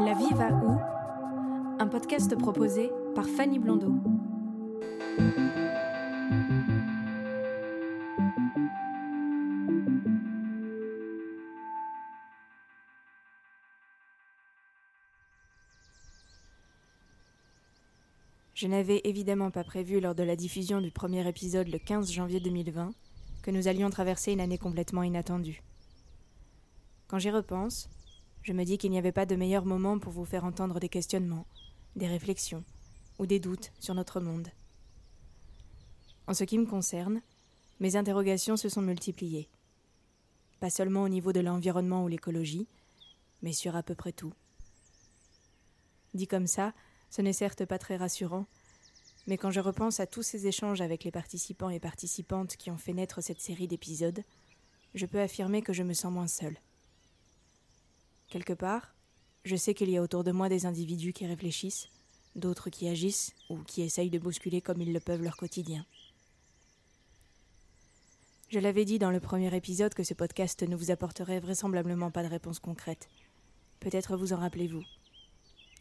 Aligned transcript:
La 0.00 0.14
vie 0.14 0.34
va 0.34 0.48
où? 0.48 0.78
Un 1.78 1.86
podcast 1.86 2.36
proposé 2.36 2.90
par 3.14 3.26
Fanny 3.26 3.58
Blondeau. 3.58 3.94
Je 18.62 18.68
n'avais 18.68 19.00
évidemment 19.02 19.50
pas 19.50 19.64
prévu 19.64 19.98
lors 19.98 20.14
de 20.14 20.22
la 20.22 20.36
diffusion 20.36 20.80
du 20.80 20.92
premier 20.92 21.26
épisode 21.26 21.66
le 21.66 21.80
15 21.80 22.12
janvier 22.12 22.38
2020 22.38 22.92
que 23.42 23.50
nous 23.50 23.66
allions 23.66 23.90
traverser 23.90 24.30
une 24.30 24.40
année 24.40 24.56
complètement 24.56 25.02
inattendue. 25.02 25.64
Quand 27.08 27.18
j'y 27.18 27.32
repense, 27.32 27.88
je 28.42 28.52
me 28.52 28.62
dis 28.62 28.78
qu'il 28.78 28.92
n'y 28.92 28.98
avait 28.98 29.10
pas 29.10 29.26
de 29.26 29.34
meilleur 29.34 29.64
moment 29.64 29.98
pour 29.98 30.12
vous 30.12 30.24
faire 30.24 30.44
entendre 30.44 30.78
des 30.78 30.88
questionnements, 30.88 31.44
des 31.96 32.06
réflexions 32.06 32.62
ou 33.18 33.26
des 33.26 33.40
doutes 33.40 33.72
sur 33.80 33.96
notre 33.96 34.20
monde. 34.20 34.46
En 36.28 36.32
ce 36.32 36.44
qui 36.44 36.56
me 36.56 36.66
concerne, 36.66 37.20
mes 37.80 37.96
interrogations 37.96 38.56
se 38.56 38.68
sont 38.68 38.80
multipliées. 38.80 39.48
Pas 40.60 40.70
seulement 40.70 41.02
au 41.02 41.08
niveau 41.08 41.32
de 41.32 41.40
l'environnement 41.40 42.04
ou 42.04 42.06
l'écologie, 42.06 42.68
mais 43.42 43.52
sur 43.54 43.74
à 43.74 43.82
peu 43.82 43.96
près 43.96 44.12
tout. 44.12 44.32
Dit 46.14 46.28
comme 46.28 46.46
ça, 46.46 46.72
ce 47.12 47.20
n'est 47.20 47.34
certes 47.34 47.66
pas 47.66 47.78
très 47.78 47.98
rassurant, 47.98 48.46
mais 49.26 49.36
quand 49.36 49.50
je 49.50 49.60
repense 49.60 50.00
à 50.00 50.06
tous 50.06 50.22
ces 50.22 50.46
échanges 50.46 50.80
avec 50.80 51.04
les 51.04 51.10
participants 51.10 51.68
et 51.68 51.78
participantes 51.78 52.56
qui 52.56 52.70
ont 52.70 52.78
fait 52.78 52.94
naître 52.94 53.20
cette 53.20 53.40
série 53.42 53.68
d'épisodes, 53.68 54.24
je 54.94 55.04
peux 55.04 55.20
affirmer 55.20 55.60
que 55.60 55.74
je 55.74 55.82
me 55.82 55.92
sens 55.92 56.10
moins 56.10 56.26
seule. 56.26 56.56
Quelque 58.28 58.54
part, 58.54 58.94
je 59.44 59.56
sais 59.56 59.74
qu'il 59.74 59.90
y 59.90 59.98
a 59.98 60.02
autour 60.02 60.24
de 60.24 60.32
moi 60.32 60.48
des 60.48 60.64
individus 60.64 61.12
qui 61.12 61.26
réfléchissent, 61.26 61.90
d'autres 62.34 62.70
qui 62.70 62.88
agissent 62.88 63.34
ou 63.50 63.58
qui 63.58 63.82
essayent 63.82 64.08
de 64.08 64.18
bousculer 64.18 64.62
comme 64.62 64.80
ils 64.80 64.94
le 64.94 65.00
peuvent 65.00 65.22
leur 65.22 65.36
quotidien. 65.36 65.84
Je 68.48 68.58
l'avais 68.58 68.86
dit 68.86 68.98
dans 68.98 69.10
le 69.10 69.20
premier 69.20 69.54
épisode 69.54 69.92
que 69.92 70.02
ce 70.02 70.14
podcast 70.14 70.62
ne 70.62 70.76
vous 70.76 70.90
apporterait 70.90 71.40
vraisemblablement 71.40 72.10
pas 72.10 72.22
de 72.22 72.28
réponse 72.28 72.58
concrète. 72.58 73.10
Peut-être 73.80 74.16
vous 74.16 74.32
en 74.32 74.38
rappelez-vous. 74.38 74.84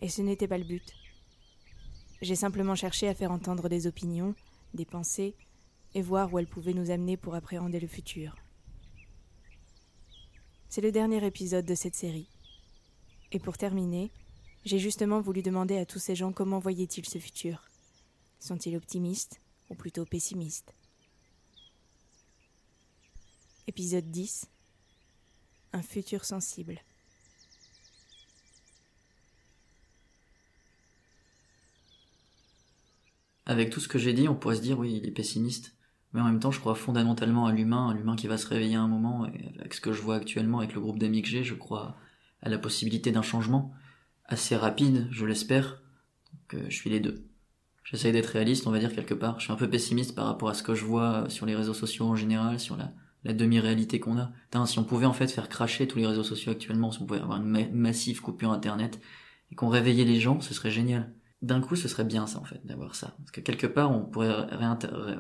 Et 0.01 0.09
ce 0.09 0.21
n'était 0.21 0.47
pas 0.49 0.57
le 0.57 0.65
but. 0.65 0.93
J'ai 2.21 2.35
simplement 2.35 2.75
cherché 2.75 3.07
à 3.07 3.15
faire 3.15 3.31
entendre 3.31 3.67
des 3.67 3.87
opinions, 3.87 4.35
des 4.73 4.85
pensées, 4.85 5.35
et 5.93 6.01
voir 6.01 6.31
où 6.31 6.39
elles 6.39 6.47
pouvaient 6.47 6.73
nous 6.73 6.91
amener 6.91 7.17
pour 7.17 7.35
appréhender 7.35 7.79
le 7.79 7.87
futur. 7.87 8.35
C'est 10.69 10.81
le 10.81 10.91
dernier 10.91 11.25
épisode 11.25 11.65
de 11.65 11.75
cette 11.75 11.95
série. 11.95 12.29
Et 13.31 13.39
pour 13.39 13.57
terminer, 13.57 14.11
j'ai 14.63 14.79
justement 14.79 15.19
voulu 15.19 15.41
demander 15.41 15.77
à 15.77 15.85
tous 15.85 15.99
ces 15.99 16.15
gens 16.15 16.31
comment 16.31 16.59
voyaient-ils 16.59 17.05
ce 17.05 17.17
futur. 17.17 17.67
Sont-ils 18.39 18.77
optimistes 18.77 19.41
ou 19.69 19.75
plutôt 19.75 20.05
pessimistes? 20.05 20.73
Épisode 23.67 24.09
10 24.11 24.47
Un 25.73 25.81
futur 25.81 26.23
sensible. 26.23 26.79
Avec 33.51 33.69
tout 33.69 33.81
ce 33.81 33.89
que 33.89 33.99
j'ai 33.99 34.13
dit, 34.13 34.29
on 34.29 34.35
pourrait 34.35 34.55
se 34.55 34.61
dire 34.61 34.79
oui, 34.79 34.97
il 35.01 35.05
est 35.05 35.11
pessimiste. 35.11 35.75
Mais 36.13 36.21
en 36.21 36.23
même 36.23 36.39
temps, 36.39 36.51
je 36.51 36.59
crois 36.61 36.73
fondamentalement 36.73 37.47
à 37.47 37.51
l'humain, 37.51 37.89
à 37.89 37.93
l'humain 37.93 38.15
qui 38.15 38.27
va 38.27 38.37
se 38.37 38.47
réveiller 38.47 38.75
à 38.75 38.81
un 38.81 38.87
moment. 38.87 39.25
Et 39.25 39.53
avec 39.59 39.73
ce 39.73 39.81
que 39.81 39.91
je 39.91 40.01
vois 40.01 40.15
actuellement 40.15 40.59
avec 40.59 40.73
le 40.73 40.79
groupe 40.79 40.97
d'amis 40.97 41.21
que 41.21 41.27
j'ai, 41.27 41.43
je 41.43 41.53
crois 41.53 41.97
à 42.41 42.47
la 42.47 42.57
possibilité 42.57 43.11
d'un 43.11 43.21
changement 43.21 43.73
assez 44.23 44.55
rapide, 44.55 45.09
je 45.11 45.25
l'espère. 45.25 45.81
Donc, 46.31 46.61
euh, 46.61 46.65
je 46.69 46.75
suis 46.75 46.89
les 46.89 47.01
deux. 47.01 47.25
J'essaye 47.83 48.13
d'être 48.13 48.27
réaliste, 48.27 48.67
on 48.67 48.71
va 48.71 48.79
dire 48.79 48.95
quelque 48.95 49.13
part. 49.13 49.37
Je 49.39 49.43
suis 49.43 49.53
un 49.53 49.57
peu 49.57 49.69
pessimiste 49.69 50.15
par 50.15 50.27
rapport 50.27 50.47
à 50.47 50.53
ce 50.53 50.63
que 50.63 50.73
je 50.73 50.85
vois 50.85 51.25
sur 51.27 51.45
les 51.45 51.55
réseaux 51.55 51.73
sociaux 51.73 52.05
en 52.05 52.15
général, 52.15 52.57
sur 52.57 52.77
la, 52.77 53.33
demi-réalité 53.33 53.99
qu'on 53.99 54.17
a. 54.17 54.31
Putain, 54.43 54.65
si 54.65 54.79
on 54.79 54.85
pouvait 54.85 55.05
en 55.05 55.13
fait 55.13 55.27
faire 55.27 55.49
cracher 55.49 55.89
tous 55.89 55.99
les 55.99 56.07
réseaux 56.07 56.23
sociaux 56.23 56.53
actuellement, 56.53 56.91
si 56.91 57.01
on 57.01 57.05
pouvait 57.05 57.19
avoir 57.19 57.41
une 57.41 57.73
massive 57.73 58.21
coupure 58.21 58.53
internet 58.53 59.01
et 59.51 59.55
qu'on 59.55 59.67
réveillait 59.67 60.05
les 60.05 60.21
gens, 60.21 60.39
ce 60.39 60.53
serait 60.53 60.71
génial 60.71 61.13
d'un 61.41 61.61
coup, 61.61 61.75
ce 61.75 61.87
serait 61.87 62.03
bien 62.03 62.27
ça 62.27 62.39
en 62.39 62.43
fait, 62.43 62.65
d'avoir 62.65 62.95
ça. 62.95 63.15
Parce 63.17 63.31
que 63.31 63.41
quelque 63.41 63.67
part, 63.67 63.91
on 63.91 64.05
pourrait 64.05 64.31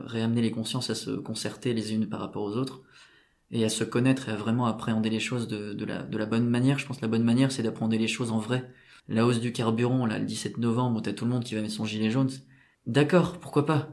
réamener 0.05 0.41
les 0.41 0.51
consciences 0.51 0.89
à 0.89 0.95
se 0.95 1.11
concerter 1.11 1.73
les 1.73 1.93
unes 1.93 2.07
par 2.07 2.19
rapport 2.19 2.43
aux 2.43 2.55
autres, 2.57 2.83
et 3.51 3.65
à 3.65 3.69
se 3.69 3.83
connaître 3.83 4.29
et 4.29 4.31
à 4.31 4.35
vraiment 4.35 4.65
appréhender 4.65 5.09
les 5.09 5.19
choses 5.19 5.47
de, 5.47 5.85
la, 5.85 6.25
bonne 6.25 6.47
manière. 6.47 6.79
Je 6.79 6.85
pense 6.85 6.97
que 6.97 7.01
la 7.01 7.09
bonne 7.09 7.23
manière, 7.23 7.51
c'est 7.51 7.63
d'apprendre 7.63 7.95
les 7.95 8.07
choses 8.07 8.31
en 8.31 8.39
vrai. 8.39 8.71
La 9.09 9.25
hausse 9.25 9.41
du 9.41 9.51
carburant, 9.51 10.05
là, 10.05 10.19
le 10.19 10.25
17 10.25 10.57
novembre, 10.57 10.99
où 10.99 11.01
t'as 11.01 11.13
tout 11.13 11.25
le 11.25 11.31
monde 11.31 11.43
qui 11.43 11.55
va 11.55 11.61
mettre 11.61 11.73
son 11.73 11.85
gilet 11.85 12.09
jaune, 12.09 12.29
d'accord, 12.87 13.39
pourquoi 13.39 13.65
pas? 13.65 13.89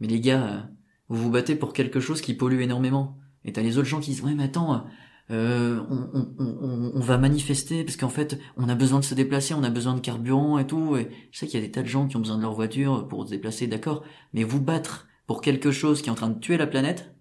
Mais 0.00 0.06
les 0.06 0.20
gars, 0.20 0.44
euh, 0.44 0.60
vous 1.08 1.24
vous 1.24 1.30
battez 1.30 1.56
pour 1.56 1.74
quelque 1.74 2.00
chose 2.00 2.22
qui 2.22 2.32
pollue 2.32 2.60
énormément. 2.60 3.18
Et 3.44 3.52
t'as 3.52 3.62
les 3.62 3.76
autres 3.76 3.88
gens 3.88 4.00
qui 4.00 4.12
disent, 4.12 4.22
ouais, 4.22 4.34
mais 4.34 4.44
attends, 4.44 4.86
euh, 5.32 5.80
on, 5.88 7.00
va 7.00 7.16
manifester 7.16 7.84
parce 7.84 7.96
qu'en 7.96 8.10
fait 8.10 8.38
on 8.56 8.68
a 8.68 8.74
besoin 8.74 9.00
de 9.00 9.04
se 9.04 9.14
déplacer, 9.14 9.54
on 9.54 9.62
a 9.62 9.70
besoin 9.70 9.94
de 9.94 10.00
carburant 10.00 10.58
et 10.58 10.66
tout. 10.66 10.96
Et 10.96 11.08
je 11.30 11.38
sais 11.38 11.46
qu'il 11.46 11.58
y 11.58 11.62
a 11.62 11.66
des 11.66 11.72
tas 11.72 11.82
de 11.82 11.88
gens 11.88 12.06
qui 12.06 12.16
ont 12.16 12.20
besoin 12.20 12.36
de 12.36 12.42
leur 12.42 12.54
voiture 12.54 13.08
pour 13.08 13.24
se 13.24 13.30
déplacer, 13.30 13.66
d'accord. 13.66 14.04
Mais 14.34 14.44
vous 14.44 14.60
battre 14.60 15.08
pour 15.26 15.40
quelque 15.40 15.70
chose 15.70 16.02
qui 16.02 16.08
est 16.08 16.12
en 16.12 16.16
train 16.16 16.28
de 16.28 16.38
tuer 16.38 16.58
la 16.58 16.66
planète, 16.66 17.14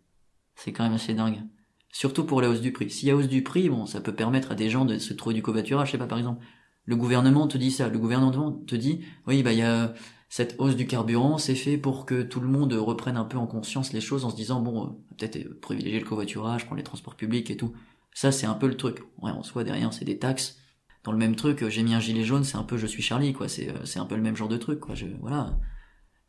c'est 0.56 0.74
quand 0.74 0.84
même 0.84 0.94
assez 0.94 1.14
dingue. 1.14 1.42
Surtout 1.90 2.26
pour 2.26 2.42
la 2.42 2.50
hausse 2.50 2.62
du 2.62 2.72
prix. 2.72 2.90
S'il 2.90 3.08
y 3.08 3.12
a 3.12 3.16
hausse 3.16 3.28
du 3.28 3.44
prix, 3.44 3.70
bon, 3.70 3.86
ça 3.86 4.02
peut 4.02 4.14
permettre 4.16 4.52
à 4.52 4.56
des 4.56 4.70
gens 4.70 4.86
de 4.86 4.98
se 4.98 5.14
trouver 5.14 5.36
du 5.36 5.42
covoiturage. 5.42 5.88
Je 5.88 5.92
sais 5.94 5.98
pas, 5.98 6.08
par 6.08 6.18
exemple, 6.18 6.44
le 6.86 6.96
gouvernement 6.96 7.48
te 7.48 7.58
dit 7.58 7.72
ça. 7.72 7.90
Le 7.90 8.00
gouvernement 8.00 8.52
te 8.52 8.76
dit, 8.76 9.02
oui, 9.28 9.44
bah 9.44 9.54
il 9.54 9.60
y 9.60 9.64
a 9.64 9.94
cette 10.30 10.56
hausse 10.60 10.78
du 10.78 10.88
carburant, 10.88 11.38
c'est 11.38 11.56
fait 11.56 11.78
pour 11.78 12.06
que 12.06 12.22
tout 12.22 12.40
le 12.40 12.48
monde 12.48 12.72
reprenne 12.72 13.18
un 13.18 13.26
peu 13.26 13.38
en 13.38 13.48
conscience 13.48 13.92
les 13.92 14.00
choses 14.00 14.24
en 14.24 14.30
se 14.30 14.36
disant 14.38 14.62
bon, 14.62 15.04
peut-être 15.18 15.60
privilégier 15.60 16.00
le 16.00 16.06
covoiturage, 16.06 16.66
prendre 16.66 16.78
les 16.78 16.86
transports 16.86 17.16
publics 17.16 17.52
et 17.52 17.58
tout. 17.58 17.74
Ça, 18.14 18.32
c'est 18.32 18.46
un 18.46 18.54
peu 18.54 18.68
le 18.68 18.76
truc. 18.76 19.00
Ouais, 19.22 19.32
en 19.32 19.44
soi, 19.44 19.64
derrière, 19.64 19.94
c'est 19.94 20.06
des 20.06 20.20
taxes. 20.20 20.58
Dans 21.04 21.12
le 21.12 21.18
même 21.18 21.36
truc, 21.36 21.68
j'ai 21.70 21.84
mis 21.84 21.94
un 21.94 22.00
gilet 22.00 22.24
jaune, 22.24 22.44
c'est 22.44 22.58
un 22.58 22.64
peu 22.64 22.78
je 22.78 22.86
suis 22.86 23.02
Charlie, 23.02 23.34
quoi. 23.34 23.48
C'est, 23.48 23.70
euh, 23.70 24.02
un 24.02 24.06
peu 24.06 24.16
le 24.16 24.22
même 24.22 24.36
genre 24.36 24.50
de 24.50 24.58
truc, 24.58 24.80
quoi. 24.80 24.96
Je, 24.96 25.08
voilà. 25.22 25.58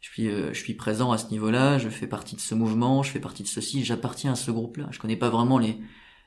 Je 0.01 0.11
suis, 0.11 0.29
euh, 0.29 0.53
je 0.53 0.59
suis 0.59 0.75
présent 0.75 1.13
à 1.13 1.19
ce 1.19 1.31
niveau-là, 1.31 1.79
je 1.79 1.89
fais 1.89 2.07
partie 2.07 2.35
de 2.35 2.41
ce 2.41 2.55
mouvement, 2.55 3.03
je 3.03 3.11
fais 3.11 3.21
partie 3.21 3.43
de 3.43 3.49
ceci, 3.49 3.85
j'appartiens 3.85 4.33
à 4.33 4.37
ce 4.37 4.51
groupe-là. 4.51 4.89
Je 4.91 4.99
connais 4.99 5.17
pas 5.17 5.29
vraiment 5.29 5.59
les, 5.59 5.79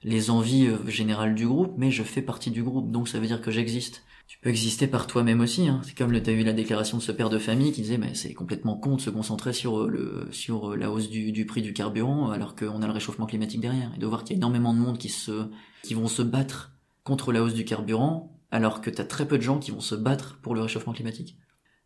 les 0.03 0.29
envies 0.29 0.67
euh, 0.67 0.87
générales 0.87 1.35
du 1.35 1.47
groupe, 1.47 1.73
mais 1.77 1.91
je 1.91 2.03
fais 2.03 2.21
partie 2.21 2.51
du 2.51 2.63
groupe, 2.63 2.91
donc 2.91 3.09
ça 3.09 3.19
veut 3.19 3.27
dire 3.27 3.41
que 3.41 3.51
j'existe. 3.51 4.03
Tu 4.27 4.39
peux 4.39 4.49
exister 4.49 4.87
par 4.87 5.07
toi-même 5.07 5.41
aussi. 5.41 5.67
Hein. 5.67 5.81
C'est 5.83 5.95
comme 5.95 6.11
le, 6.11 6.21
t'as 6.21 6.31
eu 6.31 6.43
la 6.43 6.53
déclaration 6.53 6.97
de 6.97 7.01
ce 7.03 7.11
père 7.11 7.29
de 7.29 7.37
famille 7.37 7.71
qui 7.71 7.81
disait, 7.81 7.97
mais 7.97 8.15
c'est 8.15 8.33
complètement 8.33 8.75
con 8.75 8.95
de 8.95 9.01
se 9.01 9.09
concentrer 9.09 9.53
sur 9.53 9.81
euh, 9.81 9.87
le 9.87 10.27
sur 10.31 10.71
euh, 10.71 10.75
la 10.75 10.91
hausse 10.91 11.09
du, 11.09 11.31
du 11.31 11.45
prix 11.45 11.61
du 11.61 11.73
carburant 11.73 12.31
alors 12.31 12.55
qu'on 12.55 12.81
a 12.81 12.87
le 12.87 12.93
réchauffement 12.93 13.27
climatique 13.27 13.61
derrière 13.61 13.91
et 13.95 13.99
de 13.99 14.05
voir 14.05 14.23
qu'il 14.23 14.35
y 14.35 14.35
a 14.35 14.37
énormément 14.37 14.73
de 14.73 14.79
monde 14.79 14.97
qui 14.97 15.09
se 15.09 15.49
qui 15.83 15.93
vont 15.93 16.07
se 16.07 16.23
battre 16.23 16.73
contre 17.03 17.31
la 17.31 17.43
hausse 17.43 17.53
du 17.53 17.65
carburant 17.65 18.35
alors 18.51 18.81
que 18.81 18.89
t'as 18.89 19.03
très 19.03 19.27
peu 19.27 19.37
de 19.37 19.43
gens 19.43 19.59
qui 19.59 19.71
vont 19.71 19.79
se 19.79 19.95
battre 19.95 20.39
pour 20.41 20.55
le 20.55 20.61
réchauffement 20.61 20.93
climatique. 20.93 21.37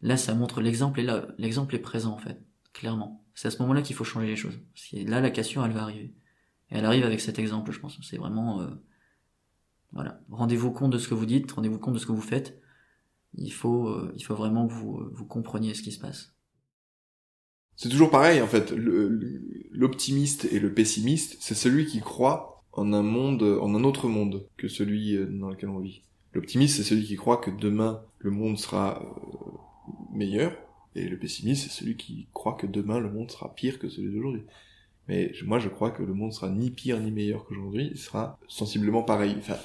Là, 0.01 0.17
ça 0.17 0.33
montre 0.33 0.61
l'exemple 0.61 0.99
est 0.99 1.03
là, 1.03 1.27
l'exemple 1.37 1.75
est 1.75 1.79
présent 1.79 2.13
en 2.13 2.17
fait, 2.17 2.41
clairement. 2.73 3.25
C'est 3.33 3.47
à 3.47 3.51
ce 3.51 3.61
moment-là 3.61 3.81
qu'il 3.81 3.95
faut 3.95 4.03
changer 4.03 4.27
les 4.27 4.35
choses. 4.35 4.59
Là, 4.93 5.21
la 5.21 5.29
cassure, 5.29 5.65
elle 5.65 5.71
va 5.71 5.83
arriver. 5.83 6.13
Et 6.71 6.77
elle 6.77 6.85
arrive 6.85 7.05
avec 7.05 7.21
cet 7.21 7.39
exemple, 7.39 7.71
je 7.71 7.79
pense. 7.79 7.97
C'est 8.01 8.17
vraiment 8.17 8.61
euh, 8.61 8.67
voilà. 9.91 10.21
Rendez-vous 10.29 10.71
compte 10.71 10.91
de 10.91 10.97
ce 10.97 11.07
que 11.07 11.13
vous 11.13 11.25
dites, 11.25 11.51
rendez-vous 11.51 11.79
compte 11.79 11.95
de 11.95 11.99
ce 11.99 12.05
que 12.05 12.11
vous 12.11 12.21
faites. 12.21 12.59
Il 13.35 13.51
faut, 13.51 13.89
euh, 13.89 14.13
il 14.17 14.23
faut 14.23 14.35
vraiment 14.35 14.67
que 14.67 14.73
vous, 14.73 14.97
euh, 14.97 15.11
vous 15.13 15.25
compreniez 15.25 15.73
ce 15.73 15.81
qui 15.81 15.91
se 15.91 15.99
passe. 15.99 16.35
C'est 17.75 17.89
toujours 17.89 18.11
pareil, 18.11 18.41
en 18.41 18.47
fait. 18.47 18.73
L'optimiste 19.71 20.45
et 20.51 20.59
le 20.59 20.73
pessimiste, 20.73 21.37
c'est 21.39 21.55
celui 21.55 21.85
qui 21.85 22.01
croit 22.01 22.65
en 22.73 22.91
un 22.93 23.03
monde, 23.03 23.43
en 23.43 23.73
un 23.73 23.83
autre 23.83 24.07
monde 24.07 24.47
que 24.57 24.67
celui 24.67 25.15
euh, 25.15 25.25
dans 25.25 25.49
lequel 25.49 25.69
on 25.69 25.79
vit. 25.79 26.03
L'optimiste, 26.33 26.77
c'est 26.77 26.83
celui 26.83 27.05
qui 27.05 27.15
croit 27.15 27.37
que 27.37 27.51
demain, 27.51 28.01
le 28.19 28.31
monde 28.31 28.57
sera 28.57 29.01
meilleur. 30.13 30.55
Et 30.95 31.07
le 31.07 31.17
pessimiste, 31.17 31.63
c'est 31.63 31.79
celui 31.79 31.95
qui 31.95 32.27
croit 32.33 32.53
que 32.53 32.67
demain, 32.67 32.99
le 32.99 33.11
monde 33.11 33.31
sera 33.31 33.53
pire 33.55 33.79
que 33.79 33.89
celui 33.89 34.13
d'aujourd'hui. 34.13 34.43
Mais 35.09 35.31
moi, 35.43 35.59
je 35.59 35.67
crois 35.67 35.89
que 35.89 36.03
le 36.03 36.13
monde 36.13 36.31
sera 36.31 36.49
ni 36.49 36.69
pire 36.69 36.99
ni 36.99 37.11
meilleur 37.11 37.45
qu'aujourd'hui. 37.45 37.89
Il 37.91 37.97
sera 37.97 38.37
sensiblement 38.47 39.01
pareil. 39.01 39.35
Enfin, 39.39 39.57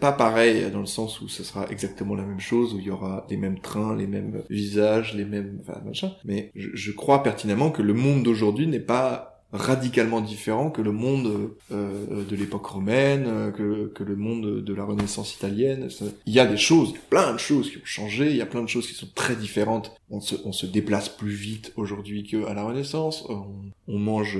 pas 0.00 0.12
pareil 0.12 0.70
dans 0.72 0.80
le 0.80 0.86
sens 0.86 1.20
où 1.20 1.28
ce 1.28 1.44
sera 1.44 1.68
exactement 1.68 2.14
la 2.14 2.24
même 2.24 2.40
chose, 2.40 2.74
où 2.74 2.78
il 2.78 2.86
y 2.86 2.90
aura 2.90 3.26
les 3.30 3.36
mêmes 3.36 3.60
trains, 3.60 3.94
les 3.94 4.06
mêmes 4.06 4.42
visages, 4.50 5.14
les 5.14 5.24
mêmes, 5.24 5.58
enfin, 5.60 5.80
machin. 5.84 6.12
Mais 6.24 6.50
je, 6.54 6.70
je 6.74 6.92
crois 6.92 7.22
pertinemment 7.22 7.70
que 7.70 7.82
le 7.82 7.94
monde 7.94 8.22
d'aujourd'hui 8.22 8.66
n'est 8.66 8.80
pas 8.80 9.35
radicalement 9.56 10.20
différent 10.20 10.70
que 10.70 10.82
le 10.82 10.92
monde 10.92 11.50
euh, 11.72 12.24
de 12.24 12.36
l'époque 12.36 12.66
romaine, 12.66 13.24
euh, 13.26 13.50
que, 13.50 13.88
que 13.88 14.04
le 14.04 14.16
monde 14.16 14.62
de 14.62 14.74
la 14.74 14.84
Renaissance 14.84 15.34
italienne. 15.34 15.88
Il 16.26 16.32
y 16.32 16.40
a 16.40 16.46
des 16.46 16.56
choses, 16.56 16.94
plein 17.10 17.32
de 17.32 17.38
choses 17.38 17.70
qui 17.70 17.78
ont 17.78 17.84
changé, 17.84 18.30
il 18.30 18.36
y 18.36 18.42
a 18.42 18.46
plein 18.46 18.62
de 18.62 18.68
choses 18.68 18.86
qui 18.86 18.94
sont 18.94 19.08
très 19.14 19.36
différentes. 19.36 19.92
On 20.10 20.20
se, 20.20 20.36
on 20.44 20.52
se 20.52 20.66
déplace 20.66 21.08
plus 21.08 21.30
vite 21.34 21.72
aujourd'hui 21.76 22.24
qu'à 22.24 22.54
la 22.54 22.62
Renaissance, 22.62 23.24
on, 23.28 23.46
on 23.88 23.98
mange 23.98 24.38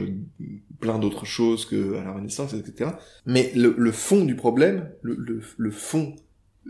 plein 0.81 0.99
d'autres 0.99 1.27
choses 1.27 1.67
qu'à 1.67 2.05
la 2.05 2.13
Renaissance, 2.13 2.55
etc. 2.55 2.91
Mais 3.25 3.53
le, 3.55 3.75
le 3.77 3.93
fond 3.93 4.25
du 4.25 4.37
problème, 4.37 4.89
le, 5.03 5.15
le, 5.19 5.43
le 5.57 5.71
fond 5.71 6.15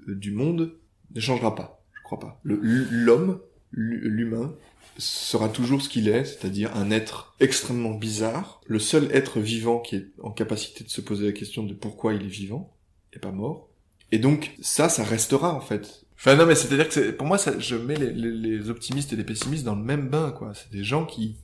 euh, 0.08 0.14
du 0.14 0.32
monde 0.32 0.72
ne 1.14 1.20
changera 1.20 1.54
pas, 1.54 1.82
je 1.94 2.02
crois 2.02 2.18
pas. 2.20 2.40
L'homme, 2.44 3.40
l'humain, 3.72 4.54
sera 4.98 5.48
toujours 5.48 5.82
ce 5.82 5.88
qu'il 5.88 6.08
est, 6.08 6.24
c'est-à-dire 6.24 6.74
un 6.76 6.90
être 6.90 7.34
extrêmement 7.40 7.94
bizarre, 7.94 8.60
le 8.66 8.78
seul 8.78 9.08
être 9.12 9.40
vivant 9.40 9.80
qui 9.80 9.96
est 9.96 10.06
en 10.22 10.30
capacité 10.30 10.84
de 10.84 10.90
se 10.90 11.00
poser 11.00 11.26
la 11.26 11.32
question 11.32 11.62
de 11.62 11.74
pourquoi 11.74 12.14
il 12.14 12.22
est 12.22 12.28
vivant 12.28 12.72
et 13.12 13.18
pas 13.18 13.32
mort. 13.32 13.68
Et 14.12 14.18
donc 14.18 14.54
ça, 14.60 14.88
ça 14.88 15.04
restera 15.04 15.54
en 15.54 15.60
fait. 15.60 16.04
Enfin 16.16 16.36
non, 16.36 16.46
mais 16.46 16.54
c'est-à-dire 16.54 16.88
que 16.88 17.10
pour 17.10 17.26
moi, 17.26 17.38
ça, 17.38 17.58
je 17.58 17.76
mets 17.76 17.96
les, 17.96 18.70
optimistes 18.70 19.12
et 19.12 19.16
les 19.16 19.24
pessimistes 19.24 19.64
dans 19.64 19.74
le 19.74 19.82
même 19.82 20.08
bain, 20.08 20.30
quoi. 20.30 20.52
C'est 20.54 20.70
des 20.72 20.84
gens 20.84 21.04
qui 21.04 21.36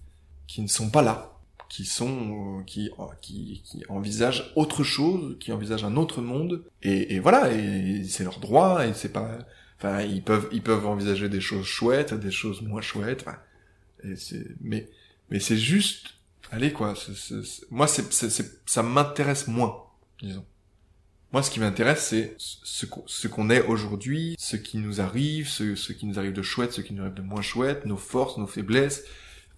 qui 0.46 0.62
ne 0.62 0.68
sont 0.68 0.90
pas 0.90 1.02
là, 1.02 1.38
qui 1.68 1.84
sont 1.84 2.58
euh, 2.58 2.62
qui 2.64 2.90
qui, 3.20 3.62
qui 3.64 3.82
envisagent 3.88 4.52
autre 4.56 4.82
chose, 4.82 5.36
qui 5.40 5.52
envisagent 5.52 5.84
un 5.84 5.96
autre 5.96 6.20
monde. 6.20 6.64
Et 6.82 7.18
voilà, 7.20 7.52
et 7.52 8.04
c'est 8.04 8.24
leur 8.24 8.38
droit, 8.38 8.86
et 8.86 8.94
c'est 8.94 9.12
pas 9.12 9.38
Enfin, 9.82 10.02
ils 10.02 10.22
peuvent, 10.22 10.48
ils 10.52 10.62
peuvent 10.62 10.86
envisager 10.86 11.28
des 11.28 11.40
choses 11.40 11.66
chouettes, 11.66 12.14
des 12.14 12.30
choses 12.30 12.62
moins 12.62 12.80
chouettes. 12.80 13.24
Enfin, 13.26 13.36
et 14.04 14.14
c'est, 14.16 14.46
mais, 14.60 14.88
mais 15.30 15.40
c'est 15.40 15.56
juste, 15.58 16.10
allez 16.52 16.72
quoi. 16.72 16.94
c'est- 16.94 17.16
c'est- 17.16 17.70
moi, 17.70 17.88
c'est- 17.88 18.12
ça 18.66 18.82
m'intéresse 18.84 19.48
moins, 19.48 19.82
disons. 20.22 20.44
Moi, 21.32 21.42
ce 21.42 21.50
qui 21.50 21.60
m'intéresse, 21.60 22.06
c'est 22.08 22.36
ce 22.38 22.86
qu'on, 22.86 23.02
ce 23.06 23.26
qu'on 23.26 23.48
est 23.50 23.62
aujourd'hui, 23.62 24.36
ce 24.38 24.56
qui 24.56 24.76
nous 24.78 25.00
arrive, 25.00 25.48
ce, 25.48 25.74
ce 25.74 25.92
qui 25.92 26.06
nous 26.06 26.18
arrive 26.18 26.34
de 26.34 26.42
chouette, 26.42 26.72
ce 26.72 26.82
qui 26.82 26.92
nous 26.92 27.02
arrive 27.02 27.14
de 27.14 27.22
moins 27.22 27.42
chouette, 27.42 27.84
nos 27.86 27.96
forces, 27.96 28.36
nos 28.38 28.46
faiblesses. 28.46 29.02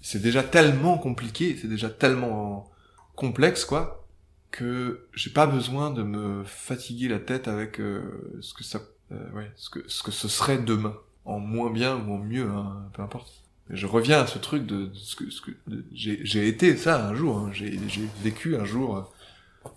C'est 0.01 0.23
déjà 0.23 0.43
tellement 0.43 0.97
compliqué, 0.99 1.59
c'est 1.61 1.67
déjà 1.69 1.91
tellement 1.91 2.71
complexe, 3.17 3.65
quoi, 3.65 4.07
que 4.53 5.07
j'ai 5.15 5.31
pas 5.31 5.47
besoin 5.49 5.91
de 5.91 6.03
me 6.05 6.45
fatiguer 6.45 7.09
la 7.09 7.19
tête 7.19 7.49
avec 7.49 7.81
euh, 7.81 8.39
ce 8.41 8.55
que 8.55 8.63
ça 8.65 8.81
euh, 9.13 9.31
ouais, 9.33 9.51
ce 9.57 9.71
que 9.71 9.81
ce 9.89 10.03
que 10.03 10.11
ce 10.11 10.29
serait 10.29 10.59
demain, 10.59 10.97
en 11.25 11.39
moins 11.39 11.71
bien 11.71 11.97
ou 11.97 12.15
en 12.15 12.19
mieux, 12.19 12.49
hein, 12.51 12.89
peu 12.93 13.03
importe. 13.03 13.33
Je 13.71 13.87
reviens 13.87 14.21
à 14.21 14.27
ce 14.27 14.39
truc 14.39 14.67
de, 14.67 14.87
de 14.87 14.95
ce 14.95 15.17
que, 15.17 15.31
ce 15.31 15.41
que 15.41 15.53
j'ai 15.93 16.49
été 16.49 16.77
ça 16.77 17.07
un 17.09 17.15
jour, 17.15 17.39
hein, 17.39 17.51
j'ai 17.53 17.79
vécu 18.23 18.57
un 18.57 18.65
jour 18.67 18.97
euh, 18.99 19.03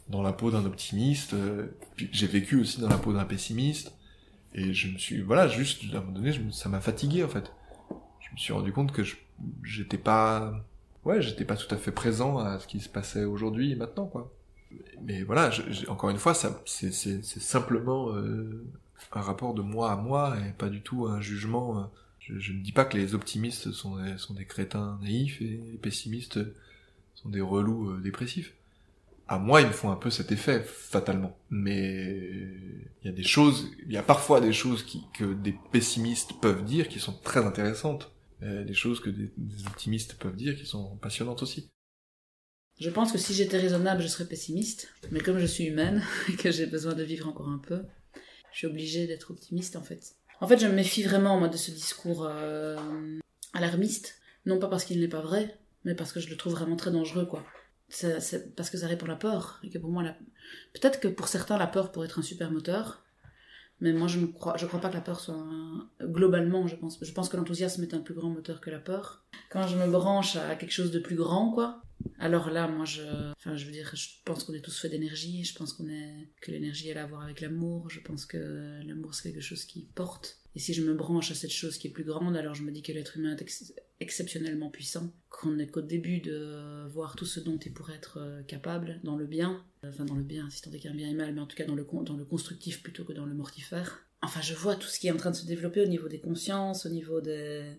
dans 0.09 0.21
la 0.21 0.33
peau 0.33 0.51
d'un 0.51 0.65
optimiste, 0.65 1.33
euh, 1.33 1.67
j'ai 1.97 2.27
vécu 2.27 2.59
aussi 2.59 2.81
dans 2.81 2.89
la 2.89 2.97
peau 2.97 3.13
d'un 3.13 3.25
pessimiste, 3.25 3.93
et 4.53 4.73
je 4.73 4.89
me 4.91 4.97
suis 4.97 5.21
voilà 5.21 5.47
juste 5.47 5.83
à 5.93 5.97
un 5.97 6.01
moment 6.01 6.13
donné, 6.13 6.33
je 6.33 6.41
ça 6.51 6.69
m'a 6.69 6.81
fatigué 6.81 7.23
en 7.23 7.29
fait. 7.29 7.51
Je 8.19 8.33
me 8.33 8.37
suis 8.37 8.53
rendu 8.53 8.73
compte 8.73 8.91
que 8.91 9.03
j'étais 9.63 9.97
pas 9.97 10.53
ouais 11.05 11.21
j'étais 11.21 11.45
pas 11.45 11.55
tout 11.55 11.73
à 11.73 11.77
fait 11.77 11.91
présent 11.91 12.39
à 12.39 12.59
ce 12.59 12.67
qui 12.67 12.79
se 12.81 12.89
passait 12.89 13.23
aujourd'hui 13.25 13.71
et 13.71 13.75
maintenant 13.75 14.05
quoi. 14.07 14.31
Mais 15.01 15.23
voilà, 15.23 15.49
je- 15.51 15.87
encore 15.89 16.09
une 16.09 16.17
fois, 16.17 16.33
ça 16.33 16.61
c'est 16.65 16.91
simplement 17.23 18.09
euh, 18.13 18.65
un 19.11 19.21
rapport 19.21 19.53
de 19.53 19.61
moi 19.61 19.91
à 19.91 19.95
moi 19.95 20.37
et 20.47 20.51
pas 20.53 20.69
du 20.69 20.81
tout 20.81 21.07
un 21.07 21.21
jugement. 21.21 21.79
euh, 21.79 21.83
Je, 22.39 22.51
ne 22.53 22.61
dis 22.61 22.71
pas 22.71 22.85
que 22.85 22.97
les 22.97 23.15
optimistes 23.15 23.71
sont 23.71 23.97
des, 23.97 24.17
sont 24.17 24.33
des 24.33 24.45
crétins 24.45 24.99
naïfs 25.01 25.41
et 25.41 25.61
les 25.71 25.77
pessimistes 25.77 26.39
sont 27.15 27.29
des 27.29 27.41
relous 27.41 27.91
euh, 27.91 28.01
dépressifs. 28.01 28.53
À 29.29 29.39
moi, 29.39 29.61
ils 29.61 29.67
me 29.67 29.73
font 29.73 29.91
un 29.91 29.97
peu 29.97 30.09
cet 30.09 30.31
effet, 30.31 30.63
fatalement. 30.63 31.37
Mais 31.49 32.17
il 33.01 33.05
y 33.05 33.09
a 33.09 33.11
des 33.11 33.23
choses, 33.23 33.69
il 33.85 33.91
y 33.91 33.97
a 33.97 34.03
parfois 34.03 34.39
des 34.39 34.53
choses 34.53 34.85
que 35.13 35.33
des 35.33 35.53
pessimistes 35.71 36.33
peuvent 36.39 36.63
dire 36.63 36.87
qui 36.87 36.99
sont 36.99 37.11
très 37.11 37.45
intéressantes. 37.45 38.11
Des 38.39 38.73
choses 38.73 39.01
que 39.01 39.09
des 39.09 39.29
optimistes 39.65 40.13
peuvent 40.13 40.35
dire 40.37 40.55
qui 40.55 40.65
sont 40.65 40.95
passionnantes 40.97 41.41
aussi. 41.43 41.67
Je 42.79 42.89
pense 42.91 43.11
que 43.11 43.17
si 43.17 43.33
j'étais 43.33 43.57
raisonnable, 43.57 44.03
je 44.03 44.07
serais 44.07 44.27
pessimiste. 44.27 44.89
Mais 45.11 45.19
comme 45.19 45.39
je 45.39 45.45
suis 45.45 45.65
humaine 45.65 46.03
et 46.29 46.35
que 46.35 46.51
j'ai 46.51 46.67
besoin 46.67 46.93
de 46.93 47.03
vivre 47.03 47.27
encore 47.27 47.49
un 47.49 47.57
peu, 47.57 47.81
je 48.57 48.61
suis 48.61 48.67
obligée 48.73 49.05
d'être 49.05 49.29
optimiste 49.29 49.75
en 49.75 49.83
fait. 49.83 50.15
En 50.41 50.47
fait, 50.47 50.57
je 50.57 50.65
me 50.65 50.73
méfie 50.73 51.03
vraiment 51.03 51.37
moi 51.37 51.47
de 51.47 51.57
ce 51.57 51.69
discours 51.69 52.25
euh, 52.27 52.75
alarmiste. 53.53 54.15
Non 54.47 54.57
pas 54.57 54.67
parce 54.67 54.83
qu'il 54.83 54.99
n'est 54.99 55.07
pas 55.07 55.21
vrai, 55.21 55.55
mais 55.85 55.93
parce 55.93 56.11
que 56.11 56.19
je 56.19 56.27
le 56.27 56.37
trouve 56.37 56.53
vraiment 56.53 56.75
très 56.75 56.89
dangereux 56.89 57.27
quoi. 57.27 57.45
C'est 57.87 58.55
parce 58.55 58.71
que 58.71 58.79
ça 58.79 58.87
répond 58.87 59.05
à 59.05 59.09
la 59.09 59.15
peur. 59.15 59.59
Et 59.63 59.69
que 59.69 59.77
pour 59.77 59.91
moi, 59.91 60.01
peut-être 60.73 60.99
que 60.99 61.07
pour 61.07 61.27
certains, 61.27 61.59
la 61.59 61.67
peur 61.67 61.91
pourrait 61.91 62.07
être 62.07 62.17
un 62.17 62.23
super 62.23 62.49
moteur. 62.49 63.03
Mais 63.79 63.93
moi, 63.93 64.07
je 64.07 64.17
ne 64.17 64.25
crois, 64.25 64.57
je 64.57 64.65
crois 64.65 64.81
pas 64.81 64.89
que 64.89 64.95
la 64.95 65.01
peur 65.01 65.19
soit 65.19 65.35
un- 65.35 65.87
globalement. 66.01 66.65
Je 66.65 66.75
pense, 66.77 66.97
je 66.99 67.11
pense 67.11 67.29
que 67.29 67.37
l'enthousiasme 67.37 67.83
est 67.83 67.93
un 67.93 67.99
plus 67.99 68.15
grand 68.15 68.31
moteur 68.31 68.59
que 68.59 68.71
la 68.71 68.79
peur. 68.79 69.23
Quand 69.51 69.67
je 69.67 69.77
me 69.77 69.85
branche 69.87 70.35
à 70.35 70.55
quelque 70.55 70.71
chose 70.73 70.89
de 70.89 70.97
plus 70.97 71.15
grand, 71.15 71.51
quoi, 71.51 71.83
alors 72.19 72.49
là, 72.49 72.67
moi, 72.67 72.85
je, 72.85 73.03
enfin, 73.31 73.55
je 73.55 73.65
veux 73.65 73.71
dire, 73.71 73.91
je 73.95 74.07
pense 74.25 74.43
qu'on 74.43 74.53
est 74.53 74.61
tous 74.61 74.79
faits 74.79 74.91
d'énergie. 74.91 75.43
Je 75.43 75.55
pense 75.55 75.73
qu'on 75.73 75.87
est 75.87 76.29
que 76.41 76.51
l'énergie 76.51 76.89
elle 76.89 76.97
a 76.97 77.03
à 77.03 77.07
voir 77.07 77.21
avec 77.21 77.41
l'amour. 77.41 77.89
Je 77.89 77.99
pense 77.99 78.25
que 78.25 78.81
l'amour 78.85 79.13
c'est 79.13 79.31
quelque 79.31 79.41
chose 79.41 79.65
qui 79.65 79.87
porte. 79.93 80.39
Et 80.55 80.59
si 80.59 80.73
je 80.73 80.81
me 80.81 80.95
branche 80.95 81.29
à 81.29 81.35
cette 81.35 81.51
chose 81.51 81.77
qui 81.77 81.87
est 81.87 81.91
plus 81.91 82.03
grande, 82.03 82.35
alors 82.35 82.55
je 82.55 82.63
me 82.63 82.71
dis 82.71 82.81
que 82.81 82.91
l'être 82.91 83.17
humain 83.17 83.35
est 83.35 83.41
ex- 83.43 83.73
exceptionnellement 83.99 84.71
puissant, 84.71 85.13
qu'on 85.29 85.51
n'est 85.51 85.67
qu'au 85.67 85.81
début 85.81 86.19
de 86.19 86.87
voir 86.87 87.15
tout 87.15 87.27
ce 87.27 87.39
dont 87.39 87.57
il 87.57 87.73
pourrait 87.73 87.95
être 87.95 88.17
euh, 88.19 88.41
capable 88.41 88.99
dans 89.03 89.15
le 89.15 89.27
bien, 89.27 89.63
enfin 89.83 90.05
dans 90.05 90.15
le 90.15 90.23
bien, 90.23 90.49
si 90.49 90.63
tant 90.63 90.71
est 90.71 90.79
qu'il 90.79 90.85
y 90.85 90.87
a 90.87 90.93
un 90.93 90.97
bien 90.97 91.09
et 91.09 91.13
mal, 91.13 91.33
mais 91.35 91.41
en 91.41 91.45
tout 91.45 91.55
cas 91.55 91.65
dans 91.65 91.75
le, 91.75 91.85
dans 92.03 92.17
le 92.17 92.25
constructif 92.25 92.81
plutôt 92.81 93.03
que 93.03 93.13
dans 93.13 93.27
le 93.27 93.35
mortifère. 93.35 94.03
Enfin, 94.23 94.41
je 94.41 94.55
vois 94.55 94.75
tout 94.75 94.87
ce 94.87 94.99
qui 94.99 95.07
est 95.07 95.11
en 95.11 95.17
train 95.17 95.29
de 95.29 95.35
se 95.35 95.45
développer 95.45 95.81
au 95.81 95.87
niveau 95.87 96.07
des 96.07 96.19
consciences, 96.19 96.87
au 96.87 96.89
niveau 96.89 97.21
des, 97.21 97.77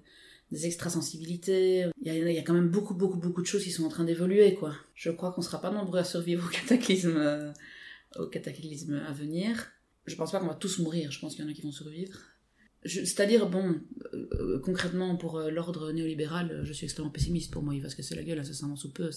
des 0.51 0.67
extrasensibilités. 0.67 1.87
Il 2.01 2.13
y, 2.13 2.39
a, 2.39 2.43
quand 2.43 2.55
même 2.55 2.69
beaucoup, 2.69 2.95
beaucoup, 2.95 3.19
beaucoup 3.19 3.43
de 3.43 3.47
choses 3.47 3.65
qui 3.65 3.71
sont 3.71 3.85
en 3.85 3.89
train 3.89 4.05
d'évoluer, 4.05 4.55
quoi. 4.55 4.75
Je 4.95 5.11
crois 5.11 5.33
qu'on 5.33 5.43
sera 5.43 5.61
pas 5.61 5.71
nombreux 5.71 5.99
à 5.99 6.05
survivre 6.05 6.47
au 6.47 6.51
cataclysme, 6.51 7.17
euh, 7.17 7.53
au 8.17 8.27
cataclysme 8.27 9.03
à 9.07 9.13
venir. 9.13 9.71
Je 10.07 10.17
pense 10.17 10.33
pas 10.33 10.41
qu'on 10.41 10.47
va 10.47 10.55
tous 10.55 10.79
mourir, 10.79 11.11
je 11.11 11.21
pense 11.21 11.35
qu'il 11.35 11.45
y 11.45 11.49
en 11.49 11.51
a 11.51 11.55
qui 11.55 11.63
vont 11.63 11.73
survivre. 11.73 12.19
C'est-à-dire, 12.85 13.49
bon, 13.51 13.81
euh, 14.15 14.29
euh, 14.33 14.61
concrètement, 14.61 15.17
pour 15.17 15.41
l'ordre 15.41 15.93
néolibéral, 15.93 16.63
je 16.65 16.73
suis 16.73 16.85
extrêmement 16.85 17.11
pessimiste. 17.11 17.51
Pour 17.51 17.63
moi, 17.63 17.75
il 17.75 17.83
va 17.83 17.91
se 17.91 17.97
casser 17.97 18.15
la 18.15 18.23
gueule 18.23 18.39
incessamment 18.39 18.77
sous 18.77 18.93
peu. 18.93 19.11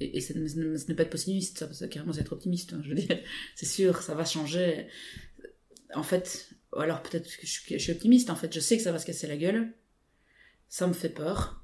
Et, 0.00 0.20
ce 0.20 0.32
n'est 0.34 0.94
pas 0.94 1.04
être 1.04 1.10
pessimiste, 1.10 1.58
ça, 1.58 1.72
c'est 1.72 1.96
être 1.96 2.32
optimiste. 2.32 2.74
hein, 2.74 2.82
je 2.84 2.90
veux 2.90 2.94
dire, 2.94 3.20
c'est 3.54 3.66
sûr, 3.66 4.02
ça 4.02 4.14
va 4.14 4.26
changer. 4.26 4.88
En 5.94 6.02
fait, 6.02 6.50
alors 6.76 7.02
peut-être 7.02 7.36
que 7.38 7.46
je, 7.46 7.60
je 7.70 7.78
suis 7.78 7.92
optimiste, 7.92 8.28
en 8.28 8.36
fait, 8.36 8.52
je 8.52 8.60
sais 8.60 8.76
que 8.76 8.82
ça 8.82 8.92
va 8.92 8.98
se 8.98 9.06
casser 9.06 9.28
la 9.28 9.36
gueule. 9.38 9.72
Ça 10.72 10.86
me 10.86 10.94
fait 10.94 11.10
peur. 11.10 11.62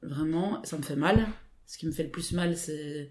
Vraiment, 0.00 0.62
ça 0.62 0.78
me 0.78 0.82
fait 0.84 0.94
mal. 0.94 1.26
Ce 1.66 1.76
qui 1.76 1.86
me 1.86 1.90
fait 1.90 2.04
le 2.04 2.10
plus 2.10 2.30
mal, 2.30 2.56
c'est 2.56 3.10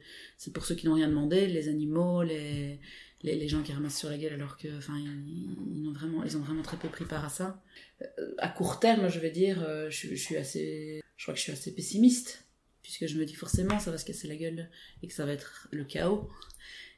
pour 0.53 0.65
ceux 0.65 0.73
qui 0.73 0.87
n'ont 0.87 0.93
rien 0.93 1.09
demandé, 1.09 1.47
les 1.47 1.67
animaux, 1.67 2.23
les, 2.23 2.79
les, 3.23 3.47
gens 3.49 3.61
qui 3.61 3.73
ramassent 3.73 3.97
sur 3.97 4.09
la 4.09 4.17
gueule 4.17 4.35
alors 4.35 4.57
que 4.57 4.69
enfin 4.77 4.93
ils, 4.97 5.81
ils 5.81 5.85
ont 5.89 5.91
vraiment 5.91 6.23
ils 6.23 6.37
ont 6.37 6.39
vraiment 6.39 6.61
très 6.61 6.77
peu 6.77 6.87
pris 6.87 7.03
part 7.03 7.25
à 7.25 7.29
ça 7.29 7.61
Euh, 8.01 8.05
à 8.37 8.47
court 8.47 8.79
terme 8.79 9.09
je 9.09 9.19
vais 9.19 9.31
dire 9.31 9.61
euh, 9.63 9.89
je 9.89 10.15
suis 10.15 10.37
assez 10.37 11.01
je 11.17 11.23
crois 11.23 11.33
que 11.33 11.39
je 11.39 11.43
suis 11.43 11.51
assez 11.51 11.73
pessimiste 11.75 12.45
puisque 12.81 13.05
je 13.07 13.17
me 13.19 13.25
dis 13.25 13.33
forcément 13.35 13.79
ça 13.79 13.91
va 13.91 13.97
se 13.97 14.05
casser 14.05 14.27
la 14.29 14.37
gueule 14.37 14.69
et 15.03 15.07
que 15.07 15.13
ça 15.13 15.25
va 15.25 15.33
être 15.33 15.67
le 15.71 15.83
chaos 15.83 16.29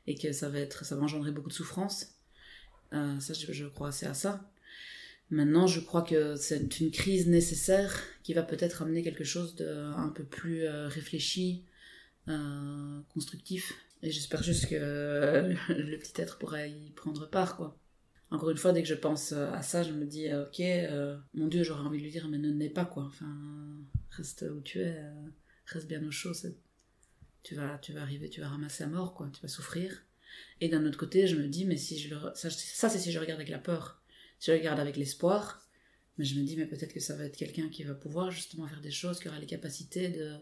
et 0.08 0.16
que 0.16 0.32
ça 0.34 0.50
va 0.50 0.60
être 0.60 0.86
ça 0.86 0.96
va 0.96 1.02
engendrer 1.04 1.32
beaucoup 1.32 1.50
de 1.50 1.60
souffrance 1.62 1.98
Euh, 2.94 3.20
ça 3.20 3.34
je, 3.34 3.52
je 3.52 3.66
crois 3.66 3.90
assez 3.90 4.06
à 4.06 4.14
ça 4.14 4.32
maintenant 5.32 5.68
je 5.68 5.80
crois 5.80 6.02
que 6.02 6.36
c'est 6.36 6.80
une 6.80 6.92
crise 6.92 7.28
nécessaire 7.28 8.02
qui 8.24 8.34
va 8.34 8.44
peut-être 8.44 8.82
amener 8.82 9.04
quelque 9.04 9.24
chose 9.24 9.56
de 9.56 9.68
un 9.68 10.10
peu 10.10 10.24
plus 10.24 10.64
euh, 10.64 10.88
réfléchi 10.88 11.64
euh, 12.28 13.02
constructif 13.14 13.74
et 14.02 14.12
j'espère 14.12 14.44
juste 14.44 14.68
que 14.68 14.76
euh, 14.76 15.54
le 15.70 15.98
petit 15.98 16.22
être 16.22 16.38
pourra 16.38 16.68
y 16.68 16.92
prendre 16.92 17.30
part, 17.30 17.58
quoi. 17.58 17.78
Encore 18.32 18.52
une 18.52 18.58
fois, 18.58 18.72
dès 18.72 18.84
que 18.84 18.88
je 18.88 18.94
pense 18.94 19.32
à 19.32 19.64
ça, 19.64 19.82
je 19.82 19.92
me 19.92 20.06
dis, 20.06 20.28
ok, 20.32 20.62
mon 21.34 21.48
Dieu, 21.48 21.64
j'aurais 21.64 21.82
envie 21.82 21.98
de 21.98 22.04
lui 22.04 22.12
dire, 22.12 22.28
mais 22.30 22.38
ne 22.38 22.52
nais 22.52 22.70
pas, 22.70 22.86
quoi. 22.86 23.06
Enfin, 23.06 23.36
reste 24.12 24.46
où 24.56 24.62
tu 24.62 24.82
es, 24.82 25.02
reste 25.66 25.88
bien 25.88 26.06
au 26.06 26.12
chaud. 26.12 26.34
Tu 27.42 27.56
vas, 27.56 27.80
tu 27.80 27.92
vas 27.92 28.04
arriver, 28.04 28.30
tu 28.30 28.40
vas 28.40 28.50
ramasser 28.50 28.84
à 28.84 28.88
mort, 28.88 29.16
quoi. 29.16 29.32
Tu 29.34 29.42
vas 29.42 29.48
souffrir. 29.48 30.04
Et 30.62 30.70
d'un 30.70 30.86
autre 30.86 31.00
côté, 31.00 31.26
je 31.26 31.38
me 31.38 31.48
dis, 31.48 31.66
mais 31.66 31.78
si 31.78 31.98
je 31.98 32.14
Ça, 32.36 32.52
ça, 32.52 32.88
c'est 32.88 33.00
si 33.00 33.12
je 33.12 33.18
regarde 33.18 33.40
avec 33.40 33.50
la 33.50 33.58
peur. 33.58 34.00
Je 34.40 34.52
regarde 34.52 34.80
avec 34.80 34.98
l'espoir, 34.98 35.68
mais 36.18 36.26
je 36.26 36.40
me 36.40 36.46
dis, 36.46 36.58
mais 36.58 36.66
peut-être 36.66 36.94
que 36.94 37.00
ça 37.00 37.16
va 37.16 37.26
être 37.26 37.38
quelqu'un 37.38 37.70
qui 37.70 37.84
va 37.84 37.94
pouvoir 37.94 38.32
justement 38.32 38.68
faire 38.68 38.82
des 38.82 38.92
choses, 38.92 39.20
qui 39.20 39.28
aura 39.28 39.40
les 39.40 39.46
capacités 39.46 40.10
de 40.10 40.38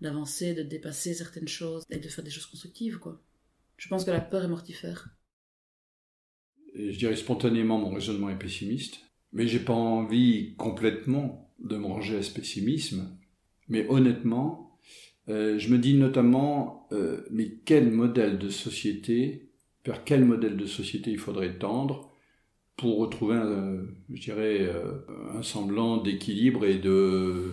d'avancer, 0.00 0.52
de 0.52 0.64
dépasser 0.64 1.14
certaines 1.14 1.46
choses 1.46 1.84
et 1.88 1.98
de 1.98 2.08
faire 2.08 2.24
des 2.24 2.30
choses 2.30 2.46
constructives, 2.46 2.98
quoi. 2.98 3.22
Je 3.76 3.88
pense 3.88 4.04
que 4.04 4.10
la 4.10 4.20
peur 4.20 4.44
est 4.44 4.48
mortifère. 4.48 5.08
Je 6.74 6.96
dirais 6.98 7.14
spontanément, 7.14 7.78
mon 7.78 7.90
raisonnement 7.94 8.30
est 8.30 8.38
pessimiste, 8.38 8.98
mais 9.32 9.46
j'ai 9.46 9.60
pas 9.60 9.72
envie 9.72 10.54
complètement 10.56 11.52
de 11.60 11.76
me 11.76 11.86
ranger 11.86 12.16
à 12.16 12.22
ce 12.22 12.32
pessimisme. 12.32 13.16
Mais 13.68 13.86
honnêtement, 13.88 14.78
euh, 15.28 15.58
je 15.58 15.68
me 15.68 15.78
dis 15.78 15.94
notamment, 15.94 16.88
euh, 16.92 17.24
mais 17.30 17.58
quel 17.64 17.90
modèle 17.90 18.38
de 18.38 18.48
société, 18.48 19.50
vers 19.84 20.04
quel 20.04 20.24
modèle 20.24 20.56
de 20.56 20.66
société 20.66 21.10
il 21.10 21.18
faudrait 21.18 21.58
tendre 21.58 22.11
pour 22.82 22.98
retrouver, 22.98 23.36
un, 23.36 23.78
je 24.12 24.20
dirais, 24.20 24.58
euh, 24.62 25.38
un 25.38 25.42
semblant 25.42 25.98
d'équilibre 25.98 26.64
et 26.66 26.78
de, 26.78 27.52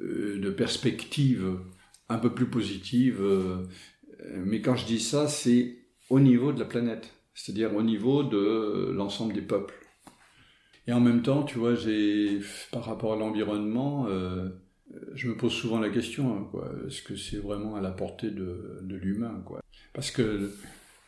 euh, 0.00 0.40
de 0.40 0.50
perspective 0.50 1.58
un 2.08 2.18
peu 2.18 2.30
plus 2.30 2.46
positive. 2.46 3.18
euh, 3.20 3.66
Mais 4.46 4.62
quand 4.62 4.74
je 4.74 4.86
dis 4.86 4.98
ça, 4.98 5.28
c'est 5.28 5.76
au 6.08 6.20
niveau 6.20 6.52
de 6.52 6.58
la 6.58 6.64
planète, 6.64 7.12
c'est-à-dire 7.34 7.76
au 7.76 7.82
niveau 7.82 8.22
de 8.22 8.90
l'ensemble 8.94 9.34
des 9.34 9.42
peuples. 9.42 9.74
Et 10.86 10.92
en 10.94 11.00
même 11.00 11.20
temps, 11.20 11.42
tu 11.42 11.58
vois, 11.58 11.74
j'ai, 11.74 12.40
par 12.72 12.84
rapport 12.86 13.12
à 13.12 13.16
l'environnement, 13.16 14.06
euh, 14.08 14.48
je 15.14 15.28
me 15.28 15.36
pose 15.36 15.52
souvent 15.52 15.80
la 15.80 15.90
question, 15.90 16.24
hein. 16.34 16.60
Est-ce 16.86 17.02
que 17.02 17.14
c'est 17.14 17.36
vraiment 17.36 17.76
à 17.76 17.82
la 17.82 17.90
portée 17.90 18.30
de, 18.30 18.80
de 18.82 18.96
l'humain, 18.96 19.42
quoi? 19.44 19.60
Parce 19.92 20.10
que 20.10 20.50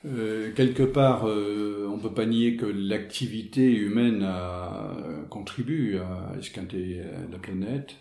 euh, 0.04 0.52
quelque 0.52 0.82
part, 0.82 1.26
euh, 1.26 1.88
on 1.90 1.98
peut 1.98 2.12
pas 2.12 2.26
nier 2.26 2.56
que 2.56 2.66
l'activité 2.66 3.72
humaine 3.74 4.22
a, 4.22 4.94
contribue 5.30 5.98
à 5.98 6.36
esquinter 6.38 7.00
la 7.30 7.38
planète, 7.38 7.96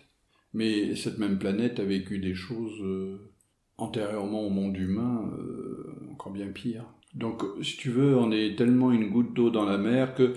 mais 0.54 0.94
cette 0.94 1.18
même 1.18 1.38
planète 1.38 1.80
a 1.80 1.84
vécu 1.84 2.18
des 2.18 2.34
choses 2.34 2.80
euh, 2.80 3.32
antérieurement 3.76 4.46
au 4.46 4.50
monde 4.50 4.76
humain 4.76 5.30
euh, 5.36 5.92
encore 6.12 6.32
bien 6.32 6.48
pires. 6.48 6.86
Donc, 7.14 7.42
si 7.62 7.76
tu 7.76 7.90
veux, 7.90 8.16
on 8.16 8.30
est 8.30 8.56
tellement 8.56 8.92
une 8.92 9.10
goutte 9.10 9.34
d'eau 9.34 9.50
dans 9.50 9.64
la 9.64 9.78
mer 9.78 10.14
que, 10.14 10.34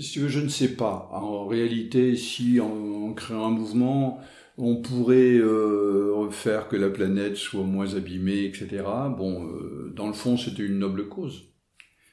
si 0.00 0.12
tu 0.12 0.20
veux, 0.20 0.28
je 0.28 0.40
ne 0.40 0.48
sais 0.48 0.74
pas. 0.74 1.08
En 1.12 1.46
réalité, 1.46 2.16
si 2.16 2.60
en, 2.60 2.66
en 2.66 3.12
créant 3.14 3.46
un 3.46 3.50
mouvement, 3.50 4.20
on 4.56 4.76
pourrait 4.76 5.38
euh, 5.38 6.30
faire 6.30 6.68
que 6.68 6.76
la 6.76 6.90
planète 6.90 7.36
soit 7.36 7.64
moins 7.64 7.94
abîmée, 7.94 8.44
etc. 8.44 8.84
Bon, 9.16 9.48
euh, 9.48 9.92
dans 9.94 10.06
le 10.06 10.12
fond, 10.12 10.36
c'était 10.36 10.64
une 10.64 10.78
noble 10.78 11.08
cause. 11.08 11.44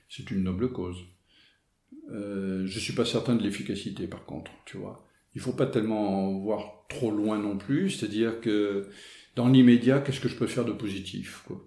C'est 0.10 0.32
une 0.32 0.44
noble 0.44 0.72
cause. 0.72 0.98
Euh, 2.10 2.66
je 2.66 2.80
suis 2.80 2.94
pas 2.94 3.06
certain 3.06 3.36
de 3.36 3.44
l'efficacité, 3.44 4.08
par 4.08 4.26
contre, 4.26 4.52
tu 4.66 4.78
vois. 4.78 5.08
Il 5.34 5.42
faut 5.42 5.54
pas 5.54 5.68
tellement 5.68 6.38
voir 6.40 6.86
trop 6.90 7.12
loin 7.12 7.38
non 7.38 7.58
plus, 7.58 7.92
c'est-à-dire 7.92 8.42
que 8.42 8.90
dans 9.36 9.48
l'immédiat, 9.48 10.02
qu'est-ce 10.02 10.20
que 10.20 10.28
je 10.28 10.36
peux 10.36 10.48
faire 10.48 10.66
de 10.66 10.74
positif, 10.74 11.44
quoi? 11.48 11.66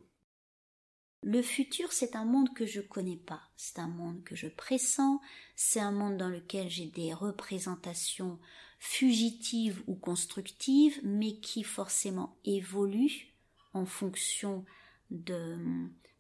Le 1.26 1.40
futur, 1.40 1.90
c'est 1.90 2.16
un 2.16 2.26
monde 2.26 2.52
que 2.52 2.66
je 2.66 2.82
connais 2.82 3.16
pas. 3.16 3.40
C'est 3.56 3.78
un 3.78 3.88
monde 3.88 4.22
que 4.24 4.36
je 4.36 4.46
pressens. 4.46 5.22
C'est 5.56 5.80
un 5.80 5.90
monde 5.90 6.18
dans 6.18 6.28
lequel 6.28 6.68
j'ai 6.68 6.84
des 6.84 7.14
représentations 7.14 8.38
fugitives 8.84 9.82
ou 9.86 9.94
constructives, 9.94 11.00
mais 11.02 11.36
qui 11.36 11.64
forcément 11.64 12.36
évoluent 12.44 13.32
en 13.72 13.86
fonction 13.86 14.66
de, 15.10 15.56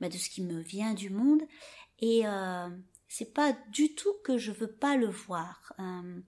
bah, 0.00 0.08
de 0.08 0.16
ce 0.16 0.30
qui 0.30 0.42
me 0.42 0.60
vient 0.60 0.94
du 0.94 1.10
monde. 1.10 1.42
Et 1.98 2.26
euh, 2.26 2.70
c'est 3.06 3.34
pas 3.34 3.52
du 3.70 3.94
tout 3.94 4.14
que 4.24 4.38
je 4.38 4.50
veux 4.50 4.72
pas 4.72 4.96
le 4.96 5.08
voir. 5.08 5.74
Euh, 5.78 6.20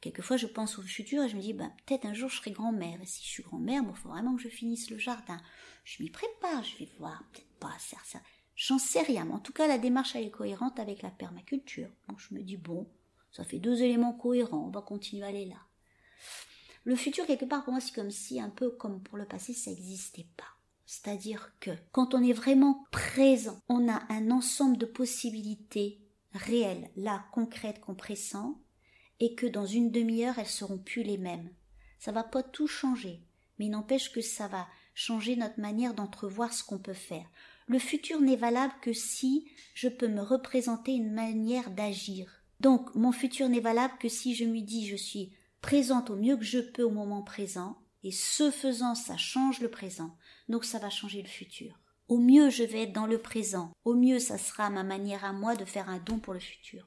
quelquefois, 0.00 0.38
je 0.38 0.46
pense 0.46 0.78
au 0.78 0.82
futur 0.82 1.22
et 1.22 1.28
je 1.28 1.36
me 1.36 1.42
dis, 1.42 1.52
bah, 1.52 1.70
peut-être 1.84 2.06
un 2.06 2.14
jour 2.14 2.30
je 2.30 2.38
serai 2.38 2.50
grand-mère. 2.50 3.02
Et 3.02 3.06
si 3.06 3.22
je 3.22 3.28
suis 3.28 3.42
grand-mère, 3.42 3.82
il 3.86 3.94
faut 3.94 4.08
vraiment 4.08 4.34
que 4.36 4.42
je 4.42 4.48
finisse 4.48 4.90
le 4.90 4.96
jardin. 4.96 5.40
Je 5.84 6.02
m'y 6.02 6.08
prépare, 6.08 6.64
je 6.64 6.78
vais 6.78 6.88
voir, 6.98 7.22
peut-être 7.30 7.58
pas 7.60 7.76
faire 7.78 8.04
ça. 8.06 8.20
J'en 8.56 8.78
sais 8.78 9.02
rien, 9.02 9.26
mais 9.26 9.34
en 9.34 9.38
tout 9.38 9.52
cas, 9.52 9.68
la 9.68 9.78
démarche 9.78 10.16
elle 10.16 10.24
est 10.24 10.30
cohérente 10.30 10.80
avec 10.80 11.02
la 11.02 11.10
permaculture. 11.10 11.90
Donc 12.08 12.20
je 12.20 12.34
me 12.34 12.42
dis, 12.42 12.56
bon, 12.56 12.88
ça 13.32 13.44
fait 13.44 13.58
deux 13.58 13.82
éléments 13.82 14.14
cohérents, 14.14 14.64
on 14.66 14.70
va 14.70 14.80
continuer 14.80 15.24
à 15.24 15.28
aller 15.28 15.44
là. 15.44 15.60
Le 16.84 16.96
futur, 16.96 17.26
quelque 17.26 17.46
part, 17.46 17.64
pour 17.64 17.72
moi, 17.72 17.80
c'est 17.80 17.94
comme 17.94 18.10
si, 18.10 18.40
un 18.40 18.50
peu 18.50 18.70
comme 18.70 19.02
pour 19.02 19.16
le 19.16 19.24
passé, 19.24 19.54
ça 19.54 19.70
n'existait 19.70 20.26
pas. 20.36 20.44
C'est-à-dire 20.86 21.52
que 21.60 21.70
quand 21.92 22.14
on 22.14 22.22
est 22.22 22.34
vraiment 22.34 22.84
présent, 22.90 23.58
on 23.68 23.88
a 23.88 24.02
un 24.10 24.30
ensemble 24.30 24.76
de 24.76 24.86
possibilités 24.86 25.98
réelles, 26.32 26.90
là, 26.96 27.24
concrètes, 27.32 27.80
qu'on 27.80 27.94
pressent, 27.94 28.36
et 29.20 29.34
que 29.34 29.46
dans 29.46 29.66
une 29.66 29.90
demi-heure, 29.90 30.38
elles 30.38 30.46
seront 30.46 30.78
plus 30.78 31.02
les 31.02 31.16
mêmes. 31.16 31.48
Ça 31.98 32.12
va 32.12 32.24
pas 32.24 32.42
tout 32.42 32.66
changer, 32.66 33.22
mais 33.58 33.68
n'empêche 33.68 34.12
que 34.12 34.20
ça 34.20 34.48
va 34.48 34.66
changer 34.94 35.36
notre 35.36 35.60
manière 35.60 35.94
d'entrevoir 35.94 36.52
ce 36.52 36.64
qu'on 36.64 36.78
peut 36.78 36.92
faire. 36.92 37.26
Le 37.66 37.78
futur 37.78 38.20
n'est 38.20 38.36
valable 38.36 38.74
que 38.82 38.92
si 38.92 39.48
je 39.74 39.88
peux 39.88 40.08
me 40.08 40.20
représenter 40.20 40.92
une 40.92 41.12
manière 41.12 41.70
d'agir. 41.70 42.30
Donc, 42.60 42.94
mon 42.94 43.12
futur 43.12 43.48
n'est 43.48 43.60
valable 43.60 43.94
que 43.98 44.08
si 44.08 44.34
je 44.34 44.44
me 44.44 44.60
dis 44.60 44.86
je 44.86 44.96
suis 44.96 45.32
présente 45.64 46.10
au 46.10 46.16
mieux 46.16 46.36
que 46.36 46.44
je 46.44 46.58
peux 46.58 46.82
au 46.82 46.90
moment 46.90 47.22
présent, 47.22 47.78
et 48.02 48.12
ce 48.12 48.50
faisant, 48.50 48.94
ça 48.94 49.16
change 49.16 49.60
le 49.60 49.70
présent, 49.70 50.14
donc 50.50 50.66
ça 50.66 50.78
va 50.78 50.90
changer 50.90 51.22
le 51.22 51.28
futur. 51.28 51.80
Au 52.08 52.18
mieux, 52.18 52.50
je 52.50 52.64
vais 52.64 52.82
être 52.82 52.92
dans 52.92 53.06
le 53.06 53.16
présent, 53.16 53.72
au 53.86 53.94
mieux, 53.94 54.18
ça 54.18 54.36
sera 54.36 54.68
ma 54.68 54.82
manière 54.82 55.24
à 55.24 55.32
moi 55.32 55.56
de 55.56 55.64
faire 55.64 55.88
un 55.88 56.00
don 56.00 56.18
pour 56.18 56.34
le 56.34 56.38
futur. 56.38 56.86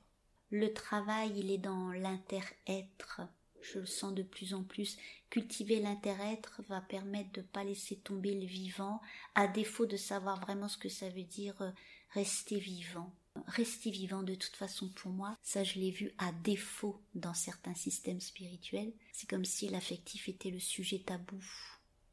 Le 0.51 0.71
travail, 0.73 1.31
il 1.35 1.49
est 1.49 1.57
dans 1.57 1.89
l'inter-être. 1.91 3.21
Je 3.61 3.79
le 3.79 3.87
sens 3.87 4.13
de 4.13 4.21
plus 4.21 4.53
en 4.53 4.61
plus. 4.61 4.95
Cultiver 5.31 5.79
l'inter-être 5.79 6.61
va 6.69 6.79
permettre 6.79 7.31
de 7.31 7.41
ne 7.41 7.47
pas 7.47 7.63
laisser 7.63 7.95
tomber 7.95 8.39
le 8.39 8.45
vivant, 8.45 9.01
à 9.33 9.47
défaut 9.47 9.87
de 9.87 9.97
savoir 9.97 10.39
vraiment 10.39 10.67
ce 10.67 10.77
que 10.77 10.87
ça 10.87 11.09
veut 11.09 11.23
dire 11.23 11.59
euh, 11.63 11.71
rester 12.11 12.59
vivant. 12.59 13.11
Rester 13.47 13.91
vivant 13.91 14.23
de 14.23 14.35
toute 14.35 14.55
façon 14.55 14.89
pour 14.89 15.11
moi, 15.11 15.37
ça 15.41 15.63
je 15.63 15.79
l'ai 15.79 15.89
vu 15.89 16.11
à 16.17 16.33
défaut 16.43 17.01
dans 17.15 17.33
certains 17.33 17.75
systèmes 17.75 18.19
spirituels. 18.19 18.91
C'est 19.13 19.29
comme 19.29 19.45
si 19.45 19.69
l'affectif 19.69 20.27
était 20.27 20.51
le 20.51 20.59
sujet 20.59 20.99
tabou. 20.99 21.41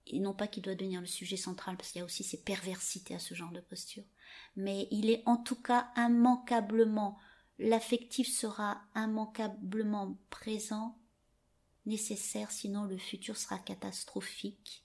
Et 0.06 0.20
non 0.20 0.32
pas 0.32 0.46
qu'il 0.46 0.62
doit 0.62 0.76
devenir 0.76 1.00
le 1.00 1.06
sujet 1.06 1.36
central, 1.36 1.76
parce 1.76 1.90
qu'il 1.90 1.98
y 1.98 2.02
a 2.02 2.04
aussi 2.04 2.22
ces 2.22 2.40
perversités 2.40 3.14
à 3.14 3.18
ce 3.18 3.34
genre 3.34 3.50
de 3.50 3.60
posture. 3.60 4.04
Mais 4.54 4.86
il 4.90 5.10
est 5.10 5.22
en 5.26 5.36
tout 5.36 5.60
cas 5.60 5.90
immanquablement, 5.96 7.18
l'affectif 7.58 8.28
sera 8.28 8.82
immanquablement 8.94 10.16
présent, 10.30 10.96
nécessaire, 11.86 12.52
sinon 12.52 12.84
le 12.84 12.98
futur 12.98 13.36
sera 13.36 13.58
catastrophique. 13.58 14.83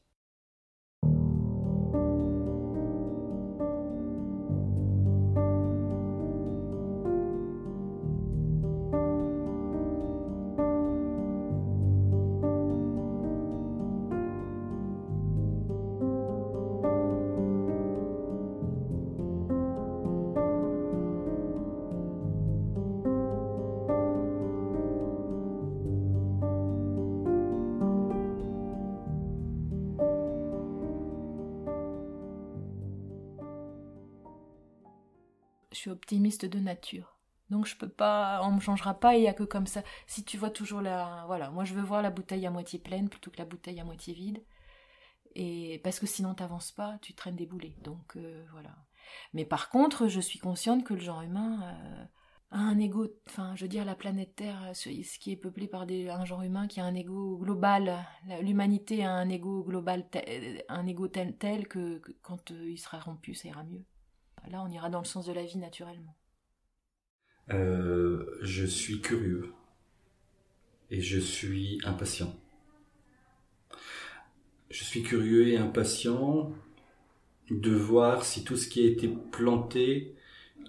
De 36.38 36.60
nature. 36.60 37.20
Donc 37.50 37.66
je 37.66 37.76
peux 37.76 37.90
pas, 37.90 38.42
on 38.44 38.52
me 38.52 38.60
changera 38.60 39.00
pas, 39.00 39.16
il 39.16 39.24
y 39.24 39.28
a 39.28 39.34
que 39.34 39.44
comme 39.44 39.68
ça. 39.68 39.82
Si 40.08 40.24
tu 40.24 40.38
vois 40.38 40.52
toujours 40.52 40.82
la, 40.82 41.24
voilà, 41.28 41.50
moi 41.50 41.64
je 41.64 41.74
veux 41.74 41.82
voir 41.82 42.02
la 42.02 42.12
bouteille 42.12 42.46
à 42.46 42.52
moitié 42.52 42.80
pleine 42.80 43.10
plutôt 43.10 43.32
que 43.32 43.38
la 43.38 43.46
bouteille 43.46 43.80
à 43.80 43.84
moitié 43.86 44.14
vide. 44.14 44.44
Et 45.36 45.80
parce 45.84 46.00
que 46.00 46.08
sinon 46.08 46.36
t'avances 46.36 46.72
pas, 46.72 46.98
tu 47.02 47.14
traînes 47.14 47.36
des 47.36 47.46
boulets. 47.46 47.76
Donc 47.84 48.18
euh, 48.18 48.46
voilà. 48.52 48.76
Mais 49.34 49.46
par 49.46 49.70
contre, 49.70 50.08
je 50.08 50.20
suis 50.20 50.40
consciente 50.40 50.84
que 50.84 50.94
le 50.94 51.00
genre 51.00 51.22
humain 51.22 51.62
euh, 51.64 52.06
a 52.52 52.60
un 52.60 52.78
ego, 52.80 53.08
enfin 53.28 53.56
je 53.56 53.64
veux 53.64 53.70
dire 53.70 53.86
la 53.86 53.96
planète 53.96 54.36
Terre, 54.36 54.72
ce, 54.74 54.90
qui 54.90 55.32
est 55.32 55.36
peuplé 55.36 55.68
par 55.68 55.88
des, 55.88 56.10
un 56.10 56.26
genre 56.26 56.44
humain 56.44 56.68
qui 56.68 56.80
a 56.80 56.86
un 56.86 56.94
ego 56.96 57.38
global. 57.38 58.06
L'humanité 58.42 59.04
a 59.04 59.12
un 59.12 59.30
ego 59.30 59.64
global, 59.64 60.08
un 60.70 60.88
ego 60.88 61.08
tel, 61.08 61.36
tel 61.38 61.68
que, 61.68 61.98
que 62.00 62.12
quand 62.22 62.52
euh, 62.52 62.70
il 62.70 62.78
sera 62.78 63.00
rompu, 63.00 63.34
ça 63.34 63.48
ira 63.48 63.64
mieux. 63.64 63.86
Là, 64.48 64.64
on 64.64 64.70
ira 64.70 64.90
dans 64.90 65.00
le 65.00 65.06
sens 65.06 65.26
de 65.26 65.34
la 65.34 65.44
vie 65.44 65.58
naturellement. 65.58 66.16
Euh, 67.52 68.26
je 68.42 68.66
suis 68.66 69.02
curieux 69.02 69.50
et 70.92 71.02
je 71.02 71.20
suis 71.20 71.80
impatient. 71.84 72.36
Je 74.70 74.84
suis 74.84 75.02
curieux 75.02 75.48
et 75.48 75.58
impatient 75.58 76.52
de 77.50 77.72
voir 77.72 78.24
si 78.24 78.44
tout 78.44 78.56
ce 78.56 78.68
qui 78.68 78.82
a 78.82 78.86
été 78.86 79.10
planté 79.32 80.14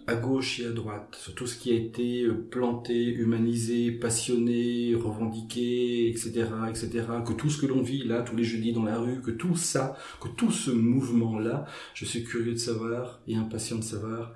à 0.06 0.14
gauche 0.14 0.60
et 0.60 0.66
à 0.66 0.70
droite, 0.70 1.14
sur 1.20 1.34
tout 1.34 1.46
ce 1.46 1.58
qui 1.58 1.70
a 1.70 1.74
été 1.74 2.22
euh, 2.22 2.32
planté, 2.32 3.04
humanisé, 3.04 3.92
passionné, 3.92 4.94
revendiqué, 4.94 6.08
etc., 6.08 6.48
etc., 6.68 7.06
que 7.26 7.32
tout 7.32 7.50
ce 7.50 7.60
que 7.60 7.66
l'on 7.66 7.82
vit 7.82 8.04
là, 8.04 8.22
tous 8.22 8.34
les 8.34 8.44
jeudis 8.44 8.72
dans 8.72 8.84
la 8.84 8.98
rue, 8.98 9.20
que 9.20 9.30
tout 9.30 9.56
ça, 9.56 9.96
que 10.20 10.28
tout 10.28 10.50
ce 10.50 10.70
mouvement-là, 10.70 11.66
je 11.94 12.06
suis 12.06 12.24
curieux 12.24 12.52
de 12.52 12.58
savoir 12.58 13.20
et 13.28 13.36
impatient 13.36 13.76
de 13.76 13.84
savoir, 13.84 14.34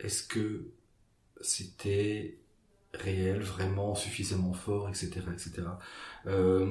est-ce 0.00 0.22
que 0.24 0.66
c'était 1.40 2.38
réel, 2.94 3.40
vraiment 3.42 3.94
suffisamment 3.94 4.52
fort, 4.52 4.88
etc., 4.88 5.10
etc. 5.32 5.68
Euh, 6.26 6.66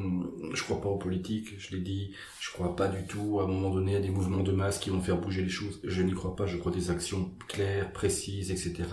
je 0.54 0.64
crois 0.64 0.82
pas 0.82 0.90
aux 0.90 0.98
politiques, 0.98 1.56
je 1.58 1.76
l'ai 1.76 1.82
dit. 1.82 2.12
Je 2.40 2.52
crois 2.52 2.76
pas 2.76 2.88
du 2.88 3.06
tout, 3.08 3.40
à 3.40 3.44
un 3.44 3.48
moment 3.48 3.70
donné, 3.70 3.96
à 3.96 4.00
des 4.00 4.10
mouvements 4.10 4.44
de 4.44 4.52
masse 4.52 4.80
qui 4.80 4.90
vont 4.90 5.02
faire 5.02 5.18
bouger 5.18 5.44
les 5.44 5.50
choses. 5.50 5.80
Je 5.84 6.02
n'y 6.02 6.14
crois 6.14 6.36
pas. 6.36 6.46
Je 6.46 6.58
crois 6.58 6.72
des 6.72 6.92
actions 6.92 7.32
claires, 7.48 7.92
précises, 7.92 8.52
etc. 8.52 8.84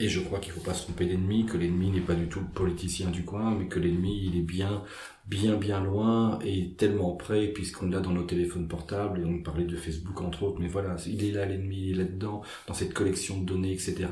Et 0.00 0.08
je 0.08 0.20
crois 0.20 0.38
qu'il 0.38 0.52
faut 0.52 0.60
pas 0.60 0.74
se 0.74 0.84
tromper 0.84 1.06
d'ennemi, 1.06 1.46
que 1.46 1.56
l'ennemi 1.56 1.90
n'est 1.90 2.00
pas 2.00 2.14
du 2.14 2.28
tout 2.28 2.40
le 2.40 2.46
politicien 2.46 3.10
du 3.10 3.24
coin, 3.24 3.54
mais 3.58 3.66
que 3.66 3.78
l'ennemi, 3.78 4.24
il 4.26 4.38
est 4.38 4.42
bien 4.42 4.82
bien 5.26 5.56
bien 5.56 5.80
loin 5.80 6.40
et 6.44 6.72
tellement 6.72 7.12
près 7.12 7.46
puisqu'on 7.46 7.88
l'a 7.88 8.00
dans 8.00 8.10
nos 8.10 8.24
téléphones 8.24 8.66
portables 8.66 9.20
et 9.20 9.24
on 9.24 9.40
parlait 9.40 9.64
de 9.64 9.76
Facebook 9.76 10.20
entre 10.20 10.42
autres 10.42 10.58
mais 10.60 10.66
voilà 10.66 10.96
il 11.06 11.24
est 11.24 11.30
là 11.30 11.46
l'ennemi 11.46 11.76
il 11.76 11.92
est 11.92 12.02
là 12.02 12.04
dedans 12.04 12.42
dans 12.66 12.74
cette 12.74 12.92
collection 12.92 13.38
de 13.38 13.44
données 13.44 13.72
etc 13.72 14.08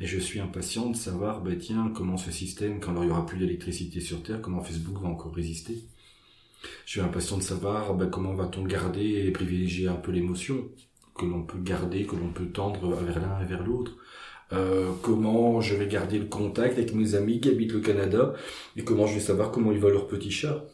et 0.00 0.06
je 0.06 0.18
suis 0.18 0.40
impatient 0.40 0.88
de 0.88 0.96
savoir 0.96 1.42
bah 1.42 1.50
tiens 1.60 1.92
comment 1.94 2.16
ce 2.16 2.30
système 2.30 2.80
quand 2.80 2.94
il 2.96 3.06
n'y 3.06 3.10
aura 3.10 3.26
plus 3.26 3.38
d'électricité 3.38 4.00
sur 4.00 4.22
Terre 4.22 4.40
comment 4.40 4.62
Facebook 4.62 4.98
va 5.00 5.08
encore 5.08 5.25
résister 5.34 5.84
je 6.84 6.90
suis 6.90 7.00
impatient 7.00 7.38
de 7.38 7.42
savoir 7.42 7.94
bah, 7.94 8.06
comment 8.06 8.34
va-t-on 8.34 8.64
garder 8.64 9.26
et 9.26 9.30
privilégier 9.30 9.88
un 9.88 9.94
peu 9.94 10.12
l'émotion 10.12 10.68
que 11.14 11.26
l'on 11.26 11.42
peut 11.42 11.58
garder 11.58 12.04
que 12.04 12.16
l'on 12.16 12.28
peut 12.28 12.46
tendre 12.46 12.94
vers 12.94 13.20
l'un 13.20 13.40
et 13.40 13.46
vers 13.46 13.64
l'autre 13.64 13.96
euh, 14.52 14.92
comment 15.02 15.60
je 15.60 15.74
vais 15.74 15.88
garder 15.88 16.18
le 16.18 16.26
contact 16.26 16.78
avec 16.78 16.94
mes 16.94 17.14
amis 17.14 17.40
qui 17.40 17.48
habitent 17.48 17.72
le 17.72 17.80
Canada 17.80 18.34
et 18.76 18.84
comment 18.84 19.06
je 19.06 19.14
vais 19.14 19.20
savoir 19.20 19.50
comment 19.50 19.72
ils 19.72 19.80
voient 19.80 19.90
leur 19.90 20.06
petit 20.06 20.30
chat. 20.30 20.64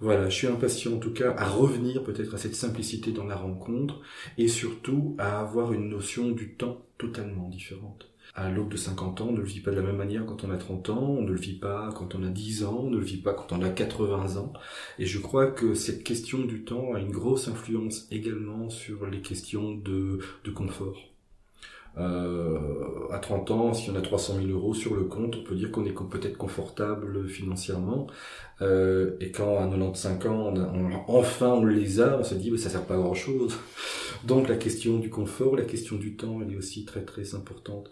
Voilà, 0.00 0.28
je 0.30 0.34
suis 0.34 0.46
impatient 0.46 0.94
en 0.94 0.98
tout 0.98 1.12
cas 1.12 1.34
à 1.36 1.48
revenir 1.48 2.02
peut-être 2.04 2.34
à 2.34 2.38
cette 2.38 2.54
simplicité 2.54 3.12
dans 3.12 3.26
la 3.26 3.36
rencontre 3.36 4.00
et 4.38 4.48
surtout 4.48 5.16
à 5.18 5.40
avoir 5.40 5.72
une 5.72 5.88
notion 5.88 6.30
du 6.30 6.54
temps 6.54 6.86
totalement 6.96 7.48
différente. 7.48 8.08
À 8.40 8.50
l'aube 8.50 8.68
de 8.68 8.76
50 8.76 9.20
ans, 9.20 9.26
on 9.30 9.32
ne 9.32 9.38
le 9.38 9.42
vit 9.42 9.58
pas 9.58 9.72
de 9.72 9.76
la 9.76 9.82
même 9.82 9.96
manière 9.96 10.24
quand 10.24 10.44
on 10.44 10.50
a 10.52 10.56
30 10.56 10.90
ans, 10.90 11.16
on 11.18 11.22
ne 11.22 11.28
le 11.32 11.36
vit 11.36 11.58
pas 11.58 11.90
quand 11.92 12.14
on 12.14 12.22
a 12.22 12.28
10 12.28 12.62
ans, 12.62 12.82
on 12.84 12.90
ne 12.90 12.96
le 12.96 13.02
vit 13.02 13.16
pas 13.16 13.34
quand 13.34 13.50
on 13.50 13.60
a 13.62 13.68
80 13.68 14.36
ans. 14.36 14.52
Et 15.00 15.06
je 15.06 15.18
crois 15.18 15.50
que 15.50 15.74
cette 15.74 16.04
question 16.04 16.38
du 16.38 16.62
temps 16.62 16.94
a 16.94 17.00
une 17.00 17.10
grosse 17.10 17.48
influence 17.48 18.06
également 18.12 18.70
sur 18.70 19.06
les 19.06 19.22
questions 19.22 19.74
de, 19.74 20.20
de 20.44 20.50
confort. 20.52 20.98
Euh, 21.98 23.08
à 23.10 23.18
30 23.18 23.50
ans, 23.50 23.74
si 23.74 23.90
on 23.90 23.96
a 23.96 24.00
300 24.00 24.34
000 24.36 24.50
euros 24.50 24.72
sur 24.72 24.94
le 24.94 25.02
compte, 25.04 25.34
on 25.34 25.42
peut 25.42 25.56
dire 25.56 25.72
qu'on 25.72 25.84
est 25.84 25.92
peut-être 25.92 26.38
confortable 26.38 27.28
financièrement. 27.28 28.06
Euh, 28.62 29.16
et 29.20 29.32
quand 29.32 29.58
à 29.58 29.66
95 29.68 30.26
ans, 30.28 30.54
on, 30.54 30.90
enfin 31.08 31.48
on 31.48 31.64
les 31.64 32.00
a, 32.00 32.18
on 32.18 32.24
se 32.24 32.36
dit, 32.36 32.52
mais 32.52 32.58
ça 32.58 32.70
sert 32.70 32.84
pas 32.84 32.94
à 32.94 32.98
grand 32.98 33.14
chose. 33.14 33.58
Donc 34.24 34.48
la 34.48 34.56
question 34.56 34.98
du 34.98 35.10
confort, 35.10 35.56
la 35.56 35.64
question 35.64 35.96
du 35.96 36.14
temps, 36.14 36.40
elle 36.40 36.52
est 36.52 36.56
aussi 36.56 36.84
très 36.84 37.02
très 37.02 37.34
importante. 37.34 37.90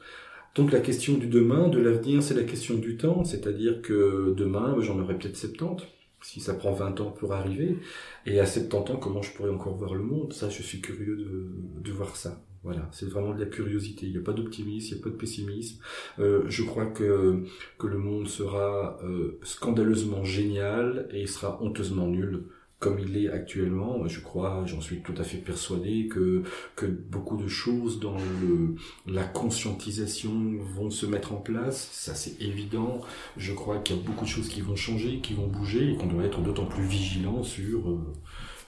Donc 0.57 0.73
la 0.73 0.81
question 0.81 1.19
du 1.19 1.27
demain, 1.27 1.69
de 1.69 1.79
l'avenir, 1.79 2.23
c'est 2.23 2.35
la 2.35 2.43
question 2.43 2.75
du 2.77 2.97
temps, 2.97 3.25
c'est-à-dire 3.25 3.83
que 3.83 4.35
demain, 4.35 4.77
j'en 4.81 4.99
aurai 4.99 5.19
peut-être 5.19 5.37
70, 5.37 5.85
si 6.23 6.41
ça 6.41 6.55
prend 6.55 6.73
20 6.73 7.01
ans 7.03 7.11
pour 7.11 7.35
arriver. 7.35 7.77
Et 8.25 8.41
à 8.41 8.47
70 8.47 8.93
ans, 8.93 8.97
comment 8.97 9.21
je 9.21 9.33
pourrais 9.33 9.51
encore 9.51 9.77
voir 9.77 9.95
le 9.95 10.03
monde? 10.03 10.33
Ça, 10.33 10.49
je 10.49 10.63
suis 10.63 10.81
curieux 10.81 11.17
de, 11.17 11.47
de 11.83 11.93
voir 11.93 12.17
ça. 12.17 12.43
Voilà, 12.65 12.89
c'est 12.91 13.07
vraiment 13.07 13.35
de 13.35 13.39
la 13.39 13.47
curiosité. 13.47 14.07
Il 14.07 14.13
n'y 14.13 14.19
a 14.19 14.23
pas 14.23 14.33
d'optimisme, 14.33 14.89
il 14.91 14.95
n'y 14.97 15.01
a 15.01 15.05
pas 15.05 15.11
de 15.11 15.15
pessimisme. 15.15 15.79
Euh, 16.19 16.43
je 16.49 16.65
crois 16.65 16.87
que, 16.87 17.45
que 17.79 17.87
le 17.87 17.99
monde 17.99 18.27
sera 18.27 18.99
euh, 19.05 19.39
scandaleusement 19.43 20.25
génial 20.25 21.07
et 21.13 21.21
il 21.21 21.29
sera 21.29 21.63
honteusement 21.63 22.09
nul 22.09 22.45
comme 22.79 22.99
il 22.99 23.17
est 23.17 23.31
actuellement. 23.31 24.07
Je 24.07 24.21
crois, 24.21 24.65
j'en 24.67 24.81
suis 24.81 25.01
tout 25.01 25.15
à 25.19 25.25
fait 25.25 25.39
persuadé 25.39 26.09
que, 26.09 26.43
que 26.75 26.87
beaucoup 26.87 27.37
de 27.37 27.49
choses 27.49 28.01
dans 28.01 28.17
le, 28.17 28.75
la 29.07 29.25
conscientisation 29.25 30.33
vont 30.75 30.91
se 30.91 31.07
mettre 31.07 31.33
en 31.33 31.37
place. 31.37 31.89
Ça, 31.93 32.15
c'est 32.15 32.41
évident. 32.43 33.01
Je 33.37 33.53
crois 33.53 33.79
qu'il 33.79 33.97
y 33.97 33.99
a 33.99 34.03
beaucoup 34.03 34.25
de 34.25 34.31
choses 34.31 34.49
qui 34.49 34.61
vont 34.61 34.77
changer, 34.77 35.21
qui 35.21 35.35
vont 35.35 35.47
bouger 35.47 35.93
et 35.93 35.97
qu'on 35.97 36.07
doit 36.07 36.25
être 36.25 36.41
d'autant 36.41 36.67
plus 36.67 36.85
vigilant 36.85 37.43
sur, 37.43 37.91
euh, 37.91 38.13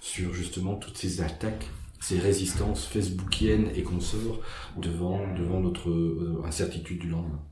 sur 0.00 0.32
justement 0.32 0.76
toutes 0.76 0.96
ces 0.96 1.20
attaques 1.20 1.68
ces 2.00 2.18
résistances 2.18 2.86
facebookiennes 2.86 3.70
et 3.74 3.82
consorts 3.82 4.40
devant, 4.76 5.20
devant 5.34 5.60
notre 5.60 5.90
euh, 5.90 6.42
incertitude 6.44 7.00
du 7.00 7.08
lendemain. 7.08 7.42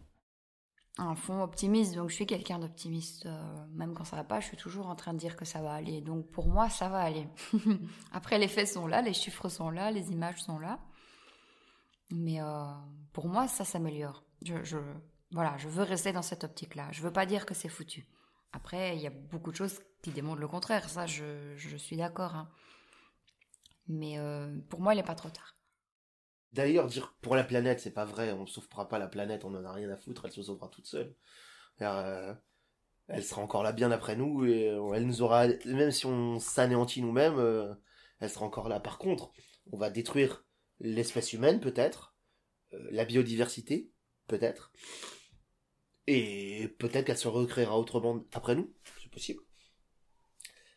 Un 0.99 1.15
fond 1.15 1.43
optimiste, 1.43 1.95
donc 1.95 2.09
je 2.09 2.15
suis 2.15 2.27
quelqu'un 2.27 2.59
d'optimiste. 2.59 3.27
Euh, 3.27 3.67
même 3.75 3.93
quand 3.93 4.05
ça 4.05 4.17
va 4.17 4.25
pas, 4.25 4.41
je 4.41 4.47
suis 4.47 4.57
toujours 4.57 4.87
en 4.87 4.95
train 4.95 5.13
de 5.13 5.19
dire 5.19 5.37
que 5.37 5.45
ça 5.45 5.61
va 5.61 5.73
aller. 5.73 6.01
Donc 6.01 6.31
pour 6.31 6.49
moi, 6.49 6.71
ça 6.71 6.89
va 6.89 7.01
aller. 7.01 7.29
Après, 8.13 8.39
les 8.39 8.49
faits 8.49 8.69
sont 8.69 8.87
là, 8.87 9.03
les 9.03 9.13
chiffres 9.13 9.49
sont 9.51 9.69
là, 9.69 9.91
les 9.91 10.11
images 10.11 10.43
sont 10.43 10.59
là. 10.59 10.81
Mais 12.11 12.41
euh, 12.41 12.65
pour 13.13 13.29
moi, 13.29 13.47
ça 13.47 13.65
s'améliore. 13.65 14.25
Je, 14.43 14.79
voilà, 15.33 15.57
je 15.59 15.69
veux 15.69 15.83
rester 15.83 16.13
dans 16.13 16.23
cette 16.23 16.45
optique-là. 16.45 16.89
Je 16.93 17.03
veux 17.03 17.13
pas 17.13 17.27
dire 17.27 17.45
que 17.45 17.55
c'est 17.55 17.69
foutu. 17.69 18.07
Après, 18.53 18.97
il 18.97 19.03
y 19.03 19.07
a 19.07 19.11
beaucoup 19.11 19.51
de 19.51 19.57
choses 19.57 19.81
qui 20.03 20.13
démontrent 20.13 20.41
le 20.41 20.49
contraire. 20.49 20.89
Ça, 20.89 21.05
je, 21.05 21.55
je 21.57 21.77
suis 21.77 21.97
d'accord. 21.97 22.35
Hein. 22.35 22.49
Mais 23.89 24.19
euh, 24.19 24.57
pour 24.71 24.81
moi, 24.81 24.95
il 24.95 24.97
n'est 24.97 25.03
pas 25.03 25.15
trop 25.15 25.29
tard. 25.31 25.56
D'ailleurs, 26.53 26.87
dire 26.87 27.17
pour 27.21 27.37
la 27.37 27.45
planète, 27.45 27.81
c'est 27.81 27.93
pas 27.93 28.05
vrai. 28.05 28.33
On 28.33 28.47
sauvera 28.47 28.89
pas 28.89 28.99
la 28.99 29.09
planète, 29.09 29.45
on 29.45 29.55
en 29.55 29.65
a 29.65 29.73
rien 29.73 29.91
à 29.91 29.97
foutre. 29.97 30.25
Elle 30.25 30.33
se 30.33 30.43
sauvera 30.43 30.69
toute 30.69 30.87
seule. 30.87 31.15
Euh, 31.83 32.35
elle 33.09 33.25
sera 33.25 33.43
encore 33.43 33.63
là 33.63 33.73
bien 33.73 33.91
après 33.91 34.17
nous 34.17 34.47
et 34.47 34.71
euh, 34.71 34.95
elle 34.95 35.07
nous 35.07 35.23
aura, 35.23 35.47
même 35.67 35.91
si 35.91 36.07
on 36.07 36.41
s'anéantit 36.41 37.03
nous-mêmes, 37.03 37.77
elle 38.21 38.31
sera 38.31 38.47
encore 38.47 38.69
là. 38.69 38.81
Par 38.81 38.99
contre, 38.99 39.31
on 39.73 39.79
va 39.79 39.91
détruire 39.91 40.45
l'espèce 40.81 41.33
humaine 41.33 41.61
peut-être, 41.61 42.17
la 42.73 43.05
biodiversité 43.05 43.91
peut-être, 44.27 44.73
et 46.07 46.69
peut-être 46.79 47.07
qu'elle 47.07 47.19
se 47.19 47.29
recréera 47.29 47.79
autrement 47.79 48.25
après 48.33 48.55
nous. 48.55 48.73
C'est 49.03 49.11
possible. 49.11 49.41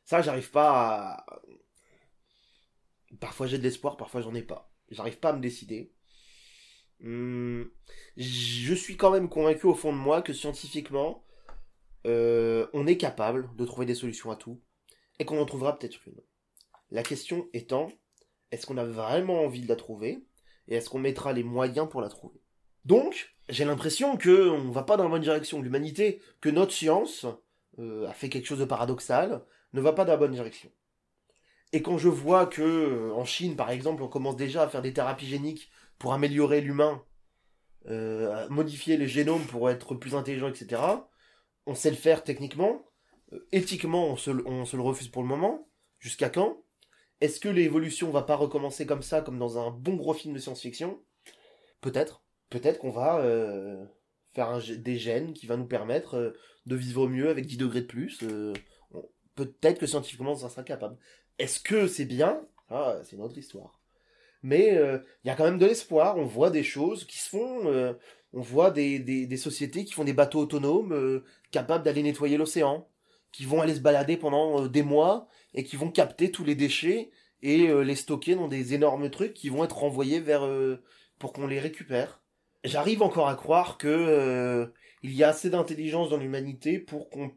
Ça, 0.05 0.21
j'arrive 0.21 0.51
pas 0.51 0.71
à 0.71 1.25
Parfois 3.19 3.47
j'ai 3.47 3.57
de 3.57 3.63
l'espoir, 3.63 3.97
parfois 3.97 4.21
j'en 4.21 4.33
ai 4.35 4.43
pas. 4.43 4.68
J'arrive 4.91 5.19
pas 5.19 5.29
à 5.29 5.33
me 5.33 5.41
décider. 5.41 5.91
Hmm, 7.01 7.63
je 8.17 8.73
suis 8.73 8.97
quand 8.97 9.11
même 9.11 9.29
convaincu 9.29 9.67
au 9.67 9.73
fond 9.73 9.93
de 9.93 9.97
moi 9.97 10.21
que 10.21 10.33
scientifiquement, 10.33 11.23
euh, 12.05 12.67
on 12.73 12.87
est 12.87 12.97
capable 12.97 13.55
de 13.55 13.65
trouver 13.65 13.85
des 13.85 13.95
solutions 13.95 14.31
à 14.31 14.35
tout 14.35 14.61
et 15.19 15.25
qu'on 15.25 15.39
en 15.39 15.45
trouvera 15.45 15.77
peut-être 15.77 15.99
une. 16.07 16.21
La 16.91 17.03
question 17.03 17.47
étant, 17.53 17.91
est-ce 18.51 18.65
qu'on 18.65 18.77
a 18.77 18.85
vraiment 18.85 19.43
envie 19.43 19.61
de 19.61 19.67
la 19.67 19.75
trouver 19.75 20.25
et 20.67 20.75
est-ce 20.75 20.89
qu'on 20.89 20.99
mettra 20.99 21.33
les 21.33 21.43
moyens 21.43 21.87
pour 21.89 22.01
la 22.01 22.09
trouver? 22.09 22.41
Donc, 22.85 23.35
j'ai 23.49 23.65
l'impression 23.65 24.17
que 24.17 24.49
on 24.49 24.71
va 24.71 24.83
pas 24.83 24.97
dans 24.97 25.03
la 25.03 25.09
bonne 25.09 25.21
direction. 25.21 25.61
L'humanité, 25.61 26.21
que 26.41 26.49
notre 26.49 26.71
science 26.71 27.25
euh, 27.77 28.07
a 28.07 28.13
fait 28.13 28.29
quelque 28.29 28.45
chose 28.45 28.59
de 28.59 28.65
paradoxal, 28.65 29.43
ne 29.73 29.81
va 29.81 29.93
pas 29.93 30.05
dans 30.05 30.13
la 30.13 30.17
bonne 30.17 30.31
direction. 30.31 30.71
Et 31.71 31.81
quand 31.81 31.97
je 31.97 32.09
vois 32.09 32.47
que 32.47 32.61
euh, 32.61 33.13
en 33.13 33.25
Chine, 33.25 33.55
par 33.55 33.69
exemple, 33.69 34.01
on 34.01 34.07
commence 34.07 34.35
déjà 34.35 34.63
à 34.63 34.67
faire 34.67 34.81
des 34.81 34.93
thérapies 34.93 35.27
géniques 35.27 35.69
pour 35.99 36.13
améliorer 36.13 36.61
l'humain, 36.61 37.03
euh, 37.87 38.47
modifier 38.49 38.97
les 38.97 39.07
génomes 39.07 39.45
pour 39.45 39.69
être 39.69 39.95
plus 39.95 40.15
intelligent, 40.15 40.47
etc. 40.47 40.81
On 41.65 41.75
sait 41.75 41.91
le 41.91 41.95
faire 41.95 42.23
techniquement. 42.23 42.85
Euh, 43.33 43.47
éthiquement, 43.51 44.07
on 44.07 44.15
se, 44.15 44.31
le 44.31 44.81
refuse 44.81 45.09
pour 45.09 45.21
le 45.21 45.27
moment. 45.27 45.69
Jusqu'à 45.99 46.29
quand? 46.29 46.63
Est-ce 47.21 47.39
que 47.39 47.49
l'évolution 47.49 48.09
va 48.11 48.23
pas 48.23 48.35
recommencer 48.35 48.85
comme 48.85 49.01
ça, 49.01 49.21
comme 49.21 49.37
dans 49.37 49.59
un 49.59 49.69
bon 49.69 49.95
gros 49.95 50.13
film 50.13 50.33
de 50.33 50.39
science-fiction? 50.39 50.99
Peut-être. 51.81 52.23
Peut-être 52.49 52.79
qu'on 52.79 52.91
va 52.91 53.21
faire 54.33 54.59
des 54.77 54.97
gènes 54.97 55.33
qui 55.33 55.45
va 55.45 55.57
nous 55.57 55.67
permettre 55.67 56.33
de 56.65 56.75
vivre 56.75 57.09
mieux 57.09 57.29
avec 57.29 57.45
10 57.45 57.57
degrés 57.57 57.81
de 57.81 57.87
plus. 57.87 58.23
Peut-être 59.35 59.79
que 59.79 59.85
scientifiquement, 59.85 60.35
ça 60.35 60.49
sera 60.49 60.63
capable. 60.63 60.97
Est-ce 61.39 61.61
que 61.61 61.87
c'est 61.87 62.05
bien? 62.05 62.41
Ah, 62.69 62.97
C'est 63.03 63.15
une 63.15 63.23
autre 63.23 63.37
histoire. 63.37 63.79
Mais 64.43 64.77
euh, 64.77 64.99
il 65.23 65.27
y 65.27 65.31
a 65.31 65.35
quand 65.35 65.45
même 65.45 65.57
de 65.57 65.65
l'espoir. 65.65 66.17
On 66.17 66.25
voit 66.25 66.49
des 66.51 66.63
choses 66.63 67.05
qui 67.05 67.17
se 67.17 67.29
font. 67.29 67.65
Euh, 67.65 67.93
on 68.33 68.41
voit 68.41 68.71
des, 68.71 68.99
des, 68.99 69.37
sociétés 69.37 69.85
qui 69.85 69.93
font 69.93 70.03
des 70.03 70.13
bateaux 70.13 70.39
autonomes 70.39 70.93
euh, 70.93 71.23
capables 71.51 71.83
d'aller 71.83 72.03
nettoyer 72.03 72.37
l'océan, 72.37 72.87
qui 73.31 73.45
vont 73.45 73.61
aller 73.61 73.73
se 73.75 73.79
balader 73.79 74.17
pendant 74.17 74.67
des 74.67 74.83
mois 74.83 75.27
et 75.55 75.63
qui 75.63 75.77
vont 75.77 75.89
capter 75.89 76.29
tous 76.31 76.43
les 76.43 76.55
déchets 76.55 77.09
et 77.41 77.67
les 77.83 77.95
stocker 77.95 78.35
dans 78.35 78.47
des 78.49 78.73
énormes 78.73 79.09
trucs 79.09 79.33
qui 79.33 79.49
vont 79.49 79.63
être 79.63 79.77
renvoyés 79.77 80.19
vers 80.19 80.47
pour 81.17 81.33
qu'on 81.33 81.47
les 81.47 81.59
récupère. 81.59 82.21
J'arrive 82.65 83.01
encore 83.01 83.29
à 83.29 83.35
croire 83.35 83.77
que 83.77 84.71
il 85.01 85.15
y 85.15 85.23
a 85.23 85.29
assez 85.29 85.49
d'intelligence 85.49 86.09
dans 86.09 86.17
l'humanité 86.17 86.77
pour 86.77 87.09
qu'on 87.09 87.31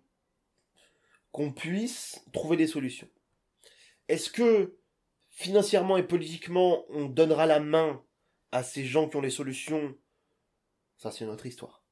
qu'on 1.30 1.52
puisse 1.52 2.22
trouver 2.32 2.56
des 2.56 2.66
solutions. 2.66 3.08
Est-ce 4.08 4.30
que 4.30 4.76
financièrement 5.32 5.96
et 5.96 6.02
politiquement 6.02 6.84
on 6.90 7.06
donnera 7.06 7.46
la 7.46 7.60
main 7.60 8.02
à 8.52 8.62
ces 8.62 8.84
gens 8.84 9.08
qui 9.08 9.16
ont 9.16 9.22
les 9.22 9.30
solutions, 9.30 9.96
ça 10.98 11.10
c'est 11.10 11.24
une 11.24 11.30
autre 11.30 11.46
histoire. 11.46 11.84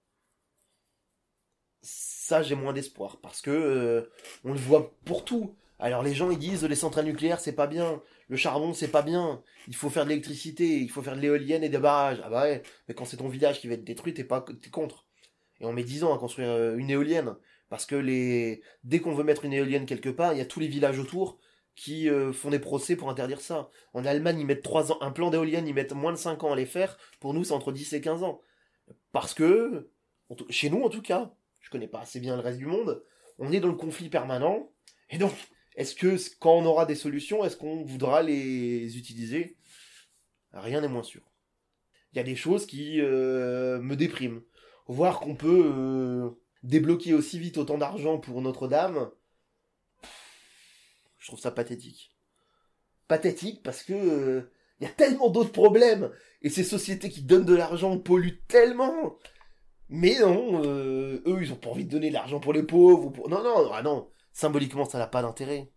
Ça 1.83 2.43
j'ai 2.43 2.55
moins 2.55 2.75
d'espoir 2.75 3.21
parce 3.21 3.41
que 3.41 3.51
euh, 3.51 4.13
on 4.45 4.53
le 4.53 4.59
voit 4.59 4.95
pour 5.05 5.25
tout. 5.25 5.57
Alors 5.79 6.03
les 6.03 6.15
gens 6.15 6.31
ils 6.31 6.39
disent 6.39 6.65
les 6.65 6.77
centrales 6.77 7.07
nucléaires 7.07 7.41
c'est 7.41 7.55
pas 7.55 7.67
bien, 7.67 8.03
le 8.29 8.37
charbon 8.37 8.75
c'est 8.75 8.89
pas 8.89 9.03
bien, 9.03 9.43
il 9.67 9.75
faut 9.75 9.89
faire 9.89 10.05
de 10.05 10.11
l'électricité, 10.11 10.79
il 10.79 10.91
faut 10.91 11.03
faire 11.03 11.17
de 11.17 11.23
l'éolienne 11.23 11.65
et 11.65 11.71
des 11.71 11.79
barrages. 11.79 12.21
Ah 12.23 12.29
bah 12.29 12.43
ouais, 12.43 12.63
mais 12.87 12.95
quand 12.95 13.07
c'est 13.07 13.17
ton 13.17 13.29
village 13.29 13.61
qui 13.61 13.69
va 13.69 13.75
être 13.75 13.85
détruit, 13.85 14.13
t'es 14.13 14.25
pas 14.25 14.45
contre. 14.71 15.07
Et 15.61 15.65
on 15.65 15.73
met 15.73 15.85
10 15.85 16.05
ans 16.05 16.15
à 16.15 16.19
construire 16.19 16.51
euh, 16.51 16.77
une 16.77 16.91
éolienne 16.91 17.37
parce 17.71 17.87
que 17.87 17.97
dès 18.85 19.01
qu'on 19.01 19.15
veut 19.15 19.25
mettre 19.25 19.45
une 19.45 19.53
éolienne 19.53 19.87
quelque 19.87 20.09
part, 20.11 20.35
il 20.35 20.39
y 20.39 20.43
a 20.43 20.47
tous 20.47 20.61
les 20.61 20.67
villages 20.67 20.99
autour 20.99 21.39
qui 21.75 22.09
euh, 22.09 22.33
font 22.33 22.51
des 22.51 22.59
procès 22.59 22.97
pour 22.97 23.11
interdire 23.11 23.41
ça. 23.41 23.71
En 23.95 24.05
Allemagne, 24.05 24.41
ils 24.41 24.47
mettent 24.47 24.63
3 24.63 24.93
ans 24.93 24.99
un 25.01 25.11
plan 25.11 25.31
d'éolienne, 25.31 25.67
ils 25.67 25.75
mettent 25.75 25.93
moins 25.93 26.13
de 26.13 26.19
5 26.19 26.45
ans 26.45 26.53
à 26.53 26.57
les 26.57 26.67
faire. 26.67 26.99
Pour 27.21 27.35
nous, 27.35 27.45
c'est 27.45 27.53
entre 27.53 27.73
10 27.73 27.93
et 27.93 28.01
15 28.01 28.23
ans. 28.23 28.41
Parce 29.13 29.35
que 29.35 29.91
chez 30.49 30.71
nous 30.71 30.83
en 30.83 30.89
tout 30.89 31.03
cas, 31.03 31.33
je 31.61 31.71
connais 31.71 31.89
pas 31.89 32.01
assez 32.01 32.21
bien 32.21 32.37
le 32.37 32.43
reste 32.43 32.59
du 32.59 32.67
monde, 32.67 33.03
on 33.39 33.53
est 33.53 33.61
dans 33.61 33.69
le 33.69 33.75
conflit 33.75 34.09
permanent 34.09 34.71
et 35.09 35.19
donc 35.19 35.33
est-ce 35.77 35.95
que 35.95 36.17
quand 36.39 36.53
on 36.53 36.65
aura 36.65 36.87
des 36.87 36.95
solutions, 36.95 37.45
est-ce 37.45 37.57
qu'on 37.57 37.85
voudra 37.85 38.23
les 38.23 38.99
utiliser? 38.99 39.57
Rien 40.53 40.81
n'est 40.81 40.89
moins 40.89 41.03
sûr. 41.03 41.23
Il 42.13 42.17
y 42.17 42.21
a 42.21 42.25
des 42.25 42.37
choses 42.37 42.67
qui 42.67 43.01
euh, 43.01 43.81
me 43.81 43.97
dépriment. 43.97 44.43
Voir 44.87 45.21
qu'on 45.21 45.37
peut 45.37 45.73
euh, 45.73 46.31
débloquer 46.65 47.15
aussi 47.15 47.39
vite 47.39 47.57
autant 47.57 47.79
d'argent 47.79 48.19
pour 48.19 48.43
Notre-Dame, 48.43 49.11
trouve 51.31 51.41
ça 51.41 51.51
pathétique. 51.51 52.17
Pathétique 53.09 53.63
parce 53.63 53.83
que 53.83 53.93
euh, 53.93 54.53
il 54.81 54.85
y 54.85 54.87
a 54.87 54.93
tellement 54.93 55.31
d'autres 55.31 55.53
problèmes 55.53 56.11
et 56.43 56.51
ces 56.51 56.65
sociétés 56.65 57.11
qui 57.11 57.23
donnent 57.23 57.45
de 57.45 57.55
l'argent 57.55 57.99
polluent 57.99 58.43
tellement. 58.49 59.17
Mais 59.89 60.19
non, 60.21 60.63
eux 60.65 61.39
ils 61.43 61.53
ont 61.53 61.57
pas 61.57 61.71
envie 61.71 61.85
de 61.85 61.91
donner 61.91 62.09
de 62.09 62.15
l'argent 62.15 62.41
pour 62.41 62.53
les 62.53 62.63
pauvres 62.63 63.07
ou 63.07 63.11
pour... 63.11 63.29
non 63.29 63.43
non 63.43 63.71
ah 63.73 63.83
non 63.83 64.09
symboliquement 64.33 64.85
ça 64.85 64.99
n'a 64.99 65.07
pas 65.07 65.23
d'intérêt. 65.23 65.73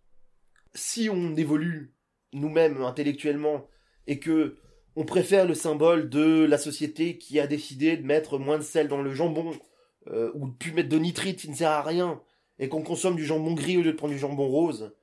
Si 0.76 1.10
on 1.10 1.36
évolue 1.36 1.96
nous-mêmes 2.34 2.82
intellectuellement 2.82 3.68
et 4.08 4.20
que 4.20 4.58
on 4.96 5.06
préfère 5.06 5.48
le 5.48 5.56
symbole 5.56 6.10
de 6.10 6.46
la 6.46 6.58
société 6.58 7.18
qui 7.18 7.40
a 7.40 7.48
décidé 7.48 7.98
de 7.98 8.06
mettre 8.06 8.38
moins 8.38 8.58
de 8.58 8.64
sel 8.64 8.88
dans 8.88 9.02
le 9.02 9.14
jambon 9.14 9.52
euh, 10.08 10.32
ou 10.36 10.50
de 10.50 10.54
plus 10.54 10.72
mettre 10.72 10.90
de 10.90 11.00
nitrite 11.00 11.40
qui 11.40 11.50
ne 11.50 11.56
sert 11.56 11.72
à 11.72 11.82
rien 11.82 12.22
et 12.60 12.70
qu'on 12.70 12.84
consomme 12.84 13.16
du 13.16 13.26
jambon 13.26 13.54
gris 13.54 13.78
au 13.78 13.82
lieu 13.82 13.92
de 13.92 13.98
prendre 13.98 14.14
du 14.14 14.20
jambon 14.20 14.48
rose 14.48 14.84
euh, 14.84 14.96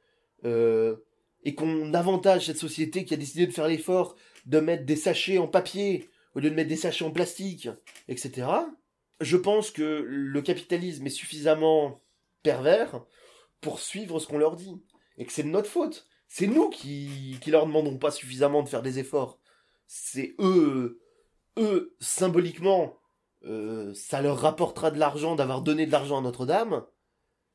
et 0.44 1.54
qu'on 1.54 1.94
avantage 1.94 2.46
cette 2.46 2.58
société 2.58 3.04
qui 3.04 3.14
a 3.14 3.16
décidé 3.16 3.46
de 3.46 3.52
faire 3.52 3.68
l'effort 3.68 4.16
de 4.46 4.60
mettre 4.60 4.84
des 4.84 4.96
sachets 4.96 5.38
en 5.38 5.46
papier 5.46 6.08
au 6.34 6.40
lieu 6.40 6.50
de 6.50 6.54
mettre 6.54 6.68
des 6.68 6.76
sachets 6.76 7.04
en 7.04 7.10
plastique, 7.10 7.68
etc. 8.08 8.48
Je 9.20 9.36
pense 9.36 9.70
que 9.70 10.04
le 10.06 10.42
capitalisme 10.42 11.06
est 11.06 11.10
suffisamment 11.10 12.00
pervers 12.42 13.04
pour 13.60 13.80
suivre 13.80 14.18
ce 14.18 14.26
qu'on 14.26 14.38
leur 14.38 14.56
dit. 14.56 14.80
Et 15.18 15.26
que 15.26 15.32
c'est 15.32 15.42
de 15.42 15.48
notre 15.48 15.68
faute. 15.68 16.06
C'est 16.28 16.46
nous 16.46 16.70
qui, 16.70 17.36
qui 17.40 17.50
leur 17.50 17.66
demandons 17.66 17.98
pas 17.98 18.10
suffisamment 18.10 18.62
de 18.62 18.68
faire 18.68 18.82
des 18.82 18.98
efforts. 18.98 19.38
C'est 19.86 20.34
eux, 20.38 21.00
eux, 21.58 21.96
symboliquement, 22.00 22.96
euh, 23.44 23.92
ça 23.94 24.22
leur 24.22 24.38
rapportera 24.38 24.90
de 24.90 24.98
l'argent 24.98 25.34
d'avoir 25.34 25.62
donné 25.62 25.86
de 25.86 25.92
l'argent 25.92 26.18
à 26.18 26.22
Notre-Dame, 26.22 26.84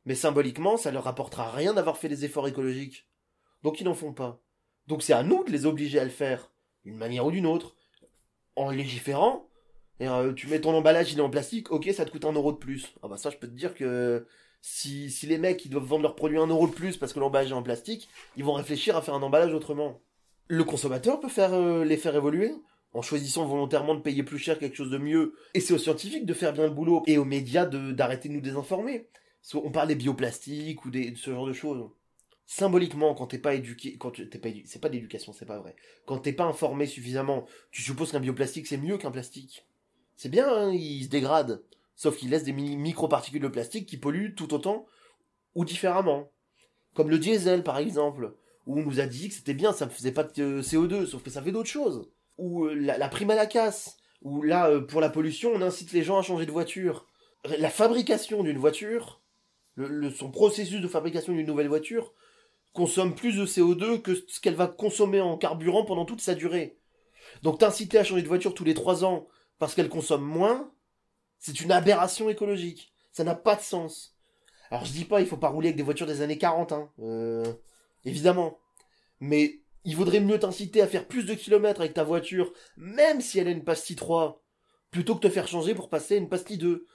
mais 0.05 0.15
symboliquement, 0.15 0.77
ça 0.77 0.91
leur 0.91 1.03
rapportera 1.03 1.51
rien 1.51 1.73
d'avoir 1.73 1.97
fait 1.97 2.09
des 2.09 2.25
efforts 2.25 2.47
écologiques. 2.47 3.07
Donc 3.63 3.81
ils 3.81 3.85
n'en 3.85 3.93
font 3.93 4.13
pas. 4.13 4.41
Donc 4.87 5.01
c'est 5.01 5.13
à 5.13 5.23
nous 5.23 5.43
de 5.43 5.51
les 5.51 5.65
obliger 5.65 5.99
à 5.99 6.03
le 6.03 6.09
faire, 6.09 6.51
d'une 6.83 6.97
manière 6.97 7.25
ou 7.25 7.31
d'une 7.31 7.47
autre, 7.47 7.75
en 8.55 8.69
légiférant. 8.69 9.49
Euh, 10.01 10.33
tu 10.33 10.47
mets 10.47 10.61
ton 10.61 10.75
emballage, 10.75 11.11
il 11.13 11.19
est 11.19 11.21
en 11.21 11.29
plastique, 11.29 11.71
ok, 11.71 11.89
ça 11.93 12.05
te 12.05 12.11
coûte 12.11 12.25
un 12.25 12.33
euro 12.33 12.51
de 12.51 12.57
plus. 12.57 12.93
Ah 13.01 13.07
bah 13.07 13.17
ça, 13.17 13.29
je 13.29 13.37
peux 13.37 13.47
te 13.47 13.53
dire 13.53 13.73
que 13.73 14.27
si, 14.61 15.09
si 15.09 15.25
les 15.25 15.37
mecs 15.37 15.63
ils 15.65 15.69
doivent 15.69 15.85
vendre 15.85 16.03
leurs 16.03 16.15
produits 16.15 16.37
un 16.37 16.47
euro 16.47 16.67
de 16.67 16.73
plus 16.73 16.97
parce 16.97 17.13
que 17.13 17.19
l'emballage 17.19 17.51
est 17.51 17.55
en 17.55 17.63
plastique, 17.63 18.09
ils 18.35 18.43
vont 18.43 18.53
réfléchir 18.53 18.95
à 18.97 19.01
faire 19.01 19.13
un 19.13 19.21
emballage 19.21 19.53
autrement. 19.53 20.01
Le 20.47 20.63
consommateur 20.63 21.19
peut 21.19 21.29
faire 21.29 21.53
euh, 21.53 21.83
les 21.85 21.97
faire 21.97 22.15
évoluer 22.15 22.51
en 22.93 23.01
choisissant 23.01 23.45
volontairement 23.45 23.95
de 23.95 23.99
payer 23.99 24.23
plus 24.23 24.39
cher 24.39 24.57
quelque 24.57 24.75
chose 24.75 24.89
de 24.89 24.97
mieux. 24.97 25.35
Et 25.53 25.59
c'est 25.59 25.73
aux 25.73 25.77
scientifiques 25.77 26.25
de 26.25 26.33
faire 26.33 26.53
bien 26.53 26.63
le 26.63 26.69
boulot 26.69 27.03
et 27.07 27.17
aux 27.17 27.25
médias 27.25 27.65
d'arrêter 27.65 28.29
de 28.29 28.33
nous 28.33 28.41
désinformer. 28.41 29.09
On 29.53 29.71
parle 29.71 29.89
des 29.89 29.95
bioplastiques 29.95 30.85
ou 30.85 30.91
de 30.91 31.15
ce 31.15 31.31
genre 31.31 31.45
de 31.45 31.53
choses. 31.53 31.89
Symboliquement, 32.47 33.15
quand 33.15 33.27
t'es 33.27 33.39
pas 33.39 33.55
éduqué, 33.55 33.97
quand 33.97 34.11
t'es 34.11 34.37
pas 34.37 34.49
c'est 34.65 34.81
pas 34.81 34.89
d'éducation, 34.89 35.33
c'est 35.33 35.45
pas 35.45 35.59
vrai. 35.59 35.75
Quand 36.05 36.19
t'es 36.19 36.33
pas 36.33 36.45
informé 36.45 36.85
suffisamment, 36.85 37.45
tu 37.71 37.81
supposes 37.81 38.11
qu'un 38.11 38.19
bioplastique 38.19 38.67
c'est 38.67 38.77
mieux 38.77 38.97
qu'un 38.97 39.11
plastique. 39.11 39.65
C'est 40.15 40.29
bien, 40.29 40.47
hein, 40.47 40.71
il 40.71 41.03
se 41.03 41.09
dégrade. 41.09 41.63
Sauf 41.95 42.17
qu'il 42.17 42.29
laisse 42.29 42.43
des 42.43 42.53
microparticules 42.53 43.41
de 43.41 43.47
plastique 43.47 43.87
qui 43.87 43.97
polluent 43.97 44.35
tout 44.35 44.53
autant 44.53 44.85
ou 45.55 45.65
différemment. 45.65 46.29
Comme 46.93 47.09
le 47.09 47.19
diesel, 47.19 47.63
par 47.63 47.77
exemple, 47.77 48.35
où 48.65 48.79
on 48.79 48.83
nous 48.83 48.99
a 48.99 49.05
dit 49.05 49.29
que 49.29 49.35
c'était 49.35 49.53
bien, 49.53 49.73
ça 49.73 49.85
ne 49.85 49.91
faisait 49.91 50.11
pas 50.11 50.23
de 50.23 50.61
CO2, 50.61 51.05
sauf 51.05 51.23
que 51.23 51.29
ça 51.29 51.41
fait 51.41 51.51
d'autres 51.51 51.69
choses. 51.69 52.09
Ou 52.37 52.65
euh, 52.65 52.73
la, 52.73 53.07
prime 53.09 53.31
à 53.31 53.35
la 53.35 53.45
casse, 53.45 53.97
où 54.21 54.41
là, 54.41 54.69
euh, 54.69 54.81
pour 54.81 55.01
la 55.01 55.09
pollution, 55.09 55.51
on 55.53 55.61
incite 55.61 55.93
les 55.93 56.03
gens 56.03 56.17
à 56.17 56.21
changer 56.21 56.45
de 56.45 56.51
voiture. 56.51 57.05
La 57.57 57.69
fabrication 57.69 58.43
d'une 58.43 58.57
voiture, 58.57 59.21
le, 59.75 60.09
son 60.09 60.31
processus 60.31 60.81
de 60.81 60.87
fabrication 60.87 61.33
d'une 61.33 61.45
nouvelle 61.45 61.67
voiture, 61.67 62.13
consomme 62.73 63.15
plus 63.15 63.37
de 63.37 63.45
CO2 63.45 64.01
que 64.01 64.15
ce 64.15 64.39
qu'elle 64.39 64.55
va 64.55 64.67
consommer 64.67 65.21
en 65.21 65.37
carburant 65.37 65.85
pendant 65.85 66.05
toute 66.05 66.21
sa 66.21 66.35
durée. 66.35 66.77
Donc 67.41 67.59
t'inciter 67.59 67.97
à 67.97 68.03
changer 68.03 68.21
de 68.21 68.27
voiture 68.27 68.53
tous 68.53 68.63
les 68.63 68.73
trois 68.73 69.03
ans 69.05 69.27
parce 69.59 69.75
qu'elle 69.75 69.89
consomme 69.89 70.23
moins, 70.23 70.71
c'est 71.39 71.61
une 71.61 71.71
aberration 71.71 72.29
écologique. 72.29 72.93
Ça 73.11 73.23
n'a 73.23 73.35
pas 73.35 73.55
de 73.55 73.61
sens. 73.61 74.15
Alors 74.69 74.85
je 74.85 74.91
dis 74.91 75.05
pas, 75.05 75.21
il 75.21 75.27
faut 75.27 75.37
pas 75.37 75.49
rouler 75.49 75.69
avec 75.69 75.77
des 75.77 75.83
voitures 75.83 76.07
des 76.07 76.21
années 76.21 76.37
40, 76.37 76.71
hein. 76.71 76.89
Euh, 76.99 77.53
évidemment. 78.03 78.59
Mais 79.19 79.61
il 79.85 79.95
vaudrait 79.95 80.19
mieux 80.19 80.39
t'inciter 80.39 80.81
à 80.81 80.87
faire 80.87 81.07
plus 81.07 81.25
de 81.25 81.33
kilomètres 81.33 81.79
avec 81.79 81.93
ta 81.93 82.03
voiture, 82.03 82.51
même 82.75 83.21
si 83.21 83.39
elle 83.39 83.47
a 83.47 83.51
une 83.51 83.63
pastille 83.63 83.95
3, 83.95 84.41
plutôt 84.91 85.15
que 85.15 85.21
te 85.21 85.29
faire 85.29 85.47
changer 85.47 85.75
pour 85.75 85.89
passer 85.89 86.15
à 86.15 86.17
une 86.17 86.29
pastille 86.29 86.57
2. 86.57 86.85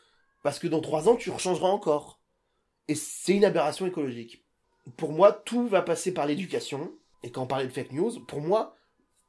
Parce 0.43 0.59
que 0.59 0.66
dans 0.66 0.81
3 0.81 1.09
ans, 1.09 1.16
tu 1.16 1.31
rechangeras 1.31 1.69
encore. 1.69 2.19
Et 2.90 2.96
c'est 2.96 3.37
une 3.37 3.44
aberration 3.44 3.87
écologique. 3.87 4.44
Pour 4.96 5.12
moi, 5.12 5.31
tout 5.33 5.68
va 5.68 5.81
passer 5.81 6.12
par 6.12 6.26
l'éducation. 6.26 6.92
Et 7.22 7.31
quand 7.31 7.44
on 7.44 7.46
parlait 7.46 7.68
de 7.68 7.72
fake 7.72 7.92
news, 7.92 8.18
pour 8.26 8.40
moi, 8.40 8.74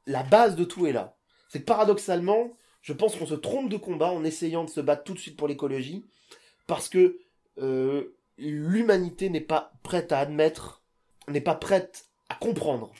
la 0.04 0.24
base 0.24 0.56
de 0.56 0.64
tout 0.64 0.88
est 0.88 0.92
là. 0.92 1.16
C'est 1.48 1.60
que 1.60 1.64
paradoxalement, 1.64 2.56
je 2.80 2.92
pense 2.92 3.14
qu'on 3.14 3.24
se 3.24 3.36
trompe 3.36 3.68
de 3.68 3.76
combat 3.76 4.10
en 4.10 4.24
essayant 4.24 4.64
de 4.64 4.68
se 4.68 4.80
battre 4.80 5.04
tout 5.04 5.14
de 5.14 5.20
suite 5.20 5.36
pour 5.36 5.46
l'écologie, 5.46 6.04
parce 6.66 6.88
que 6.88 7.20
euh, 7.58 8.16
l'humanité 8.36 9.30
n'est 9.30 9.40
pas 9.40 9.70
prête 9.84 10.10
à 10.10 10.18
admettre, 10.18 10.82
n'est 11.28 11.40
pas 11.40 11.54
prête 11.54 12.06
à 12.28 12.34
comprendre 12.34 12.92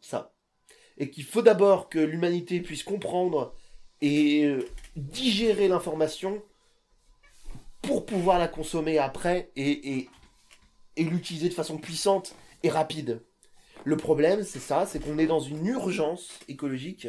ça. 0.00 0.32
Et 0.98 1.10
qu'il 1.10 1.24
faut 1.24 1.42
d'abord 1.42 1.88
que 1.88 1.98
l'humanité 1.98 2.60
puisse 2.60 2.84
comprendre 2.84 3.56
et 4.02 4.44
euh, 4.44 4.68
digérer 4.94 5.66
l'information 5.66 6.44
pour 7.82 8.06
pouvoir 8.06 8.38
la 8.38 8.48
consommer 8.48 8.98
après 8.98 9.50
et, 9.56 10.08
l'utiliser 10.96 11.48
de 11.48 11.54
façon 11.54 11.78
puissante 11.78 12.34
et 12.62 12.68
rapide. 12.68 13.22
Le 13.84 13.96
problème, 13.96 14.42
c'est 14.44 14.60
ça, 14.60 14.84
c'est 14.84 15.00
qu'on 15.00 15.18
est 15.18 15.26
dans 15.26 15.40
une 15.40 15.66
urgence 15.66 16.38
écologique 16.48 17.08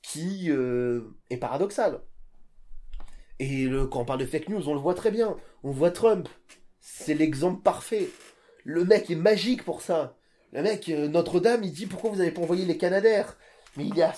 qui 0.00 0.50
euh, 0.50 1.02
est 1.28 1.36
paradoxal. 1.36 2.00
Et 3.38 3.68
quand 3.90 4.00
on 4.00 4.04
parle 4.06 4.20
de 4.20 4.26
fake 4.26 4.48
news, 4.48 4.68
on 4.68 4.74
le 4.74 4.80
voit 4.80 4.94
très 4.94 5.10
bien. 5.10 5.36
On 5.62 5.70
voit 5.70 5.90
Trump. 5.90 6.28
C'est 6.80 7.14
l'exemple 7.14 7.60
parfait. 7.62 8.08
Le 8.64 8.84
mec 8.84 9.10
est 9.10 9.16
magique 9.16 9.64
pour 9.64 9.82
ça. 9.82 10.16
Le 10.52 10.62
mec, 10.62 10.88
euh, 10.88 11.08
Notre-Dame, 11.08 11.64
il 11.64 11.72
dit 11.72 11.86
pourquoi 11.86 12.10
vous 12.10 12.16
n'avez 12.16 12.30
pas 12.30 12.40
envoyé 12.40 12.64
les 12.64 12.78
Canadaires? 12.78 13.36
Mais 13.76 13.86
il 13.86 14.02
a 14.02 14.14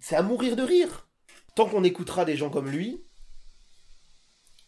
C'est 0.00 0.16
à 0.16 0.22
mourir 0.22 0.56
de 0.56 0.62
rire. 0.62 1.08
Tant 1.54 1.68
qu'on 1.68 1.84
écoutera 1.84 2.24
des 2.24 2.36
gens 2.36 2.50
comme 2.50 2.68
lui, 2.68 3.02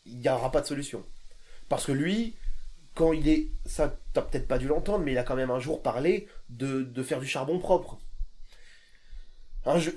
il 0.07 0.19
n'y 0.19 0.29
aura 0.29 0.51
pas 0.51 0.61
de 0.61 0.67
solution. 0.67 1.05
Parce 1.69 1.87
que 1.87 1.93
lui, 1.93 2.37
quand 2.95 3.13
il 3.13 3.29
est... 3.29 3.49
Ça, 3.67 3.99
t'as 4.13 4.23
peut-être 4.23 4.49
pas 4.49 4.59
dû 4.59 4.69
l'entendre, 4.69 5.05
mais 5.05 5.13
il 5.13 5.19
a 5.19 5.23
quand 5.23 5.37
même 5.37 5.51
un 5.51 5.61
jour 5.61 5.83
parlé 5.83 6.29
de, 6.51 6.83
de 6.83 7.03
faire 7.03 7.21
du 7.21 7.27
charbon 7.27 7.59
propre 7.59 7.99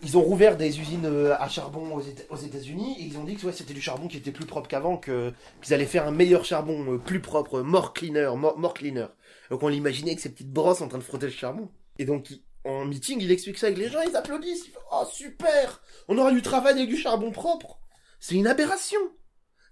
ils 0.04 0.18
ont 0.18 0.22
rouvert 0.22 0.58
des 0.58 0.80
usines 0.80 1.06
euh, 1.06 1.36
à 1.40 1.50
charbon 1.50 2.00
aux 2.30 2.38
États-Unis 2.38 2.98
et 3.00 3.04
ils 3.04 3.18
ont 3.18 3.24
dit 3.24 3.36
que 3.36 3.52
c'était 3.52 3.74
du 3.74 3.82
charbon 3.82 4.08
qui 4.08 4.18
était 4.18 4.32
plus 4.32 4.46
propre 4.46 4.68
qu'avant, 4.68 4.98
qu'ils 4.98 5.34
allaient 5.74 5.88
faire 5.88 6.06
un 6.06 6.12
meilleur 6.12 6.46
charbon 6.46 6.94
euh, 6.94 6.98
plus 7.00 7.20
propre, 7.20 7.62
more 7.62 7.94
cleaner, 7.94 8.32
more, 8.36 8.74
cleaner. 8.76 9.08
Donc 9.50 9.64
on 9.64 9.68
l'imaginait 9.68 10.12
avec 10.12 10.20
ces 10.20 10.30
petites 10.30 10.52
brosses 10.52 10.82
en 10.82 10.88
train 10.88 11.00
de 11.00 11.04
frotter 11.04 11.26
le 11.26 11.32
charbon. 11.32 11.70
Et 11.98 12.06
donc 12.06 12.28
en 12.64 12.86
meeting, 12.86 13.20
il 13.22 13.32
explique 13.32 13.58
ça 13.58 13.68
avec 13.68 13.80
les 13.80 13.90
gens, 13.90 14.02
ils 14.08 14.16
applaudissent. 14.16 14.68
Oh 14.92 15.04
super, 15.12 15.82
on 16.08 16.18
aura 16.18 16.32
du 16.32 16.44
travail 16.44 16.74
avec 16.74 16.90
du 16.90 16.98
charbon 16.98 17.32
propre. 17.32 17.80
C'est 18.20 18.36
une 18.36 18.48
aberration. 18.48 19.00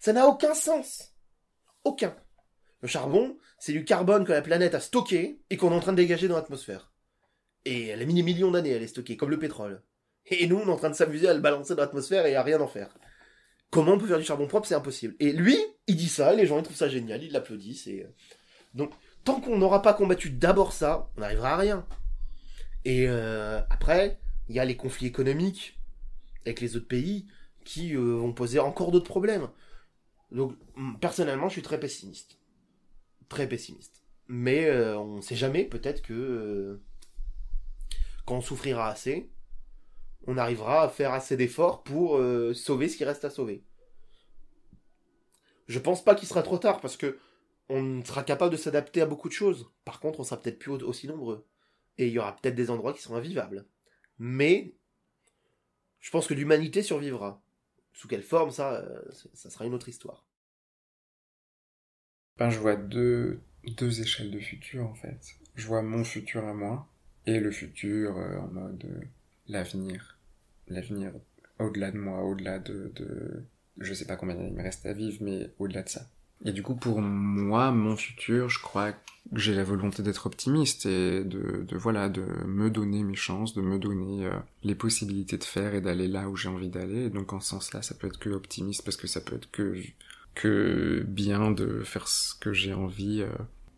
Ça 0.03 0.11
n'a 0.11 0.27
aucun 0.27 0.53
sens. 0.53 1.13
Aucun. 1.85 2.13
Le 2.81 2.89
charbon, 2.89 3.37
c'est 3.57 3.71
du 3.71 3.85
carbone 3.85 4.25
que 4.25 4.33
la 4.33 4.41
planète 4.41 4.75
a 4.75 4.81
stocké 4.81 5.39
et 5.49 5.55
qu'on 5.55 5.71
est 5.71 5.75
en 5.75 5.79
train 5.79 5.93
de 5.93 5.97
dégager 5.97 6.27
dans 6.27 6.35
l'atmosphère. 6.35 6.91
Et 7.63 7.87
elle 7.87 8.01
a 8.01 8.05
mis 8.05 8.13
des 8.13 8.21
millions 8.21 8.51
d'années, 8.51 8.71
elle 8.71 8.83
est 8.83 8.87
stockée, 8.87 9.15
comme 9.15 9.29
le 9.29 9.39
pétrole. 9.39 9.81
Et 10.25 10.45
nous, 10.47 10.57
on 10.57 10.67
est 10.67 10.71
en 10.71 10.75
train 10.75 10.89
de 10.89 10.93
s'amuser 10.95 11.29
à 11.29 11.33
le 11.33 11.39
balancer 11.39 11.73
dans 11.73 11.83
l'atmosphère 11.83 12.25
et 12.25 12.35
à 12.35 12.43
rien 12.43 12.59
en 12.59 12.67
faire. 12.67 12.97
Comment 13.69 13.93
on 13.93 13.97
peut 13.97 14.07
faire 14.07 14.17
du 14.17 14.25
charbon 14.25 14.45
propre? 14.45 14.67
C'est 14.67 14.75
impossible. 14.75 15.15
Et 15.21 15.31
lui, 15.31 15.57
il 15.87 15.95
dit 15.95 16.09
ça, 16.09 16.33
les 16.33 16.47
gens 16.47 16.57
ils 16.57 16.63
trouvent 16.63 16.75
ça 16.75 16.89
génial, 16.89 17.23
ils 17.23 17.31
l'applaudissent. 17.31 17.87
Et... 17.87 18.03
euh, 18.03 18.13
Donc, 18.73 18.91
tant 19.23 19.39
qu'on 19.39 19.57
n'aura 19.57 19.81
pas 19.81 19.93
combattu 19.93 20.31
d'abord 20.31 20.73
ça, 20.73 21.09
on 21.15 21.21
n'arrivera 21.21 21.53
à 21.53 21.57
rien. 21.57 21.87
Et 22.83 23.05
euh, 23.07 23.61
après, 23.69 24.19
il 24.49 24.55
y 24.57 24.59
a 24.59 24.65
les 24.65 24.75
conflits 24.75 25.07
économiques 25.07 25.79
avec 26.45 26.59
les 26.59 26.75
autres 26.75 26.89
pays 26.89 27.25
qui 27.63 27.95
euh, 27.95 28.17
vont 28.17 28.33
poser 28.33 28.59
encore 28.59 28.91
d'autres 28.91 29.07
problèmes. 29.07 29.47
Donc, 30.33 30.57
personnellement, 30.99 31.47
je 31.47 31.53
suis 31.53 31.61
très 31.61 31.79
pessimiste. 31.79 32.39
Très 33.29 33.47
pessimiste. 33.47 34.03
Mais 34.27 34.65
euh, 34.65 34.97
on 34.97 35.17
ne 35.17 35.21
sait 35.21 35.35
jamais, 35.35 35.63
peut-être 35.63 36.01
que 36.01 36.13
euh, 36.13 36.81
quand 38.25 38.37
on 38.37 38.41
souffrira 38.41 38.89
assez, 38.89 39.29
on 40.25 40.37
arrivera 40.37 40.83
à 40.83 40.89
faire 40.89 41.13
assez 41.13 41.37
d'efforts 41.37 41.83
pour 41.83 42.17
euh, 42.17 42.53
sauver 42.53 42.89
ce 42.89 42.97
qui 42.97 43.05
reste 43.05 43.25
à 43.25 43.29
sauver. 43.29 43.63
Je 45.67 45.79
pense 45.79 46.03
pas 46.03 46.15
qu'il 46.15 46.27
sera 46.27 46.43
trop 46.43 46.57
tard 46.57 46.81
parce 46.81 46.97
que 46.97 47.19
on 47.69 48.03
sera 48.03 48.23
capable 48.23 48.51
de 48.51 48.57
s'adapter 48.57 49.01
à 49.01 49.05
beaucoup 49.05 49.29
de 49.29 49.33
choses. 49.33 49.71
Par 49.85 49.99
contre, 49.99 50.19
on 50.19 50.23
sera 50.23 50.39
peut-être 50.39 50.59
plus 50.59 50.71
au- 50.71 50.83
aussi 50.83 51.07
nombreux. 51.07 51.45
Et 51.97 52.07
il 52.07 52.13
y 52.13 52.19
aura 52.19 52.35
peut-être 52.35 52.55
des 52.55 52.69
endroits 52.69 52.93
qui 52.93 53.01
seront 53.01 53.15
invivables. 53.15 53.65
Mais 54.19 54.75
je 55.99 56.09
pense 56.11 56.27
que 56.27 56.33
l'humanité 56.33 56.81
survivra. 56.83 57.41
Sous 57.93 58.07
quelle 58.09 58.23
forme, 58.23 58.51
ça, 58.51 58.73
euh, 58.73 59.01
ça- 59.33 59.49
sera 59.49 59.65
une 59.65 59.73
autre 59.73 59.89
histoire. 59.89 60.25
Ben, 62.37 62.51
je 62.51 62.59
vois 62.59 62.75
deux, 62.75 63.41
deux 63.65 64.01
échelles 64.01 64.29
de 64.29 64.39
futur 64.39 64.85
en 64.87 64.93
fait. 64.93 65.35
Je 65.55 65.65
vois 65.65 65.81
mon 65.81 66.03
futur 66.03 66.45
à 66.45 66.53
moi 66.53 66.87
et 67.25 67.39
le 67.39 67.49
futur 67.51 68.17
euh, 68.17 68.37
en 68.39 68.47
mode 68.49 68.85
euh, 68.85 69.01
l'avenir. 69.47 70.19
L'avenir 70.67 71.13
au-delà 71.59 71.91
de 71.91 71.97
moi, 71.97 72.23
au-delà 72.23 72.59
de, 72.59 72.91
de... 72.95 73.43
Je 73.79 73.93
sais 73.95 74.05
pas 74.05 74.15
combien 74.15 74.35
il 74.35 74.53
me 74.53 74.61
reste 74.63 74.85
à 74.85 74.93
vivre, 74.93 75.17
mais 75.21 75.49
au-delà 75.59 75.81
de 75.83 75.89
ça. 75.89 76.07
Et 76.45 76.51
du 76.51 76.61
coup, 76.61 76.75
pour 76.75 77.01
moi, 77.01 77.71
mon 77.71 77.95
futur, 77.95 78.49
je 78.49 78.59
crois 78.61 78.91
que 78.91 78.99
j'ai 79.31 79.55
la 79.55 79.63
volonté 79.63 80.03
d'être 80.03 80.25
optimiste 80.25 80.85
et 80.85 81.23
de, 81.23 81.65
de, 81.65 81.77
voilà, 81.77 82.09
de 82.09 82.25
me 82.45 82.69
donner 82.69 83.03
mes 83.03 83.15
chances, 83.15 83.53
de 83.53 83.61
me 83.61 83.79
donner 83.79 84.25
euh, 84.25 84.33
les 84.63 84.75
possibilités 84.75 85.37
de 85.37 85.43
faire 85.43 85.73
et 85.73 85.81
d'aller 85.81 86.07
là 86.07 86.29
où 86.29 86.35
j'ai 86.35 86.49
envie 86.49 86.69
d'aller. 86.69 87.09
Donc, 87.09 87.31
en 87.31 87.39
ce 87.39 87.49
sens-là, 87.49 87.81
ça 87.81 87.95
peut 87.95 88.07
être 88.07 88.19
que 88.19 88.29
optimiste 88.29 88.83
parce 88.83 88.97
que 88.97 89.07
ça 89.07 89.21
peut 89.21 89.35
être 89.35 89.49
que 89.51 89.75
que 90.35 91.03
bien 91.07 91.51
de 91.51 91.83
faire 91.83 92.07
ce 92.07 92.33
que 92.33 92.53
j'ai 92.53 92.73
envie 92.73 93.21
euh, 93.21 93.29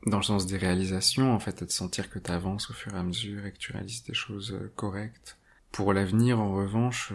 dans 0.05 0.17
le 0.17 0.23
sens 0.23 0.45
des 0.47 0.55
réalisations 0.55 1.33
en 1.33 1.39
fait 1.39 1.61
et 1.61 1.65
de 1.65 1.71
sentir 1.71 2.09
que 2.09 2.17
tu 2.17 2.31
avances 2.31 2.69
au 2.69 2.73
fur 2.73 2.95
et 2.95 2.97
à 2.97 3.03
mesure 3.03 3.45
et 3.45 3.51
que 3.51 3.57
tu 3.57 3.73
réalises 3.73 4.05
des 4.05 4.13
choses 4.13 4.53
euh, 4.53 4.71
correctes 4.77 5.37
pour 5.73 5.91
l'avenir 5.91 6.39
en 6.39 6.55
revanche 6.55 7.11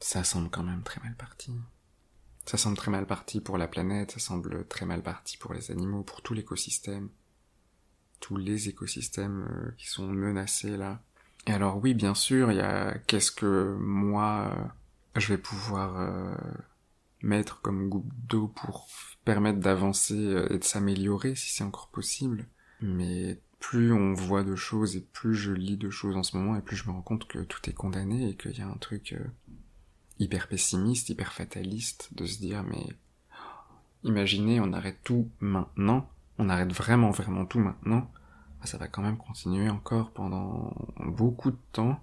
ça 0.00 0.24
semble 0.24 0.50
quand 0.50 0.64
même 0.64 0.82
très 0.82 1.00
mal 1.04 1.14
parti 1.14 1.52
ça 2.46 2.58
semble 2.58 2.76
très 2.76 2.90
mal 2.90 3.06
parti 3.06 3.40
pour 3.40 3.58
la 3.58 3.68
planète 3.68 4.12
ça 4.12 4.18
semble 4.18 4.66
très 4.68 4.86
mal 4.86 5.02
parti 5.02 5.36
pour 5.36 5.54
les 5.54 5.70
animaux 5.70 6.02
pour 6.02 6.22
tout 6.22 6.34
l'écosystème 6.34 7.08
tous 8.20 8.36
les 8.36 8.68
écosystèmes 8.68 9.46
euh, 9.50 9.70
qui 9.76 9.88
sont 9.88 10.06
menacés 10.06 10.76
là 10.76 11.02
et 11.46 11.52
alors 11.52 11.78
oui 11.82 11.94
bien 11.94 12.14
sûr 12.14 12.50
il 12.50 12.56
y 12.56 12.60
a 12.60 12.96
qu'est-ce 13.06 13.32
que 13.32 13.76
moi 13.78 14.54
euh, 14.56 15.20
je 15.20 15.28
vais 15.28 15.38
pouvoir 15.38 16.00
euh, 16.00 16.34
mettre 17.22 17.60
comme 17.60 17.88
goutte 17.88 18.08
d'eau 18.28 18.48
pour 18.48 18.88
permettre 19.24 19.60
d'avancer 19.60 20.46
et 20.50 20.58
de 20.58 20.64
s'améliorer 20.64 21.34
si 21.34 21.50
c'est 21.50 21.64
encore 21.64 21.88
possible. 21.88 22.46
Mais 22.82 23.40
plus 23.60 23.92
on 23.92 24.12
voit 24.12 24.42
de 24.42 24.56
choses 24.56 24.96
et 24.96 25.00
plus 25.00 25.34
je 25.34 25.52
lis 25.52 25.78
de 25.78 25.88
choses 25.88 26.16
en 26.16 26.22
ce 26.22 26.36
moment 26.36 26.56
et 26.56 26.60
plus 26.60 26.76
je 26.76 26.86
me 26.86 26.92
rends 26.92 27.02
compte 27.02 27.26
que 27.26 27.38
tout 27.38 27.70
est 27.70 27.72
condamné 27.72 28.28
et 28.28 28.36
qu'il 28.36 28.58
y 28.58 28.60
a 28.60 28.66
un 28.66 28.76
truc 28.76 29.14
hyper 30.18 30.48
pessimiste, 30.48 31.08
hyper 31.08 31.32
fataliste 31.32 32.10
de 32.12 32.26
se 32.26 32.38
dire 32.38 32.62
mais 32.62 32.86
imaginez 34.02 34.60
on 34.60 34.72
arrête 34.72 34.98
tout 35.04 35.28
maintenant, 35.40 36.08
on 36.38 36.48
arrête 36.48 36.72
vraiment 36.72 37.10
vraiment 37.10 37.46
tout 37.46 37.60
maintenant, 37.60 38.10
bah, 38.60 38.66
ça 38.66 38.78
va 38.78 38.88
quand 38.88 39.02
même 39.02 39.16
continuer 39.16 39.68
encore 39.68 40.10
pendant 40.10 40.74
beaucoup 40.98 41.50
de 41.50 41.58
temps 41.72 42.00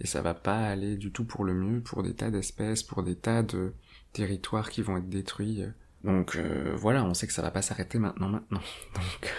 et 0.00 0.06
ça 0.06 0.22
va 0.22 0.34
pas 0.34 0.58
aller 0.58 0.96
du 0.96 1.12
tout 1.12 1.24
pour 1.24 1.44
le 1.44 1.54
mieux 1.54 1.80
pour 1.80 2.02
des 2.02 2.14
tas 2.14 2.30
d'espèces, 2.30 2.82
pour 2.82 3.02
des 3.02 3.16
tas 3.16 3.42
de 3.42 3.74
territoires 4.12 4.70
qui 4.70 4.82
vont 4.82 4.96
être 4.96 5.08
détruits. 5.08 5.64
Donc 6.02 6.36
euh, 6.36 6.74
voilà, 6.76 7.04
on 7.04 7.14
sait 7.14 7.26
que 7.26 7.32
ça 7.32 7.42
va 7.42 7.50
pas 7.50 7.62
s'arrêter 7.62 7.98
maintenant, 7.98 8.28
maintenant. 8.28 8.60
Donc 8.94 9.32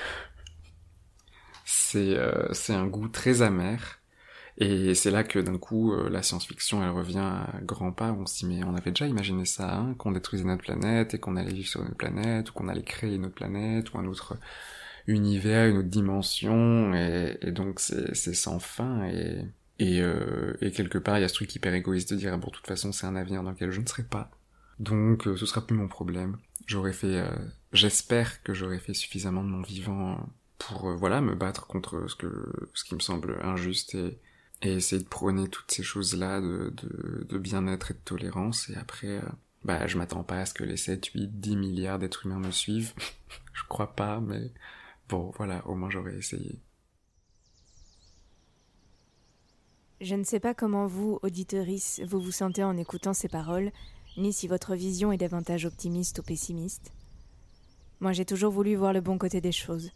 c'est 1.66 2.18
euh, 2.18 2.52
c'est 2.54 2.74
un 2.74 2.88
goût 2.88 3.08
très 3.08 3.42
amer. 3.42 4.00
Et 4.58 4.96
c'est 4.96 5.12
là 5.12 5.24
que 5.24 5.40
d'un 5.40 5.58
coup 5.58 5.92
euh, 5.92 6.10
la 6.10 6.24
science-fiction 6.24 6.82
elle 6.82 6.90
revient 6.90 7.18
à 7.20 7.60
grands 7.62 7.92
pas. 7.92 8.12
On 8.14 8.24
dit 8.24 8.46
mais 8.46 8.64
on 8.64 8.76
avait 8.76 8.92
déjà 8.92 9.08
imaginé 9.08 9.46
ça, 9.46 9.76
hein, 9.76 9.96
qu'on 9.98 10.12
détruisait 10.12 10.46
notre 10.46 10.64
planète 10.64 11.14
et 11.14 11.20
qu'on 11.20 11.36
allait 11.36 11.54
vivre 11.54 11.68
sur 11.68 11.82
une 11.82 11.88
autre 11.88 11.98
planète 11.98 12.50
ou 12.50 12.54
qu'on 12.54 12.70
allait 12.70 12.84
créer 12.84 13.16
une 13.16 13.26
autre 13.26 13.36
planète 13.36 13.94
ou 13.94 13.98
un 13.98 14.06
autre 14.06 14.38
univers, 15.08 15.68
une 15.68 15.78
autre 15.78 15.90
dimension. 15.90 16.94
Et, 16.94 17.52
donc 17.52 17.80
c'est 17.80 18.16
sans 18.16 18.60
fin 18.60 19.06
et 19.06 19.46
et, 19.78 20.00
euh, 20.02 20.56
et 20.62 20.72
quelque 20.72 20.98
part 20.98 21.18
il 21.18 21.22
y 21.22 21.26
a 21.26 21.28
ce 21.28 21.34
truc 21.34 21.54
hyper 21.54 21.74
égoïste 21.74 22.14
de 22.14 22.18
dire 22.18 22.34
ah 22.34 22.38
bon 22.38 22.48
de 22.48 22.54
toute 22.54 22.68
façon 22.68 22.94
c'est 22.94 23.06
un 23.08 23.16
avenir 23.18 23.44
dans 23.44 23.52
lequel 23.52 23.72
je 23.72 23.82
ne 23.82 23.86
serai 23.86 24.04
pas. 24.04 24.32
Donc 24.80 25.28
euh, 25.28 25.36
ce 25.36 25.46
sera 25.46 25.66
plus 25.66 25.76
mon 25.76 25.88
problème. 25.88 26.38
J'aurais 26.66 26.94
fait, 26.94 27.20
euh, 27.20 27.30
j'espère 27.74 28.42
que 28.44 28.54
j'aurais 28.54 28.80
fait 28.80 28.94
suffisamment 28.94 29.44
de 29.44 29.50
mon 29.50 29.62
vivant 29.62 30.30
pour 30.58 30.94
voilà 30.94 31.20
me 31.20 31.36
battre 31.36 31.68
contre 31.68 32.10
ce 32.10 32.16
que 32.16 32.54
ce 32.74 32.86
qui 32.86 32.96
me 32.96 33.02
semble 33.02 33.38
injuste 33.44 33.96
et, 33.96 34.18
et 34.62 34.74
essayer 34.74 35.02
de 35.02 35.08
prôner 35.08 35.48
toutes 35.48 35.72
ces 35.72 35.84
choses 35.84 36.16
là 36.16 36.42
de, 36.42 36.74
de, 37.28 37.38
bien-être 37.38 37.92
et 37.92 37.94
de 37.94 38.00
tolérance. 38.00 38.70
Et 38.70 38.76
après, 38.76 39.18
euh, 39.18 39.30
bah 39.64 39.88
je 39.88 39.98
m'attends 39.98 40.24
pas 40.24 40.40
à 40.40 40.46
ce 40.46 40.54
que 40.54 40.64
les 40.64 40.78
7, 40.78 41.06
8, 41.08 41.40
10 41.40 41.56
milliards 41.56 42.00
d'êtres 42.00 42.26
humains 42.26 42.40
me 42.40 42.52
suivent. 42.52 42.94
je 43.54 43.64
crois 43.68 43.96
pas, 43.96 44.20
mais 44.20 44.52
bon 45.10 45.32
voilà, 45.38 45.66
au 45.68 45.76
moins 45.76 45.90
j'aurais 45.90 46.16
essayé. 46.16 46.60
Je 50.02 50.16
ne 50.16 50.24
sais 50.24 50.42
pas 50.42 50.54
comment 50.54 50.88
vous, 50.88 51.20
auditeurice, 51.24 52.02
vous 52.06 52.20
vous 52.20 52.32
sentez 52.32 52.64
en 52.64 52.78
écoutant 52.78 53.14
ces 53.14 53.30
paroles, 53.30 53.72
ni 54.18 54.34
si 54.34 54.48
votre 54.48 54.76
vision 54.76 55.12
est 55.12 55.18
davantage 55.18 55.66
optimiste 55.66 56.20
ou 56.20 56.24
pessimiste. 56.24 56.92
Moi, 58.02 58.12
j'ai 58.12 58.26
toujours 58.26 58.52
voulu 58.52 58.76
voir 58.76 58.92
le 58.92 59.00
bon 59.00 59.18
côté 59.18 59.40
des 59.40 59.54
choses, 59.54 59.92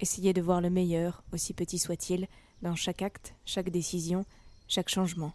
essayer 0.00 0.32
de 0.32 0.42
voir 0.42 0.60
le 0.60 0.70
meilleur, 0.70 1.22
aussi 1.32 1.54
petit 1.54 1.78
soit-il, 1.78 2.26
dans 2.62 2.74
chaque 2.74 3.02
acte, 3.02 3.34
chaque 3.44 3.70
décision, 3.70 4.24
chaque 4.66 4.88
changement. 4.88 5.32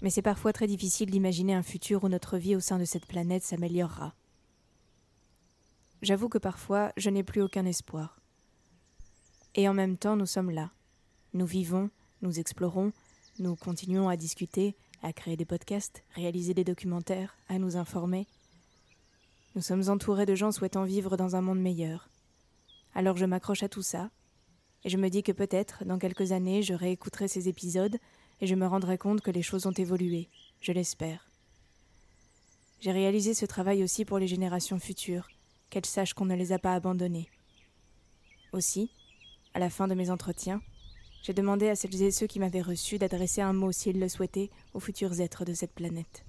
Mais 0.00 0.10
c'est 0.10 0.22
parfois 0.22 0.52
très 0.52 0.66
difficile 0.66 1.10
d'imaginer 1.10 1.54
un 1.54 1.62
futur 1.62 2.04
où 2.04 2.08
notre 2.08 2.38
vie 2.38 2.56
au 2.56 2.60
sein 2.60 2.78
de 2.78 2.84
cette 2.84 3.06
planète 3.06 3.44
s'améliorera. 3.44 4.14
J'avoue 6.02 6.28
que 6.28 6.38
parfois, 6.38 6.92
je 6.96 7.10
n'ai 7.10 7.22
plus 7.22 7.42
aucun 7.42 7.64
espoir. 7.64 8.20
Et 9.54 9.68
en 9.68 9.74
même 9.74 9.96
temps, 9.96 10.16
nous 10.16 10.26
sommes 10.26 10.50
là. 10.50 10.70
Nous 11.34 11.46
vivons, 11.46 11.90
nous 12.20 12.40
explorons, 12.40 12.92
nous 13.38 13.54
continuons 13.54 14.08
à 14.08 14.16
discuter, 14.16 14.74
à 15.02 15.12
créer 15.12 15.36
des 15.36 15.44
podcasts, 15.44 16.02
réaliser 16.14 16.54
des 16.54 16.64
documentaires, 16.64 17.36
à 17.48 17.58
nous 17.58 17.76
informer. 17.76 18.26
Nous 19.54 19.62
sommes 19.62 19.88
entourés 19.88 20.26
de 20.26 20.34
gens 20.34 20.52
souhaitant 20.52 20.84
vivre 20.84 21.16
dans 21.16 21.36
un 21.36 21.40
monde 21.40 21.60
meilleur. 21.60 22.08
Alors 22.94 23.16
je 23.16 23.24
m'accroche 23.24 23.62
à 23.62 23.68
tout 23.68 23.82
ça, 23.82 24.10
et 24.84 24.88
je 24.88 24.96
me 24.96 25.08
dis 25.08 25.22
que 25.22 25.32
peut-être, 25.32 25.84
dans 25.84 25.98
quelques 25.98 26.32
années, 26.32 26.62
je 26.62 26.74
réécouterai 26.74 27.28
ces 27.28 27.48
épisodes 27.48 27.96
et 28.40 28.46
je 28.46 28.54
me 28.54 28.66
rendrai 28.66 28.98
compte 28.98 29.20
que 29.20 29.30
les 29.30 29.42
choses 29.42 29.66
ont 29.66 29.72
évolué, 29.72 30.28
je 30.60 30.72
l'espère. 30.72 31.30
J'ai 32.80 32.90
réalisé 32.90 33.32
ce 33.34 33.46
travail 33.46 33.84
aussi 33.84 34.04
pour 34.04 34.18
les 34.18 34.26
générations 34.26 34.80
futures, 34.80 35.28
qu'elles 35.70 35.86
sachent 35.86 36.14
qu'on 36.14 36.24
ne 36.24 36.34
les 36.34 36.52
a 36.52 36.58
pas 36.58 36.74
abandonnées. 36.74 37.30
Aussi, 38.52 38.90
à 39.54 39.60
la 39.60 39.70
fin 39.70 39.86
de 39.86 39.94
mes 39.94 40.10
entretiens, 40.10 40.60
j'ai 41.22 41.32
demandé 41.32 41.68
à 41.68 41.76
celles 41.76 42.02
et 42.02 42.10
ceux 42.10 42.26
qui 42.26 42.40
m'avaient 42.40 42.60
reçu 42.60 42.98
d'adresser 42.98 43.40
un 43.40 43.52
mot, 43.52 43.70
s'ils 43.70 44.00
le 44.00 44.08
souhaitaient, 44.08 44.50
aux 44.74 44.80
futurs 44.80 45.20
êtres 45.20 45.44
de 45.44 45.54
cette 45.54 45.72
planète. 45.72 46.24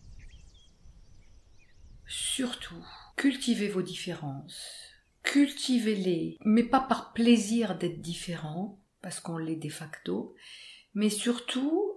Surtout, 2.06 2.86
cultivez 3.16 3.70
vos 3.70 3.82
différences. 3.82 4.93
Cultivez-les, 5.24 6.38
mais 6.46 6.64
pas 6.64 6.82
par 6.82 7.14
plaisir 7.14 7.78
d'être 7.78 8.02
différent, 8.02 8.80
parce 9.02 9.20
qu'on 9.20 9.38
l'est 9.38 9.56
de 9.56 9.70
facto, 9.70 10.36
mais 10.94 11.10
surtout 11.10 11.94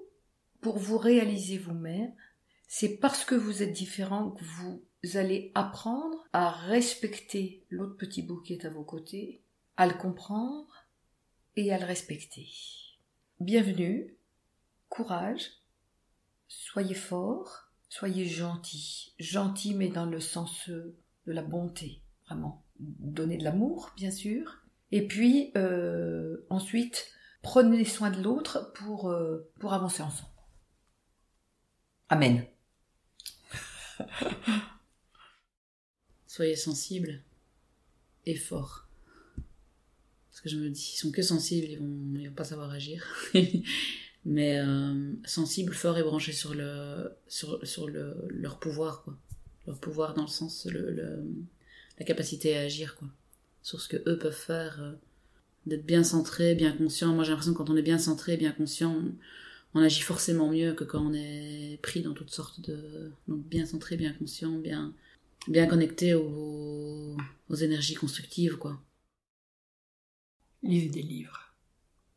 pour 0.61 0.79
vous 0.79 0.99
réaliser 0.99 1.59
vous-même. 1.59 2.13
C'est 2.67 2.97
parce 2.97 3.25
que 3.25 3.35
vous 3.35 3.63
êtes 3.63 3.73
différent 3.73 4.31
que 4.31 4.45
vous 4.45 5.17
allez 5.17 5.53
apprendre 5.55 6.27
à 6.33 6.51
respecter 6.51 7.65
l'autre 7.71 7.97
petit 7.97 8.23
bout 8.23 8.41
qui 8.41 8.55
est 8.55 8.65
à 8.65 8.71
vos 8.71 8.83
côtés, 8.83 9.43
à 9.77 9.87
le 9.87 9.95
comprendre 9.95 10.89
et 11.55 11.73
à 11.73 11.79
le 11.79 11.85
respecter. 11.85 12.49
Bienvenue, 13.39 14.17
courage, 14.89 15.53
soyez 16.49 16.95
fort, 16.95 17.71
soyez 17.89 18.27
gentil, 18.27 19.15
gentil 19.19 19.75
mais 19.75 19.89
dans 19.89 20.07
le 20.07 20.21
sens 20.21 20.69
euh, 20.69 20.97
de 21.27 21.33
la 21.33 21.43
bonté, 21.43 22.03
vraiment. 22.27 22.66
Donnez 22.81 23.39
de 23.39 23.45
l'amour, 23.45 23.93
bien 23.97 24.11
sûr, 24.11 24.59
et 24.93 25.07
puis 25.07 25.51
euh, 25.57 26.39
ensuite 26.51 27.11
prenez 27.43 27.85
soin 27.85 28.11
de 28.11 28.23
l'autre 28.23 28.73
pour, 28.75 29.09
euh, 29.11 29.51
pour 29.61 29.73
avancer 29.73 30.03
ensemble. 30.03 30.31
Amen. 32.09 32.45
Soyez 36.27 36.57
sensibles 36.57 37.23
et 38.27 38.37
forts. 38.37 38.89
Parce 40.31 40.41
que 40.43 40.49
je 40.49 40.57
me 40.59 40.69
dis, 40.69 40.81
s'ils 40.81 40.99
sont 40.99 41.11
que 41.13 41.23
sensibles, 41.23 41.67
ils 41.67 41.79
vont, 41.79 42.21
ils 42.21 42.29
vont 42.29 42.35
pas 42.35 42.45
savoir 42.45 42.71
agir. 42.71 43.05
Mais 44.25 44.59
euh, 44.59 45.13
sensibles, 45.25 45.73
forts 45.73 45.99
et 45.99 46.03
branchés 46.03 46.33
sur, 46.33 46.53
le, 46.55 47.17
sur, 47.29 47.65
sur 47.67 47.89
le, 47.89 48.27
leur 48.29 48.59
pouvoir, 48.59 49.03
quoi. 49.05 49.17
Leur 49.67 49.79
pouvoir 49.81 50.15
dans 50.15 50.23
le 50.23 50.29
sens, 50.29 50.67
le- 50.67 51.25
la 51.99 52.05
capacité 52.05 52.57
à 52.57 52.63
agir, 52.63 52.97
quoi. 52.97 53.09
Sur 53.63 53.81
ce 53.81 53.89
que 53.89 53.97
eux 54.09 54.19
peuvent 54.19 54.33
faire, 54.33 54.81
euh, 54.81 54.93
d'être 55.67 55.85
bien 55.85 56.05
centré, 56.05 56.55
bien 56.55 56.73
conscient. 56.73 57.15
Moi, 57.15 57.25
j'ai 57.25 57.31
l'impression 57.31 57.53
que 57.53 57.59
quand 57.59 57.71
on 57.71 57.77
est 57.77 57.83
bien 57.83 57.99
centré, 57.99 58.37
bien 58.37 58.53
conscient, 58.53 59.03
on, 59.75 59.81
agit 59.81 60.01
forcément 60.01 60.51
mieux 60.51 60.73
que 60.73 60.85
quand 60.85 61.05
on 61.05 61.13
est 61.13 61.79
pris 61.83 62.03
dans 62.03 62.15
toutes 62.15 62.31
sortes 62.31 62.61
de... 62.61 63.11
Donc, 63.29 63.45
bien 63.47 63.67
centré, 63.67 63.97
bien 63.97 64.13
conscient, 64.13 64.59
bien, 64.59 64.95
bien 65.49 65.67
connecté 65.67 66.15
aux, 66.15 67.17
aux 67.49 67.55
énergies 67.55 67.95
constructives, 67.95 68.57
quoi. 68.57 68.81
Lisez 70.63 70.89
des 70.89 71.03
livres. 71.03 71.55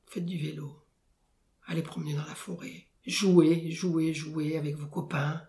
Faites 0.08 0.26
du 0.26 0.38
vélo. 0.38 0.72
Allez 1.66 1.84
promener 1.84 2.14
dans 2.14 2.26
la 2.26 2.36
forêt. 2.36 2.86
Jouez, 3.06 3.72
jouez, 3.72 4.14
jouez 4.14 4.58
avec 4.58 4.76
vos 4.76 4.88
copains. 4.88 5.44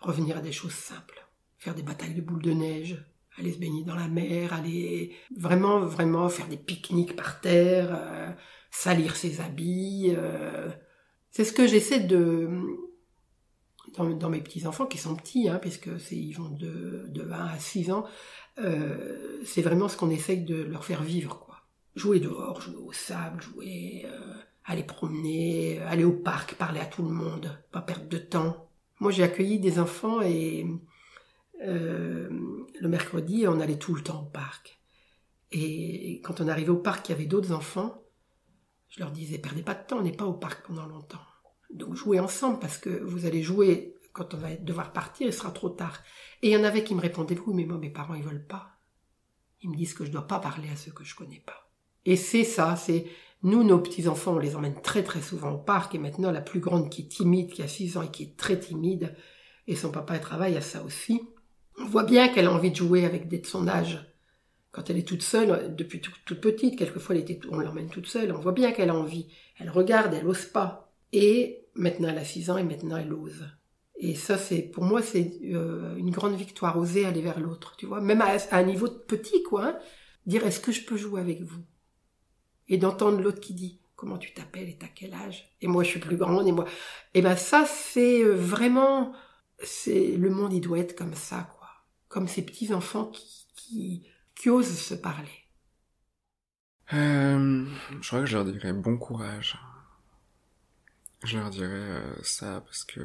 Revenir 0.00 0.36
à 0.36 0.40
des 0.40 0.52
choses 0.52 0.74
simples. 0.74 1.26
Faire 1.58 1.74
des 1.74 1.82
batailles 1.82 2.14
de 2.14 2.20
boules 2.20 2.42
de 2.42 2.52
neige. 2.52 3.02
Aller 3.38 3.52
se 3.52 3.58
baigner 3.58 3.82
dans 3.84 3.94
la 3.94 4.08
mer. 4.08 4.52
Aller 4.52 5.14
vraiment, 5.36 5.80
vraiment 5.80 6.28
faire 6.28 6.48
des 6.48 6.56
pique-niques 6.56 7.16
par 7.16 7.40
terre. 7.40 7.90
euh, 7.92 8.30
salir 8.70 9.16
ses 9.16 9.40
habits. 9.40 10.12
euh. 10.16 10.70
C'est 11.30 11.44
ce 11.44 11.52
que 11.52 11.66
j'essaie 11.66 12.00
de... 12.00 12.48
Dans, 13.96 14.28
mes 14.28 14.40
petits-enfants 14.40 14.86
qui 14.86 14.98
sont 14.98 15.14
petits, 15.14 15.48
hein, 15.48 15.60
puisque 15.60 15.88
ils 16.10 16.32
vont 16.32 16.48
de, 16.48 17.04
de 17.10 17.30
1 17.30 17.46
à 17.46 17.58
6 17.60 17.92
ans, 17.92 18.04
euh, 18.58 19.40
c'est 19.44 19.62
vraiment 19.62 19.88
ce 19.88 19.96
qu'on 19.96 20.10
essaye 20.10 20.42
de 20.42 20.62
leur 20.64 20.84
faire 20.84 21.02
vivre, 21.04 21.38
quoi 21.38 21.60
jouer 21.94 22.18
dehors, 22.18 22.60
jouer 22.60 22.74
au 22.76 22.92
sable, 22.92 23.40
jouer, 23.40 24.04
aller 24.64 24.82
promener, 24.82 25.80
aller 25.82 26.04
au 26.04 26.12
parc, 26.12 26.54
parler 26.54 26.80
à 26.80 26.86
tout 26.86 27.02
le 27.02 27.10
monde, 27.10 27.56
pas 27.70 27.82
perdre 27.82 28.08
de 28.08 28.18
temps. 28.18 28.68
Moi, 29.00 29.10
j'ai 29.10 29.22
accueilli 29.22 29.58
des 29.58 29.78
enfants 29.78 30.20
et 30.22 30.66
euh, 31.62 32.28
le 32.80 32.88
mercredi, 32.88 33.46
on 33.46 33.60
allait 33.60 33.78
tout 33.78 33.94
le 33.94 34.02
temps 34.02 34.22
au 34.22 34.30
parc. 34.30 34.80
Et 35.52 36.20
quand 36.24 36.40
on 36.40 36.48
arrivait 36.48 36.70
au 36.70 36.78
parc, 36.78 37.08
il 37.08 37.12
y 37.12 37.14
avait 37.14 37.26
d'autres 37.26 37.52
enfants. 37.52 38.02
Je 38.88 39.00
leur 39.00 39.10
disais, 39.10 39.38
perdez 39.38 39.62
pas 39.62 39.74
de 39.74 39.86
temps, 39.86 39.98
on 39.98 40.02
n'est 40.02 40.12
pas 40.12 40.26
au 40.26 40.34
parc 40.34 40.66
pendant 40.66 40.86
longtemps. 40.86 41.22
Donc 41.72 41.94
jouez 41.94 42.20
ensemble 42.20 42.58
parce 42.58 42.78
que 42.78 42.90
vous 42.90 43.26
allez 43.26 43.42
jouer 43.42 43.94
quand 44.12 44.32
on 44.32 44.38
va 44.38 44.54
devoir 44.54 44.92
partir, 44.92 45.26
il 45.26 45.32
sera 45.32 45.50
trop 45.50 45.68
tard. 45.68 46.02
Et 46.40 46.48
il 46.48 46.52
y 46.52 46.56
en 46.56 46.64
avait 46.64 46.84
qui 46.84 46.94
me 46.94 47.00
répondaient, 47.00 47.38
oui, 47.46 47.54
mais 47.54 47.64
moi, 47.64 47.78
mes 47.78 47.90
parents, 47.90 48.14
ils 48.14 48.22
veulent 48.22 48.46
pas. 48.46 48.78
Ils 49.60 49.70
me 49.70 49.76
disent 49.76 49.94
que 49.94 50.04
je 50.04 50.12
dois 50.12 50.26
pas 50.26 50.38
parler 50.38 50.68
à 50.70 50.76
ceux 50.76 50.92
que 50.92 51.04
je 51.04 51.16
connais 51.16 51.42
pas. 51.44 51.70
Et 52.04 52.16
c'est 52.16 52.44
ça, 52.44 52.76
c'est 52.76 53.06
nous, 53.42 53.64
nos 53.64 53.78
petits-enfants, 53.78 54.34
on 54.34 54.38
les 54.38 54.56
emmène 54.56 54.80
très 54.80 55.02
très 55.02 55.20
souvent 55.20 55.52
au 55.52 55.58
parc, 55.58 55.94
et 55.94 55.98
maintenant 55.98 56.30
la 56.30 56.40
plus 56.40 56.60
grande 56.60 56.90
qui 56.90 57.02
est 57.02 57.08
timide, 57.08 57.52
qui 57.52 57.62
a 57.62 57.68
6 57.68 57.96
ans 57.96 58.02
et 58.02 58.10
qui 58.10 58.22
est 58.22 58.36
très 58.36 58.58
timide, 58.58 59.14
et 59.66 59.76
son 59.76 59.90
papa 59.90 60.14
elle 60.14 60.20
travaille 60.20 60.56
à 60.56 60.60
ça 60.60 60.82
aussi, 60.82 61.22
on 61.78 61.86
voit 61.86 62.04
bien 62.04 62.28
qu'elle 62.28 62.46
a 62.46 62.52
envie 62.52 62.70
de 62.70 62.76
jouer 62.76 63.04
avec 63.04 63.28
des 63.28 63.38
de 63.38 63.46
son 63.46 63.68
âge. 63.68 64.06
Quand 64.72 64.90
elle 64.90 64.98
est 64.98 65.08
toute 65.08 65.22
seule, 65.22 65.74
depuis 65.76 66.00
tout- 66.00 66.12
toute 66.24 66.40
petite, 66.40 66.78
quelquefois 66.78 67.14
on 67.50 67.58
l'emmène 67.58 67.88
toute 67.88 68.06
seule, 68.06 68.32
on 68.32 68.40
voit 68.40 68.52
bien 68.52 68.72
qu'elle 68.72 68.90
a 68.90 68.94
envie. 68.94 69.28
Elle 69.58 69.70
regarde, 69.70 70.14
elle 70.14 70.26
ose 70.26 70.46
pas. 70.46 70.92
Et 71.12 71.66
maintenant 71.74 72.08
elle 72.08 72.18
a 72.18 72.24
6 72.24 72.50
ans 72.50 72.56
et 72.56 72.64
maintenant 72.64 72.96
elle 72.96 73.12
ose. 73.12 73.44
Et 73.96 74.14
ça, 74.14 74.38
c'est 74.38 74.62
pour 74.62 74.84
moi, 74.84 75.02
c'est 75.02 75.38
euh, 75.44 75.96
une 75.96 76.10
grande 76.10 76.34
victoire, 76.34 76.76
oser 76.78 77.06
aller 77.06 77.22
vers 77.22 77.38
l'autre, 77.40 77.76
tu 77.76 77.86
vois. 77.86 78.00
Même 78.00 78.20
à, 78.20 78.36
un 78.50 78.62
niveau 78.64 78.88
petit, 78.88 79.42
quoi. 79.44 79.66
hein. 79.66 79.78
Dire, 80.26 80.46
est-ce 80.46 80.60
que 80.60 80.72
je 80.72 80.84
peux 80.84 80.96
jouer 80.96 81.20
avec 81.20 81.42
vous? 81.42 81.62
Et 82.68 82.78
d'entendre 82.78 83.20
l'autre 83.20 83.40
qui 83.40 83.54
dit, 83.54 83.80
comment 83.94 84.18
tu 84.18 84.32
t'appelles 84.34 84.68
et 84.68 84.76
t'as 84.76 84.88
quel 84.94 85.14
âge? 85.14 85.54
Et 85.60 85.68
moi, 85.68 85.84
je 85.84 85.90
suis 85.90 86.00
plus 86.00 86.16
grande 86.16 86.48
et 86.48 86.52
moi. 86.52 86.64
Et 87.14 87.22
ben 87.22 87.36
ça, 87.36 87.66
c'est 87.66 88.22
euh, 88.22 88.34
vraiment, 88.34 89.12
c'est 89.62 90.16
le 90.16 90.30
monde, 90.30 90.52
il 90.52 90.60
doit 90.60 90.78
être 90.78 90.96
comme 90.96 91.14
ça. 91.14 91.53
Comme 92.14 92.28
ces 92.28 92.46
petits 92.46 92.72
enfants 92.72 93.06
qui, 93.06 93.48
qui, 93.56 94.06
qui 94.36 94.48
osent 94.48 94.78
se 94.78 94.94
parler. 94.94 95.48
Euh, 96.92 97.66
je 98.00 98.06
crois 98.06 98.20
que 98.20 98.26
je 98.26 98.36
leur 98.36 98.44
dirais 98.44 98.72
bon 98.72 98.96
courage. 98.96 99.58
Je 101.24 101.36
leur 101.38 101.50
dirais 101.50 101.72
euh, 101.72 102.14
ça 102.22 102.60
parce 102.60 102.84
que... 102.84 103.00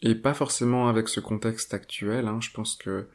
Et 0.00 0.14
pas 0.14 0.32
forcément 0.32 0.88
avec 0.88 1.10
ce 1.10 1.20
contexte 1.20 1.74
actuel, 1.74 2.28
hein, 2.28 2.40
je 2.40 2.50
pense 2.50 2.76
que 2.76 3.10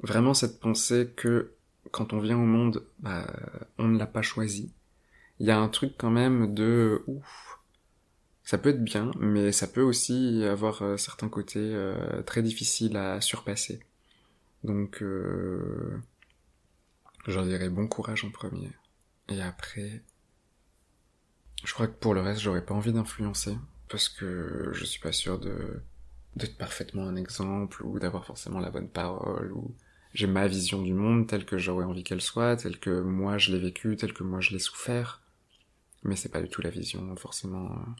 vraiment 0.00 0.34
cette 0.34 0.60
pensée 0.60 1.14
que 1.16 1.54
quand 1.90 2.12
on 2.12 2.18
vient 2.18 2.36
au 2.36 2.44
monde, 2.44 2.84
bah, 2.98 3.26
on 3.78 3.88
ne 3.88 3.98
l'a 3.98 4.06
pas 4.06 4.20
choisi. 4.20 4.74
Il 5.38 5.46
y 5.46 5.50
a 5.50 5.58
un 5.58 5.70
truc 5.70 5.94
quand 5.96 6.10
même 6.10 6.52
de 6.52 7.02
ouf. 7.06 7.59
Ça 8.50 8.58
peut 8.58 8.70
être 8.70 8.82
bien, 8.82 9.12
mais 9.20 9.52
ça 9.52 9.68
peut 9.68 9.80
aussi 9.80 10.42
avoir 10.42 10.82
euh, 10.82 10.96
certains 10.96 11.28
côtés 11.28 11.60
euh, 11.60 12.20
très 12.22 12.42
difficiles 12.42 12.96
à 12.96 13.20
surpasser. 13.20 13.78
Donc, 14.64 15.04
euh, 15.04 15.96
je 17.28 17.36
leur 17.36 17.44
dirais 17.44 17.68
bon 17.68 17.86
courage 17.86 18.24
en 18.24 18.30
premier. 18.30 18.72
Et 19.28 19.40
après, 19.40 20.02
je 21.62 21.72
crois 21.72 21.86
que 21.86 21.96
pour 21.96 22.12
le 22.12 22.22
reste, 22.22 22.40
j'aurais 22.40 22.64
pas 22.64 22.74
envie 22.74 22.92
d'influencer. 22.92 23.56
Parce 23.88 24.08
que 24.08 24.72
je 24.72 24.84
suis 24.84 24.98
pas 25.00 25.12
sûr 25.12 25.38
de, 25.38 25.80
d'être 26.34 26.58
parfaitement 26.58 27.06
un 27.06 27.14
exemple, 27.14 27.84
ou 27.84 28.00
d'avoir 28.00 28.26
forcément 28.26 28.58
la 28.58 28.70
bonne 28.70 28.88
parole, 28.88 29.52
ou 29.52 29.72
j'ai 30.12 30.26
ma 30.26 30.48
vision 30.48 30.82
du 30.82 30.92
monde 30.92 31.28
telle 31.28 31.44
que 31.44 31.56
j'aurais 31.56 31.84
envie 31.84 32.02
qu'elle 32.02 32.20
soit, 32.20 32.56
telle 32.56 32.80
que 32.80 33.00
moi 33.00 33.38
je 33.38 33.52
l'ai 33.52 33.60
vécue, 33.60 33.94
telle 33.94 34.12
que 34.12 34.24
moi 34.24 34.40
je 34.40 34.50
l'ai 34.50 34.58
souffert. 34.58 35.22
Mais 36.02 36.16
c'est 36.16 36.30
pas 36.30 36.42
du 36.42 36.48
tout 36.48 36.62
la 36.62 36.70
vision, 36.70 37.14
forcément, 37.14 37.66
euh, 37.66 37.90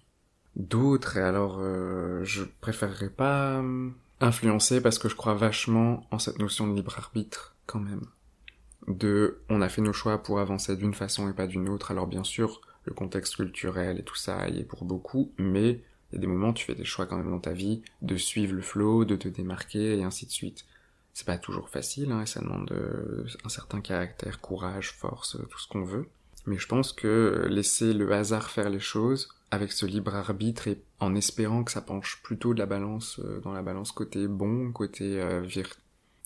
d'autres, 0.56 1.16
et 1.16 1.22
alors, 1.22 1.58
euh, 1.60 2.24
je 2.24 2.44
préférerais 2.60 3.10
pas 3.10 3.60
euh, 3.60 3.90
influencer 4.20 4.80
parce 4.80 4.98
que 4.98 5.08
je 5.08 5.16
crois 5.16 5.34
vachement 5.34 6.06
en 6.10 6.18
cette 6.18 6.38
notion 6.38 6.66
de 6.66 6.74
libre 6.74 6.98
arbitre, 6.98 7.54
quand 7.66 7.80
même 7.80 8.06
de 8.88 9.38
on 9.48 9.62
a 9.62 9.68
fait 9.68 9.82
nos 9.82 9.92
choix 9.92 10.22
pour 10.22 10.40
avancer 10.40 10.76
d'une 10.76 10.94
façon 10.94 11.28
et 11.28 11.32
pas 11.32 11.46
d'une 11.46 11.68
autre. 11.68 11.90
Alors 11.90 12.06
bien 12.06 12.24
sûr, 12.24 12.60
le 12.84 12.94
contexte 12.94 13.36
culturel 13.36 13.98
et 13.98 14.02
tout 14.02 14.16
ça 14.16 14.48
y 14.48 14.60
est 14.60 14.64
pour 14.64 14.84
beaucoup, 14.84 15.32
mais 15.38 15.82
il 16.12 16.14
y 16.14 16.18
a 16.18 16.20
des 16.20 16.26
moments 16.26 16.48
où 16.48 16.54
tu 16.54 16.64
fais 16.64 16.74
des 16.74 16.84
choix 16.84 17.06
quand 17.06 17.16
même 17.16 17.30
dans 17.30 17.40
ta 17.40 17.52
vie, 17.52 17.82
de 18.02 18.16
suivre 18.16 18.54
le 18.54 18.62
flow, 18.62 19.04
de 19.04 19.16
te 19.16 19.28
démarquer 19.28 19.98
et 19.98 20.02
ainsi 20.02 20.26
de 20.26 20.32
suite. 20.32 20.64
C'est 21.12 21.26
pas 21.26 21.38
toujours 21.38 21.68
facile, 21.68 22.12
hein, 22.12 22.22
et 22.22 22.26
ça 22.26 22.40
demande 22.40 22.70
euh, 22.72 23.26
un 23.44 23.48
certain 23.48 23.80
caractère, 23.80 24.40
courage, 24.40 24.92
force, 24.92 25.36
tout 25.50 25.58
ce 25.58 25.68
qu'on 25.68 25.84
veut. 25.84 26.06
Mais 26.46 26.58
je 26.58 26.66
pense 26.66 26.92
que 26.92 27.46
laisser 27.48 27.92
le 27.92 28.10
hasard 28.12 28.50
faire 28.50 28.70
les 28.70 28.80
choses, 28.80 29.28
avec 29.50 29.72
ce 29.72 29.84
libre 29.86 30.14
arbitre 30.14 30.68
et 30.68 30.82
en 31.00 31.14
espérant 31.14 31.64
que 31.64 31.72
ça 31.72 31.82
penche 31.82 32.22
plutôt 32.22 32.54
de 32.54 32.58
la 32.60 32.66
balance, 32.66 33.18
euh, 33.20 33.40
dans 33.40 33.52
la 33.52 33.62
balance 33.62 33.90
côté 33.92 34.28
bon, 34.28 34.72
côté 34.72 35.20
euh, 35.20 35.42
vir- 35.42 35.76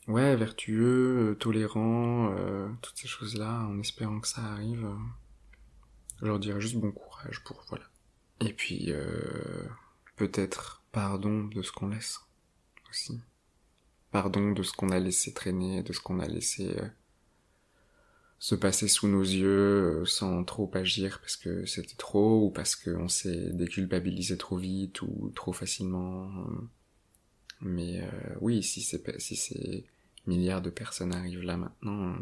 ouais, 0.08 0.36
vertueux, 0.36 1.30
euh, 1.30 1.34
tolérant, 1.34 2.34
toutes 2.82 2.96
ces 2.98 3.08
choses-là, 3.08 3.66
en 3.66 3.78
espérant 3.80 4.20
que 4.20 4.28
ça 4.28 4.42
arrive, 4.42 4.86
je 6.20 6.26
leur 6.26 6.38
dirais 6.38 6.60
juste 6.60 6.76
bon 6.76 6.92
courage 6.92 7.42
pour, 7.44 7.64
voilà. 7.68 7.84
Et 8.40 8.52
puis, 8.52 8.92
peut-être 10.16 10.82
pardon 10.92 11.44
de 11.44 11.62
ce 11.62 11.72
qu'on 11.72 11.88
laisse, 11.88 12.20
aussi. 12.90 13.20
Pardon 14.10 14.52
de 14.52 14.62
ce 14.62 14.72
qu'on 14.72 14.90
a 14.90 14.98
laissé 14.98 15.32
traîner, 15.32 15.82
de 15.82 15.92
ce 15.92 16.00
qu'on 16.00 16.20
a 16.20 16.26
laissé 16.26 16.76
se 18.38 18.54
passer 18.54 18.88
sous 18.88 19.08
nos 19.08 19.22
yeux 19.22 20.02
euh, 20.02 20.04
sans 20.04 20.44
trop 20.44 20.70
agir 20.74 21.20
parce 21.20 21.36
que 21.36 21.64
c'était 21.66 21.96
trop 21.96 22.46
ou 22.46 22.50
parce 22.50 22.76
qu'on 22.76 23.08
s'est 23.08 23.50
déculpabilisé 23.52 24.36
trop 24.36 24.56
vite 24.56 25.02
ou 25.02 25.32
trop 25.34 25.52
facilement. 25.52 26.30
Mais 27.60 28.00
euh, 28.02 28.34
oui, 28.40 28.62
si 28.62 28.82
si 28.82 29.36
ces 29.36 29.84
milliards 30.26 30.62
de 30.62 30.70
personnes 30.70 31.12
arrivent 31.14 31.42
là 31.42 31.56
maintenant, 31.56 32.16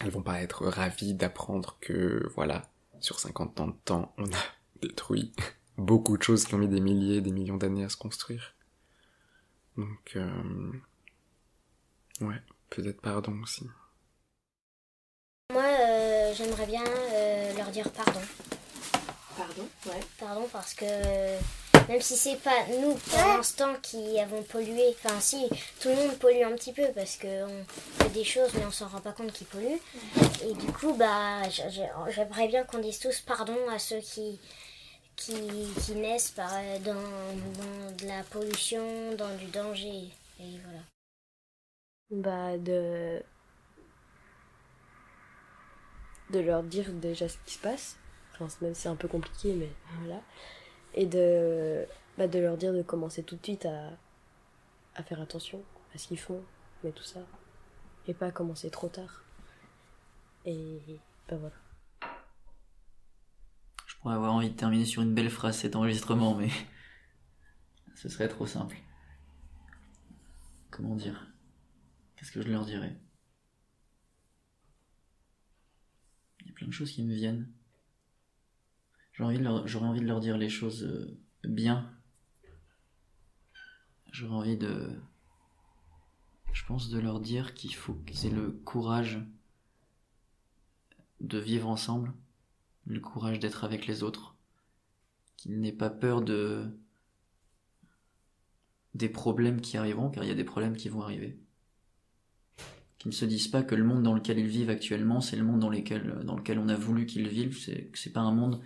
elles 0.00 0.10
vont 0.10 0.22
pas 0.22 0.42
être 0.42 0.66
ravies 0.66 1.14
d'apprendre 1.14 1.78
que, 1.80 2.28
voilà, 2.34 2.70
sur 3.00 3.18
50 3.18 3.60
ans 3.60 3.68
de 3.68 3.76
temps, 3.84 4.14
on 4.18 4.26
a 4.26 4.44
détruit 4.82 5.32
beaucoup 5.78 6.16
de 6.16 6.22
choses 6.22 6.44
qui 6.44 6.54
ont 6.54 6.58
mis 6.58 6.68
des 6.68 6.80
milliers, 6.80 7.20
des 7.20 7.32
millions 7.32 7.56
d'années 7.56 7.84
à 7.84 7.88
se 7.88 7.96
construire. 7.96 8.54
Donc, 9.76 10.12
euh, 10.16 10.72
ouais, 12.20 12.40
peut-être 12.70 13.00
pardon 13.00 13.40
aussi. 13.42 13.66
J'aimerais 16.36 16.66
bien 16.66 16.84
euh, 16.86 17.56
leur 17.56 17.68
dire 17.68 17.90
pardon. 17.90 18.20
Pardon 19.36 19.68
Ouais. 19.86 20.00
Pardon 20.18 20.48
parce 20.52 20.74
que 20.74 20.84
même 21.88 22.00
si 22.00 22.16
c'est 22.16 22.36
pas 22.36 22.66
nous 22.80 22.94
pour 22.94 23.18
l'instant 23.18 23.74
qui 23.82 24.18
avons 24.18 24.42
pollué, 24.42 24.82
enfin 24.90 25.18
si, 25.20 25.48
tout 25.80 25.88
le 25.88 25.94
monde 25.94 26.18
pollue 26.18 26.42
un 26.42 26.52
petit 26.52 26.72
peu 26.72 26.88
parce 26.94 27.16
qu'on 27.16 27.64
fait 27.98 28.10
des 28.10 28.24
choses 28.24 28.50
mais 28.54 28.64
on 28.66 28.70
s'en 28.70 28.88
rend 28.88 29.00
pas 29.00 29.12
compte 29.12 29.32
qu'ils 29.32 29.46
polluent. 29.46 29.80
Et 30.42 30.52
du 30.52 30.72
coup, 30.72 30.92
bah, 30.94 31.42
j'aimerais 31.48 32.48
bien 32.48 32.64
qu'on 32.64 32.78
dise 32.78 32.98
tous 32.98 33.20
pardon 33.20 33.56
à 33.70 33.78
ceux 33.78 34.00
qui, 34.00 34.38
qui, 35.16 35.34
qui 35.84 35.92
naissent 35.92 36.32
par, 36.32 36.50
euh, 36.54 36.78
dans, 36.80 36.92
dans 36.94 37.96
de 37.96 38.06
la 38.06 38.22
pollution, 38.24 39.14
dans 39.16 39.34
du 39.36 39.46
danger. 39.46 40.10
Et 40.40 40.60
voilà. 40.64 40.80
Bah, 42.10 42.58
de. 42.58 43.22
De 46.30 46.40
leur 46.40 46.62
dire 46.62 46.92
déjà 46.92 47.28
ce 47.28 47.38
qui 47.46 47.54
se 47.54 47.58
passe. 47.58 47.98
Enfin, 48.32 48.48
c'est 48.74 48.88
un 48.88 48.96
peu 48.96 49.08
compliqué, 49.08 49.54
mais 49.54 49.70
voilà. 50.00 50.20
Et 50.94 51.06
de. 51.06 51.86
Bah, 52.18 52.28
de 52.28 52.38
leur 52.38 52.56
dire 52.56 52.72
de 52.72 52.82
commencer 52.82 53.22
tout 53.22 53.36
de 53.36 53.44
suite 53.44 53.66
à, 53.66 55.02
faire 55.02 55.20
attention 55.20 55.62
à 55.94 55.98
ce 55.98 56.08
qu'ils 56.08 56.18
font, 56.18 56.42
mais 56.82 56.92
tout 56.92 57.04
ça. 57.04 57.20
Et 58.06 58.14
pas 58.14 58.30
commencer 58.30 58.70
trop 58.70 58.88
tard. 58.88 59.24
Et. 60.44 60.80
bah 61.28 61.36
voilà. 61.36 61.56
Je 63.86 63.96
pourrais 63.96 64.14
avoir 64.14 64.34
envie 64.34 64.50
de 64.50 64.56
terminer 64.56 64.84
sur 64.84 65.02
une 65.02 65.14
belle 65.14 65.30
phrase 65.30 65.56
cet 65.58 65.76
enregistrement, 65.76 66.34
mais. 66.34 66.50
ce 67.94 68.08
serait 68.08 68.28
trop 68.28 68.46
simple. 68.46 68.76
Comment 70.70 70.94
dire? 70.94 71.26
Qu'est-ce 72.16 72.32
que 72.32 72.42
je 72.42 72.48
leur 72.48 72.64
dirais 72.64 72.96
Il 76.40 76.46
y 76.48 76.50
a 76.50 76.52
plein 76.66 76.72
choses 76.72 76.92
qui 76.92 77.04
me 77.04 77.14
viennent. 77.14 77.48
J'aurais 79.12 79.34
envie, 79.34 79.38
de 79.38 79.44
leur, 79.44 79.82
envie 79.82 80.00
de 80.00 80.06
leur 80.06 80.20
dire 80.20 80.36
les 80.36 80.48
choses 80.48 80.82
euh, 80.82 81.16
bien. 81.44 81.90
J'aurais 84.10 84.34
envie 84.34 84.56
de. 84.56 84.90
Je 86.52 86.64
pense 86.64 86.90
de 86.90 86.98
leur 86.98 87.20
dire 87.20 87.54
qu'il 87.54 87.74
faut 87.74 87.94
qu'ils 87.94 88.26
aient 88.26 88.34
le 88.34 88.50
courage 88.50 89.20
de 91.20 91.38
vivre 91.38 91.68
ensemble, 91.68 92.12
le 92.86 93.00
courage 93.00 93.38
d'être 93.38 93.64
avec 93.64 93.86
les 93.86 94.02
autres, 94.02 94.34
qu'ils 95.36 95.60
n'aient 95.60 95.72
pas 95.72 95.90
peur 95.90 96.22
de 96.22 96.76
des 98.94 99.08
problèmes 99.10 99.60
qui 99.60 99.76
arriveront, 99.76 100.10
car 100.10 100.24
il 100.24 100.28
y 100.28 100.32
a 100.32 100.34
des 100.34 100.44
problèmes 100.44 100.76
qui 100.76 100.88
vont 100.88 101.02
arriver. 101.02 101.38
Qu'ils 103.06 103.12
ne 103.12 103.14
se 103.14 103.24
disent 103.24 103.46
pas 103.46 103.62
que 103.62 103.76
le 103.76 103.84
monde 103.84 104.02
dans 104.02 104.14
lequel 104.14 104.36
ils 104.40 104.48
vivent 104.48 104.68
actuellement, 104.68 105.20
c'est 105.20 105.36
le 105.36 105.44
monde 105.44 105.60
dans, 105.60 105.70
lequel, 105.70 106.24
dans 106.24 106.34
lequel 106.34 106.58
on 106.58 106.68
a 106.68 106.74
voulu 106.74 107.06
qu'ils 107.06 107.28
vivent, 107.28 107.56
c'est, 107.56 107.88
c'est 107.94 108.12
pas 108.12 108.18
un 108.18 108.32
monde 108.32 108.60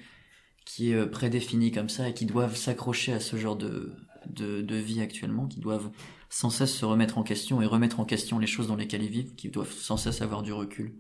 qui 0.64 0.92
est 0.92 0.94
euh, 0.94 1.04
prédéfini 1.04 1.72
comme 1.72 1.90
ça 1.90 2.08
et 2.08 2.14
qui 2.14 2.24
doivent 2.24 2.56
s'accrocher 2.56 3.12
à 3.12 3.20
ce 3.20 3.36
genre 3.36 3.56
de, 3.56 3.92
de, 4.30 4.62
de 4.62 4.74
vie 4.76 5.02
actuellement, 5.02 5.46
qui 5.46 5.60
doivent 5.60 5.90
sans 6.30 6.48
cesse 6.48 6.74
se 6.74 6.86
remettre 6.86 7.18
en 7.18 7.22
question 7.22 7.60
et 7.60 7.66
remettre 7.66 8.00
en 8.00 8.06
question 8.06 8.38
les 8.38 8.46
choses 8.46 8.66
dans 8.66 8.76
lesquelles 8.76 9.02
ils 9.02 9.10
vivent, 9.10 9.34
qui 9.34 9.50
doivent 9.50 9.72
sans 9.72 9.98
cesse 9.98 10.22
avoir 10.22 10.40
du 10.40 10.54
recul, 10.54 10.94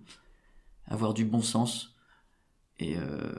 avoir 0.84 1.14
du 1.14 1.24
bon 1.24 1.40
sens 1.40 1.96
et, 2.78 2.98
euh, 2.98 3.32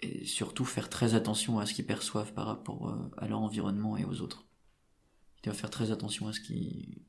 et 0.00 0.26
surtout 0.26 0.66
faire 0.66 0.90
très 0.90 1.14
attention 1.14 1.60
à 1.60 1.64
ce 1.64 1.72
qu'ils 1.72 1.86
perçoivent 1.86 2.34
par 2.34 2.44
rapport 2.44 2.90
euh, 2.90 3.10
à 3.16 3.26
leur 3.26 3.40
environnement 3.40 3.96
et 3.96 4.04
aux 4.04 4.20
autres. 4.20 4.44
Ils 5.38 5.44
doivent 5.44 5.56
faire 5.56 5.70
très 5.70 5.92
attention 5.92 6.28
à 6.28 6.34
ce 6.34 6.40
qu'ils, 6.40 7.00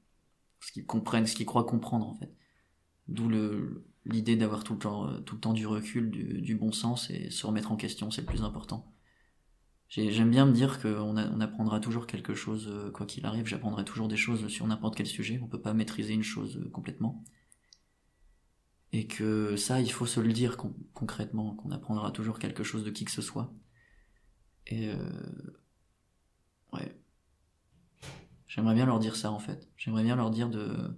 ce 0.62 0.72
qu'ils 0.74 0.86
comprennent, 0.88 1.28
ce 1.28 1.36
qu'ils 1.36 1.48
croient 1.48 1.66
comprendre 1.66 2.08
en 2.08 2.16
fait. 2.16 2.34
D'où 3.08 3.30
le, 3.30 3.86
l'idée 4.06 4.36
d'avoir 4.38 4.64
tout 4.64 4.74
le 4.74 4.80
temps, 4.80 5.10
euh, 5.10 5.20
tout 5.22 5.36
le 5.36 5.42
temps 5.42 5.54
du 5.54 5.68
recul, 5.68 6.12
du, 6.12 6.42
du 6.42 6.56
bon 6.56 6.72
sens 6.72 7.10
et 7.12 7.30
se 7.32 7.46
remettre 7.48 7.72
en 7.72 7.78
question, 7.78 8.12
c'est 8.12 8.22
le 8.22 8.28
plus 8.28 8.44
important. 8.44 8.92
J'ai- 9.90 10.12
J'aime 10.12 10.32
bien 10.32 10.48
me 10.48 10.54
dire 10.54 10.82
qu'on 10.82 11.18
on 11.18 11.40
apprendra 11.42 11.80
toujours 11.80 12.08
quelque 12.08 12.34
chose, 12.34 12.68
euh, 12.68 12.90
quoi 12.92 13.06
qu'il 13.06 13.26
arrive, 13.28 13.46
j'apprendrai 13.46 13.86
toujours 13.86 14.08
des 14.08 14.18
choses 14.18 14.48
sur 14.48 14.66
n'importe 14.68 14.96
quel 14.96 15.06
sujet, 15.08 15.40
on 15.44 15.48
peut 15.48 15.62
pas 15.62 15.74
maîtriser 15.76 16.14
une 16.14 16.24
chose 16.24 16.58
euh, 16.58 16.70
complètement. 16.72 17.24
Et 18.94 19.06
que 19.06 19.58
ça, 19.58 19.82
il 19.82 19.92
faut 19.92 20.06
se 20.06 20.22
le 20.22 20.32
dire 20.32 20.56
con- 20.56 20.74
concrètement, 20.94 21.56
qu'on 21.56 21.72
apprendra 21.72 22.10
toujours 22.12 22.40
quelque 22.40 22.64
chose 22.64 22.86
de 22.86 22.90
qui 22.92 23.04
que 23.04 23.12
ce 23.12 23.22
soit. 23.22 23.54
Et 24.68 24.90
euh... 24.90 24.98
ouais. 26.74 27.01
J'aimerais 28.52 28.76
bien 28.76 28.86
leur 28.86 29.00
dire 29.00 29.16
ça 29.16 29.32
en 29.32 29.40
fait. 29.40 29.70
J'aimerais 29.78 30.04
bien 30.04 30.18
leur 30.18 30.30
dire 30.30 30.50
de 30.50 30.94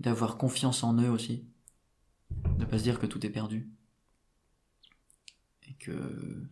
d'avoir 0.00 0.36
confiance 0.36 0.82
en 0.82 1.00
eux 1.00 1.08
aussi. 1.08 1.46
De 2.58 2.64
pas 2.64 2.76
se 2.76 2.82
dire 2.82 2.98
que 2.98 3.06
tout 3.06 3.24
est 3.24 3.30
perdu. 3.30 3.70
Et 5.68 5.74
que 5.74 6.42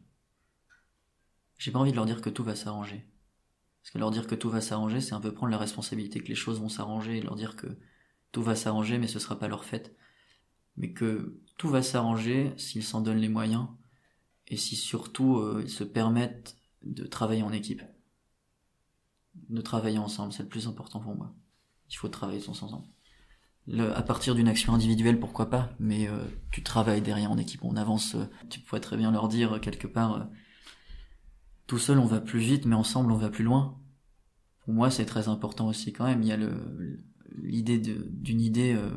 j'ai 1.58 1.72
pas 1.72 1.80
envie 1.80 1.90
de 1.90 1.96
leur 1.96 2.06
dire 2.06 2.20
que 2.20 2.30
tout 2.30 2.44
va 2.44 2.54
s'arranger. 2.54 3.08
Parce 3.82 3.90
que 3.90 3.98
leur 3.98 4.12
dire 4.12 4.28
que 4.28 4.36
tout 4.36 4.50
va 4.50 4.60
s'arranger, 4.60 5.00
c'est 5.00 5.14
un 5.14 5.20
peu 5.20 5.34
prendre 5.34 5.50
la 5.50 5.58
responsabilité 5.58 6.20
que 6.20 6.28
les 6.28 6.36
choses 6.36 6.60
vont 6.60 6.68
s'arranger 6.68 7.18
et 7.18 7.20
leur 7.20 7.34
dire 7.34 7.56
que 7.56 7.66
tout 8.30 8.44
va 8.44 8.54
s'arranger 8.54 8.98
mais 8.98 9.08
ce 9.08 9.18
sera 9.18 9.36
pas 9.36 9.48
leur 9.48 9.64
fête. 9.64 9.96
Mais 10.76 10.92
que 10.92 11.40
tout 11.56 11.70
va 11.70 11.82
s'arranger 11.82 12.52
s'ils 12.56 12.84
s'en 12.84 13.00
donnent 13.00 13.18
les 13.18 13.28
moyens 13.28 13.66
et 14.46 14.58
si 14.58 14.76
surtout 14.76 15.38
euh, 15.38 15.60
ils 15.64 15.70
se 15.70 15.82
permettent 15.82 16.56
de 16.82 17.04
travailler 17.04 17.42
en 17.42 17.52
équipe. 17.52 17.82
De 19.48 19.60
travailler 19.60 19.98
ensemble, 19.98 20.32
c'est 20.32 20.42
le 20.42 20.48
plus 20.48 20.66
important 20.66 21.00
pour 21.00 21.14
moi. 21.14 21.34
Il 21.90 21.96
faut 21.96 22.08
travailler 22.08 22.40
tous 22.40 22.62
ensemble. 22.62 22.86
Le- 23.66 23.94
à 23.96 24.02
partir 24.02 24.34
d'une 24.34 24.48
action 24.48 24.74
individuelle, 24.74 25.18
pourquoi 25.20 25.50
pas, 25.50 25.70
mais 25.78 26.08
euh, 26.08 26.24
tu 26.50 26.62
travailles 26.62 27.02
derrière 27.02 27.30
en 27.30 27.38
équipe, 27.38 27.64
on 27.64 27.76
avance. 27.76 28.14
euh, 28.14 28.24
tu 28.50 28.60
pourrais 28.60 28.80
très 28.80 28.96
bien 28.96 29.10
leur 29.10 29.28
dire 29.28 29.54
euh, 29.54 29.58
quelque 29.58 29.86
part, 29.86 30.28
tout 31.66 31.78
seul 31.78 31.98
on 31.98 32.06
va 32.06 32.20
plus 32.20 32.40
vite, 32.40 32.64
mais 32.66 32.74
ensemble 32.74 33.12
on 33.12 33.16
va 33.16 33.30
plus 33.30 33.44
loin. 33.44 33.78
Pour 34.64 34.74
moi, 34.74 34.90
c'est 34.90 35.06
très 35.06 35.28
important 35.28 35.66
aussi 35.66 35.92
quand 35.92 36.04
même. 36.04 36.22
Il 36.22 36.28
y 36.28 36.32
a 36.32 36.38
l'idée 37.42 37.78
d'une 37.78 38.40
idée 38.40 38.74
euh, 38.74 38.90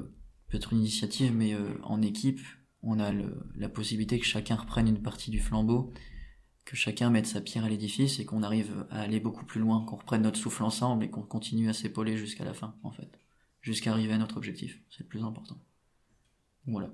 peut 0.47 0.57
être 0.57 0.73
une 0.73 0.79
initiative, 0.79 1.33
mais 1.33 1.55
en 1.83 2.01
équipe, 2.01 2.41
on 2.83 2.99
a 2.99 3.11
la 3.55 3.69
possibilité 3.69 4.19
que 4.19 4.25
chacun 4.25 4.55
reprenne 4.55 4.87
une 4.87 5.01
partie 5.01 5.31
du 5.31 5.39
flambeau, 5.39 5.93
que 6.71 6.77
chacun 6.77 7.09
mette 7.09 7.27
sa 7.27 7.41
pierre 7.41 7.65
à 7.65 7.69
l'édifice 7.69 8.19
et 8.19 8.25
qu'on 8.25 8.43
arrive 8.43 8.87
à 8.91 9.01
aller 9.01 9.19
beaucoup 9.19 9.43
plus 9.43 9.59
loin, 9.59 9.83
qu'on 9.83 9.97
reprenne 9.97 10.21
notre 10.21 10.39
souffle 10.39 10.63
ensemble 10.63 11.03
et 11.03 11.09
qu'on 11.09 11.21
continue 11.21 11.67
à 11.67 11.73
s'épauler 11.73 12.15
jusqu'à 12.15 12.45
la 12.45 12.53
fin, 12.53 12.77
en 12.83 12.91
fait, 12.91 13.19
jusqu'à 13.59 13.91
arriver 13.91 14.13
à 14.13 14.17
notre 14.17 14.37
objectif. 14.37 14.79
C'est 14.89 15.03
le 15.03 15.09
plus 15.09 15.21
important. 15.21 15.57
Voilà. 16.65 16.89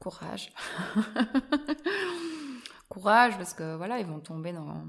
Courage. 0.00 0.52
Courage, 2.88 3.36
parce 3.36 3.54
que 3.54 3.76
voilà, 3.76 4.00
ils 4.00 4.06
vont 4.06 4.18
tomber 4.18 4.52
dans, 4.52 4.84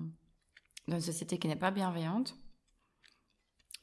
une 0.87 0.99
société 0.99 1.37
qui 1.37 1.47
n'est 1.47 1.55
pas 1.55 1.69
bienveillante. 1.69 2.35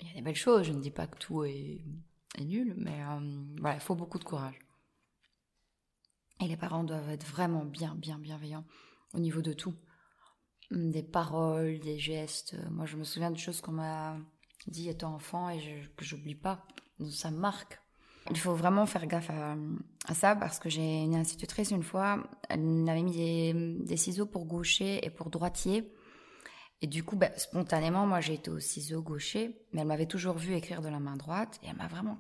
Il 0.01 0.09
y 0.09 0.11
a 0.11 0.15
des 0.15 0.23
belles 0.23 0.35
choses, 0.35 0.65
je 0.65 0.73
ne 0.73 0.81
dis 0.81 0.91
pas 0.91 1.07
que 1.07 1.17
tout 1.17 1.45
est, 1.45 1.81
est 2.39 2.45
nul, 2.45 2.75
mais 2.77 3.05
euh, 3.05 3.21
voilà, 3.61 3.77
il 3.77 3.81
faut 3.81 3.95
beaucoup 3.95 4.19
de 4.19 4.25
courage. 4.25 4.59
Et 6.41 6.49
les 6.49 6.57
parents 6.57 6.85
doivent 6.85 7.11
être 7.11 7.27
vraiment 7.27 7.65
bien, 7.65 7.95
bien 7.95 8.19
bienveillants 8.19 8.65
au 9.13 9.19
niveau 9.19 9.43
de 9.43 9.53
tout. 9.53 9.75
Des 10.71 11.03
paroles, 11.03 11.81
des 11.81 11.99
gestes. 11.99 12.57
Moi, 12.71 12.87
je 12.87 12.97
me 12.97 13.05
souviens 13.05 13.31
de 13.31 13.39
choses 13.39 13.61
qu'on 13.61 13.73
m'a 13.73 14.17
dit 14.67 14.89
étant 14.89 15.15
enfant 15.15 15.51
et 15.51 15.61
je, 15.61 15.89
que 15.91 16.05
j'oublie 16.05 16.35
pas. 16.35 16.65
Donc, 16.99 17.13
ça 17.13 17.31
marque. 17.31 17.81
Il 18.31 18.39
faut 18.39 18.55
vraiment 18.55 18.87
faire 18.87 19.07
gaffe 19.07 19.31
à, 19.31 19.57
ça 20.15 20.37
parce 20.37 20.59
que 20.59 20.69
j'ai 20.69 21.03
une 21.03 21.15
institutrice 21.15 21.71
une 21.71 21.83
fois, 21.83 22.23
elle 22.49 22.89
avait 22.89 23.03
mis 23.03 23.81
des, 23.85 23.97
ciseaux 23.97 24.27
pour 24.27 24.47
gaucher 24.47 25.05
et 25.05 25.11
pour 25.11 25.31
droitier. 25.31 25.93
Et 26.83 26.87
du 26.87 27.03
coup, 27.03 27.17
ben, 27.17 27.33
spontanément, 27.37 28.07
moi 28.07 28.21
j'ai 28.21 28.35
été 28.35 28.51
au 28.51 28.61
ciseau 28.61 29.03
gaucher, 29.03 29.67
mais 29.73 29.81
elle 29.81 29.87
m'avait 29.87 30.07
toujours 30.07 30.37
vu 30.37 30.55
écrire 30.55 30.81
de 30.81 30.89
la 30.89 31.01
main 31.01 31.17
droite 31.17 31.59
et 31.63 31.69
elle 31.69 31.77
m'a 31.77 31.89
vraiment 31.89 32.19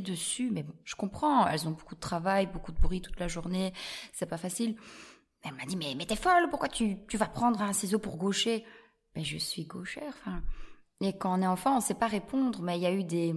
dessus. 0.00 0.50
Mais 0.50 0.64
je 0.84 0.94
comprends, 0.94 1.46
elles 1.46 1.66
ont 1.68 1.72
beaucoup 1.72 1.94
de 1.94 2.00
travail, 2.00 2.46
beaucoup 2.46 2.72
de 2.72 2.80
bruit 2.80 3.00
toute 3.00 3.18
la 3.20 3.28
journée, 3.28 3.72
c'est 4.12 4.26
pas 4.26 4.38
facile. 4.38 4.76
Elle 5.42 5.54
m'a 5.54 5.66
dit, 5.66 5.76
mais, 5.76 5.94
t'es 6.04 6.16
folle, 6.16 6.48
pourquoi 6.50 6.68
tu, 6.68 6.98
vas 7.14 7.26
prendre 7.26 7.62
un 7.62 7.72
ciseau 7.72 7.98
pour 7.98 8.16
gaucher? 8.16 8.64
Mais 9.14 9.24
je 9.24 9.38
suis 9.38 9.64
gauchère. 9.64 10.14
Et 11.00 11.16
quand 11.16 11.38
on 11.38 11.42
est 11.42 11.46
enfant, 11.46 11.76
on 11.76 11.80
sait 11.80 11.94
pas 11.94 12.08
répondre, 12.08 12.60
mais 12.60 12.76
il 12.76 12.82
y 12.82 12.86
a 12.86 12.92
eu 12.92 13.04
des, 13.04 13.34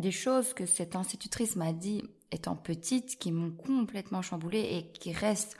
des 0.00 0.10
choses 0.10 0.52
que 0.52 0.66
cette 0.66 0.96
institutrice 0.96 1.56
m'a 1.56 1.72
dit 1.72 2.02
étant 2.30 2.56
petite 2.56 3.18
qui 3.18 3.32
m'ont 3.32 3.52
complètement 3.52 4.22
chamboulée 4.22 4.68
et 4.72 4.92
qui 4.92 5.12
restent. 5.12 5.56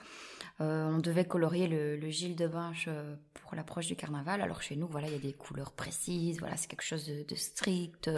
Euh, 0.60 0.88
on 0.88 0.98
devait 0.98 1.24
colorier 1.24 1.66
le, 1.66 1.96
le 1.96 2.10
Gilles 2.10 2.36
de 2.36 2.46
Binche 2.46 2.86
euh, 2.88 3.16
pour 3.32 3.56
l'approche 3.56 3.86
du 3.86 3.96
carnaval. 3.96 4.40
Alors 4.40 4.62
chez 4.62 4.76
nous, 4.76 4.86
voilà, 4.86 5.08
il 5.08 5.14
y 5.14 5.16
a 5.16 5.20
des 5.20 5.32
couleurs 5.32 5.72
précises. 5.72 6.38
Voilà, 6.38 6.56
c'est 6.56 6.68
quelque 6.68 6.84
chose 6.84 7.06
de, 7.06 7.24
de 7.24 7.34
strict. 7.34 8.08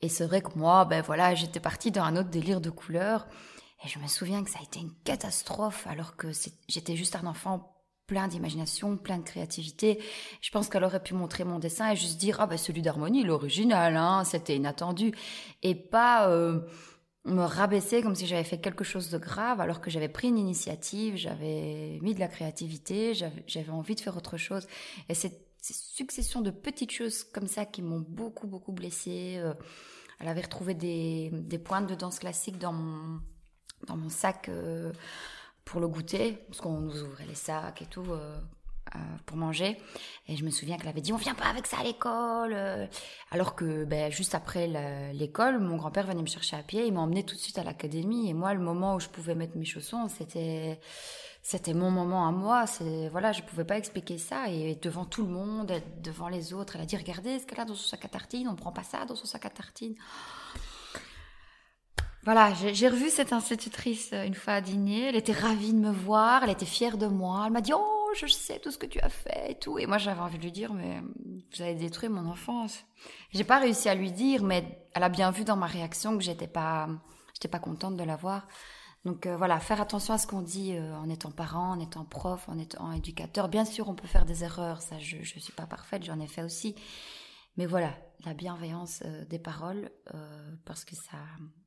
Et 0.00 0.08
c'est 0.08 0.26
vrai 0.26 0.42
que 0.42 0.56
moi, 0.56 0.84
ben 0.84 1.02
voilà, 1.02 1.34
j'étais 1.34 1.60
partie 1.60 1.90
dans 1.90 2.02
un 2.04 2.16
autre 2.16 2.30
délire 2.30 2.60
de 2.60 2.70
couleurs. 2.70 3.26
Et 3.84 3.88
je 3.88 3.98
me 3.98 4.06
souviens 4.06 4.42
que 4.44 4.50
ça 4.50 4.58
a 4.60 4.62
été 4.62 4.80
une 4.80 4.94
catastrophe 5.04 5.86
alors 5.86 6.16
que 6.16 6.32
c'est- 6.32 6.54
j'étais 6.68 6.96
juste 6.96 7.16
un 7.16 7.26
enfant 7.26 7.74
plein 8.06 8.26
d'imagination, 8.26 8.96
plein 8.96 9.18
de 9.18 9.22
créativité. 9.24 10.02
Je 10.40 10.50
pense 10.50 10.68
qu'elle 10.68 10.82
aurait 10.84 11.02
pu 11.02 11.14
montrer 11.14 11.44
mon 11.44 11.58
dessin 11.58 11.90
et 11.90 11.96
juste 11.96 12.18
dire 12.18 12.40
ah 12.40 12.46
ben 12.46 12.56
celui 12.56 12.80
d'harmonie, 12.82 13.22
l'original, 13.22 13.96
hein, 13.96 14.24
c'était 14.24 14.56
inattendu, 14.56 15.12
et 15.62 15.74
pas 15.74 16.28
euh, 16.30 16.60
me 17.26 17.42
rabaisser 17.42 18.00
comme 18.02 18.14
si 18.14 18.26
j'avais 18.26 18.44
fait 18.44 18.60
quelque 18.60 18.82
chose 18.84 19.10
de 19.10 19.18
grave 19.18 19.60
alors 19.60 19.80
que 19.80 19.90
j'avais 19.90 20.08
pris 20.08 20.28
une 20.28 20.38
initiative, 20.38 21.16
j'avais 21.16 21.98
mis 22.00 22.14
de 22.14 22.20
la 22.20 22.28
créativité, 22.28 23.12
j'avais 23.14 23.70
envie 23.70 23.94
de 23.94 24.00
faire 24.00 24.16
autre 24.16 24.38
chose. 24.38 24.66
Et 25.10 25.14
cette, 25.14 25.47
cette 25.60 25.76
succession 25.76 26.40
de 26.40 26.50
petites 26.50 26.92
choses 26.92 27.24
comme 27.24 27.46
ça 27.48 27.64
qui 27.66 27.82
m'ont 27.82 28.04
beaucoup 28.08 28.46
beaucoup 28.46 28.72
blessée. 28.72 29.36
euh, 29.38 29.54
elle 30.20 30.28
avait 30.28 30.42
retrouvé 30.42 30.74
des, 30.74 31.30
des 31.32 31.58
pointes 31.58 31.88
de 31.88 31.94
danse 31.94 32.18
classique 32.18 32.58
dans 32.58 32.72
mon 32.72 33.20
dans 33.86 33.96
mon 33.96 34.08
sac. 34.10 34.48
euh, 34.48 34.92
pour 35.64 35.80
le 35.82 35.88
goûter, 35.88 36.32
parce 36.48 36.62
qu'on 36.62 36.80
nous 36.80 37.02
ouvrait 37.02 37.26
les 37.26 37.34
sacs 37.34 37.82
et 37.82 37.86
tout 37.86 38.06
euh, 38.10 38.38
pour 39.26 39.36
manger. 39.36 39.76
Et 40.28 40.34
je 40.34 40.44
me 40.46 40.50
souviens 40.50 40.78
qu'elle 40.78 40.88
avait 40.88 41.02
dit 41.02 41.12
on 41.12 41.18
vient 41.18 41.34
pas 41.34 41.44
avec 41.44 41.66
ça 41.66 41.80
à 41.80 41.84
l'école. 41.84 42.56
Alors 43.30 43.54
que 43.54 43.84
ben, 43.84 44.10
juste 44.10 44.34
après 44.34 44.66
l'école, 45.12 45.58
mon 45.60 45.76
grand-père 45.76 46.06
venait 46.06 46.22
me 46.22 46.26
chercher 46.26 46.56
à 46.56 46.62
pied, 46.62 46.86
il 46.86 46.94
m'a 46.94 47.00
emmené 47.00 47.22
tout 47.22 47.34
de 47.34 47.40
suite 47.40 47.58
à 47.58 47.64
l'académie. 47.64 48.30
Et 48.30 48.32
moi, 48.32 48.54
le 48.54 48.60
moment 48.60 48.94
où 48.94 49.00
je 49.00 49.08
pouvais 49.08 49.34
mettre 49.34 49.58
mes 49.58 49.66
chaussons, 49.66 50.08
c'était 50.08 50.80
c'était 51.48 51.72
mon 51.72 51.90
moment 51.90 52.28
à 52.28 52.30
moi. 52.30 52.66
C'est 52.66 53.08
voilà, 53.08 53.32
je 53.32 53.40
pouvais 53.40 53.64
pas 53.64 53.78
expliquer 53.78 54.18
ça. 54.18 54.50
Et 54.50 54.74
devant 54.82 55.06
tout 55.06 55.22
le 55.22 55.30
monde, 55.30 55.72
devant 56.02 56.28
les 56.28 56.52
autres, 56.52 56.76
elle 56.76 56.82
a 56.82 56.84
dit 56.84 56.94
regardez 56.94 57.38
ce 57.38 57.46
qu'elle 57.46 57.60
a 57.60 57.64
dans 57.64 57.74
son 57.74 57.88
sac 57.88 58.04
à 58.04 58.08
tartines. 58.08 58.48
On 58.48 58.54
prend 58.54 58.70
pas 58.70 58.82
ça 58.82 59.06
dans 59.06 59.14
son 59.14 59.24
sac 59.24 59.46
à 59.46 59.48
tartines. 59.48 59.94
Voilà, 62.24 62.52
j'ai 62.52 62.88
revu 62.88 63.08
cette 63.08 63.32
institutrice 63.32 64.10
euh, 64.12 64.26
une 64.26 64.34
fois 64.34 64.54
à 64.54 64.60
dîner. 64.60 65.04
Elle 65.04 65.16
était 65.16 65.32
ravie 65.32 65.72
de 65.72 65.78
me 65.78 65.90
voir, 65.90 66.44
elle 66.44 66.50
était 66.50 66.66
fière 66.66 66.98
de 66.98 67.06
moi. 67.06 67.44
Elle 67.46 67.52
m'a 67.52 67.62
dit 67.62 67.72
Oh, 67.74 68.10
je 68.14 68.26
sais 68.26 68.58
tout 68.58 68.70
ce 68.70 68.76
que 68.76 68.84
tu 68.84 69.00
as 69.00 69.08
fait 69.08 69.52
et 69.52 69.58
tout. 69.58 69.78
Et 69.78 69.86
moi, 69.86 69.96
j'avais 69.96 70.20
envie 70.20 70.36
de 70.36 70.42
lui 70.42 70.52
dire 70.52 70.74
Mais 70.74 71.00
vous 71.56 71.62
avez 71.62 71.76
détruit 71.76 72.10
mon 72.10 72.26
enfance. 72.26 72.84
J'ai 73.32 73.44
pas 73.44 73.58
réussi 73.58 73.88
à 73.88 73.94
lui 73.94 74.12
dire, 74.12 74.42
mais 74.42 74.86
elle 74.94 75.02
a 75.02 75.08
bien 75.08 75.30
vu 75.30 75.44
dans 75.44 75.56
ma 75.56 75.66
réaction 75.66 76.18
que 76.18 76.22
j'étais 76.22 76.46
pas, 76.46 76.90
j'étais 77.32 77.48
pas 77.48 77.58
contente 77.58 77.96
de 77.96 78.04
la 78.04 78.16
voir. 78.16 78.46
Donc 79.04 79.26
euh, 79.26 79.36
voilà, 79.36 79.60
faire 79.60 79.80
attention 79.80 80.14
à 80.14 80.18
ce 80.18 80.26
qu'on 80.26 80.42
dit 80.42 80.74
euh, 80.74 80.94
en 80.96 81.08
étant 81.08 81.30
parent, 81.30 81.70
en 81.70 81.80
étant 81.80 82.04
prof, 82.04 82.48
en 82.48 82.58
étant 82.58 82.92
éducateur. 82.92 83.48
Bien 83.48 83.64
sûr, 83.64 83.88
on 83.88 83.94
peut 83.94 84.08
faire 84.08 84.24
des 84.24 84.44
erreurs, 84.44 84.82
ça, 84.82 84.98
je, 84.98 85.22
je 85.22 85.38
suis 85.38 85.52
pas 85.52 85.66
parfaite, 85.66 86.04
j'en 86.04 86.20
ai 86.20 86.26
fait 86.26 86.42
aussi. 86.42 86.74
Mais 87.56 87.66
voilà, 87.66 87.96
la 88.24 88.34
bienveillance 88.34 89.02
euh, 89.04 89.24
des 89.26 89.38
paroles, 89.38 89.90
parce 90.64 90.84
que 90.84 90.96
ça, 90.96 91.18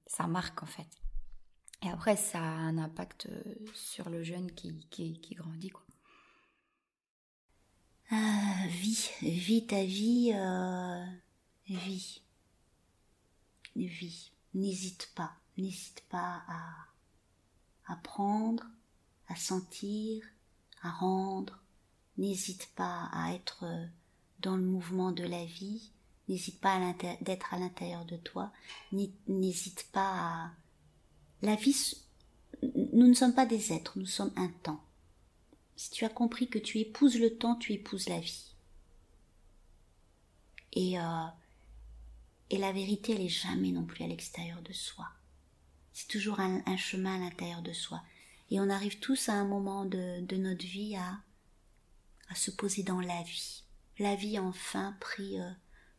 ça 0.07 0.27
marque 0.27 0.61
en 0.63 0.67
fait. 0.67 0.87
Et 1.83 1.89
après, 1.89 2.15
ça 2.15 2.39
a 2.39 2.43
un 2.43 2.77
impact 2.77 3.27
sur 3.73 4.09
le 4.09 4.21
jeune 4.23 4.51
qui, 4.51 5.19
grandit. 5.33 5.71
Ah, 8.11 8.67
vis, 8.67 9.09
vis 9.21 9.65
ta 9.65 9.83
vie, 9.83 10.31
vis, 11.67 12.21
vis. 13.75 14.31
N'hésite 14.53 15.11
pas, 15.15 15.31
n'hésite 15.57 16.03
pas 16.09 16.43
à 16.47 16.90
apprendre, 17.91 18.63
à 19.27 19.35
sentir, 19.35 20.23
à 20.81 20.89
rendre. 20.89 21.59
N'hésite 22.17 22.69
pas 22.75 23.09
à 23.11 23.33
être 23.33 23.65
dans 24.39 24.55
le 24.55 24.63
mouvement 24.63 25.11
de 25.11 25.23
la 25.23 25.45
vie. 25.45 25.91
N'hésite 26.27 26.59
pas 26.59 26.75
à 26.75 26.93
d'être 27.21 27.53
à 27.53 27.59
l'intérieur 27.59 28.05
de 28.05 28.17
toi. 28.17 28.51
N'hésite 29.27 29.87
pas 29.91 30.11
à... 30.13 30.51
La 31.41 31.55
vie, 31.55 31.97
nous 32.61 33.07
ne 33.07 33.13
sommes 33.13 33.33
pas 33.33 33.45
des 33.45 33.73
êtres, 33.73 33.97
nous 33.97 34.05
sommes 34.05 34.33
un 34.35 34.49
temps. 34.63 34.83
Si 35.75 35.89
tu 35.89 36.05
as 36.05 36.09
compris 36.09 36.47
que 36.47 36.59
tu 36.59 36.77
épouses 36.79 37.19
le 37.19 37.35
temps, 37.35 37.55
tu 37.55 37.73
épouses 37.73 38.07
la 38.07 38.19
vie. 38.19 38.53
Et, 40.73 40.99
euh, 40.99 41.25
et 42.51 42.57
la 42.57 42.71
vérité, 42.71 43.13
elle 43.13 43.21
est 43.21 43.29
jamais 43.29 43.71
non 43.71 43.83
plus 43.83 44.03
à 44.03 44.07
l'extérieur 44.07 44.61
de 44.61 44.73
soi. 44.73 45.07
C'est 45.93 46.07
toujours 46.07 46.39
un, 46.39 46.77
chemin 46.77 47.15
à 47.15 47.19
l'intérieur 47.19 47.61
de 47.61 47.73
soi. 47.73 48.01
Et 48.49 48.59
on 48.59 48.69
arrive 48.69 48.99
tous 48.99 49.29
à 49.29 49.33
un 49.33 49.45
moment 49.45 49.85
de, 49.85 50.21
de 50.21 50.35
notre 50.35 50.65
vie 50.65 50.95
à, 50.95 51.19
à 52.29 52.35
se 52.35 52.51
poser 52.51 52.83
dans 52.83 53.01
la 53.01 53.21
vie. 53.23 53.63
La 53.99 54.15
vie 54.15 54.37
a 54.37 54.43
enfin 54.43 54.95
pris 54.99 55.39
euh, 55.39 55.51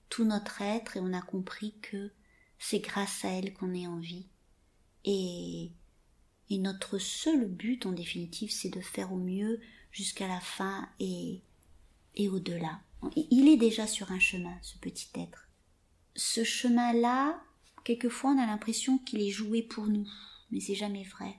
tout 0.09 0.25
notre 0.25 0.61
être 0.63 0.97
et 0.97 1.01
on 1.01 1.13
a 1.13 1.23
compris 1.23 1.75
que 1.83 2.11
c'est 2.59 2.81
grâce 2.81 3.25
à 3.25 3.29
elle 3.29 3.53
qu'on 3.53 3.75
est 3.75 3.87
en 3.87 3.99
vie. 3.99 4.27
Et, 5.05 5.73
et 6.51 6.59
notre 6.59 6.99
seul 6.99 7.47
but, 7.47 7.87
en 7.87 7.93
définitive, 7.93 8.51
c'est 8.51 8.71
de 8.71 8.81
faire 8.81 9.13
au 9.13 9.17
mieux 9.17 9.61
jusqu'à 9.91 10.29
la 10.29 10.41
fin 10.41 10.89
et, 11.01 11.43
et 12.15 12.29
au-delà. 12.29 12.81
Il 13.17 13.49
est 13.49 13.57
déjà 13.57 13.87
sur 13.87 14.13
un 14.13 14.21
chemin, 14.21 14.57
ce 14.63 14.79
petit 14.79 15.09
être. 15.15 15.49
Ce 16.15 16.45
chemin-là, 16.45 17.43
quelquefois, 17.85 18.31
on 18.31 18.39
a 18.39 18.47
l'impression 18.47 18.99
qu'il 18.99 19.21
est 19.23 19.31
joué 19.31 19.63
pour 19.63 19.87
nous, 19.87 20.09
mais 20.51 20.61
c'est 20.61 20.75
jamais 20.75 21.05
vrai. 21.05 21.39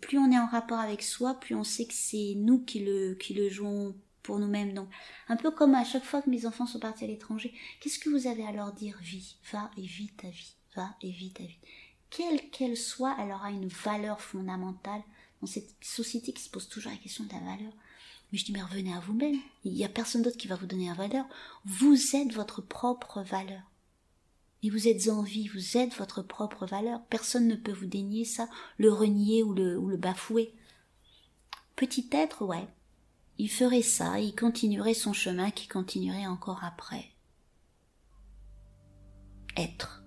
Plus 0.00 0.18
on 0.18 0.30
est 0.30 0.38
en 0.38 0.46
rapport 0.46 0.78
avec 0.78 1.02
soi, 1.02 1.34
plus 1.34 1.54
on 1.54 1.64
sait 1.64 1.86
que 1.86 1.94
c'est 1.94 2.34
nous 2.36 2.60
qui 2.60 2.80
le, 2.80 3.48
jouons 3.48 3.96
pour 4.22 4.38
nous-mêmes. 4.38 4.74
Donc, 4.74 4.88
un 5.28 5.36
peu 5.36 5.50
comme 5.50 5.74
à 5.74 5.84
chaque 5.84 6.04
fois 6.04 6.22
que 6.22 6.30
mes 6.30 6.46
enfants 6.46 6.66
sont 6.66 6.78
partis 6.78 7.04
à 7.04 7.08
l'étranger, 7.08 7.52
qu'est-ce 7.80 7.98
que 7.98 8.10
vous 8.10 8.26
avez 8.26 8.46
à 8.46 8.52
leur 8.52 8.72
dire? 8.72 8.98
Vis, 9.00 9.36
va 9.52 9.70
et 9.76 9.82
vis 9.82 10.10
ta 10.16 10.28
vie, 10.28 10.54
va 10.76 10.94
et 11.02 11.10
vis 11.10 11.32
ta 11.32 11.42
vie. 11.42 11.58
Quelle 12.10 12.50
qu'elle 12.50 12.76
soit, 12.76 13.16
elle 13.18 13.32
aura 13.32 13.50
une 13.50 13.68
valeur 13.68 14.20
fondamentale 14.20 15.02
dans 15.40 15.46
cette 15.46 15.74
société 15.80 16.32
qui 16.32 16.42
se 16.42 16.50
pose 16.50 16.68
toujours 16.68 16.92
la 16.92 16.98
question 16.98 17.24
de 17.24 17.32
la 17.32 17.40
valeur. 17.40 17.72
Mais 18.30 18.38
je 18.38 18.44
dis, 18.44 18.52
mais 18.52 18.62
revenez 18.62 18.94
à 18.94 19.00
vous-même. 19.00 19.38
Il 19.64 19.72
n'y 19.72 19.84
a 19.84 19.88
personne 19.88 20.22
d'autre 20.22 20.36
qui 20.36 20.48
va 20.48 20.56
vous 20.56 20.66
donner 20.66 20.88
la 20.88 20.94
valeur. 20.94 21.26
Vous 21.64 22.16
êtes 22.16 22.32
votre 22.32 22.60
propre 22.60 23.22
valeur. 23.22 23.62
Et 24.62 24.70
vous 24.70 24.88
êtes 24.88 25.08
en 25.08 25.22
vie, 25.22 25.48
vous 25.48 25.76
êtes 25.76 25.94
votre 25.94 26.22
propre 26.22 26.66
valeur. 26.66 27.00
Personne 27.10 27.46
ne 27.46 27.54
peut 27.54 27.72
vous 27.72 27.86
dénier 27.86 28.24
ça, 28.24 28.48
le 28.76 28.92
renier 28.92 29.42
ou 29.42 29.54
le, 29.54 29.78
ou 29.78 29.88
le 29.88 29.96
bafouer. 29.96 30.52
Petit 31.76 32.08
être, 32.12 32.44
ouais. 32.44 32.68
Il 33.38 33.48
ferait 33.48 33.82
ça, 33.82 34.18
il 34.18 34.34
continuerait 34.34 34.94
son 34.94 35.12
chemin 35.12 35.52
qui 35.52 35.68
continuerait 35.68 36.26
encore 36.26 36.64
après. 36.64 37.12
Être. 39.56 40.02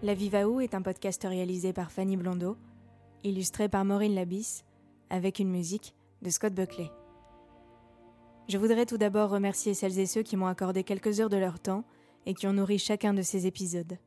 La 0.00 0.14
Viva 0.14 0.48
Où 0.48 0.60
est 0.60 0.74
un 0.74 0.82
podcast 0.82 1.24
réalisé 1.24 1.72
par 1.72 1.90
Fanny 1.90 2.16
Blondeau, 2.16 2.56
illustré 3.24 3.68
par 3.68 3.84
Maureen 3.84 4.14
Labis, 4.14 4.62
avec 5.10 5.40
une 5.40 5.50
musique 5.50 5.92
de 6.22 6.30
Scott 6.30 6.54
Buckley. 6.54 6.88
Je 8.48 8.58
voudrais 8.58 8.86
tout 8.86 8.96
d'abord 8.96 9.28
remercier 9.28 9.74
celles 9.74 9.98
et 9.98 10.06
ceux 10.06 10.22
qui 10.22 10.36
m'ont 10.36 10.46
accordé 10.46 10.84
quelques 10.84 11.18
heures 11.18 11.28
de 11.28 11.36
leur 11.36 11.58
temps 11.58 11.82
et 12.26 12.34
qui 12.34 12.46
ont 12.46 12.52
nourri 12.52 12.78
chacun 12.78 13.12
de 13.12 13.22
ces 13.22 13.48
épisodes. 13.48 13.98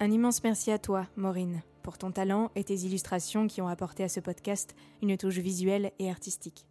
Un 0.00 0.10
immense 0.10 0.42
merci 0.42 0.72
à 0.72 0.78
toi, 0.80 1.06
Maureen, 1.14 1.62
pour 1.84 1.96
ton 1.96 2.10
talent 2.10 2.50
et 2.56 2.64
tes 2.64 2.80
illustrations 2.80 3.46
qui 3.46 3.62
ont 3.62 3.68
apporté 3.68 4.02
à 4.02 4.08
ce 4.08 4.18
podcast 4.18 4.74
une 5.02 5.16
touche 5.16 5.38
visuelle 5.38 5.92
et 6.00 6.10
artistique. 6.10 6.66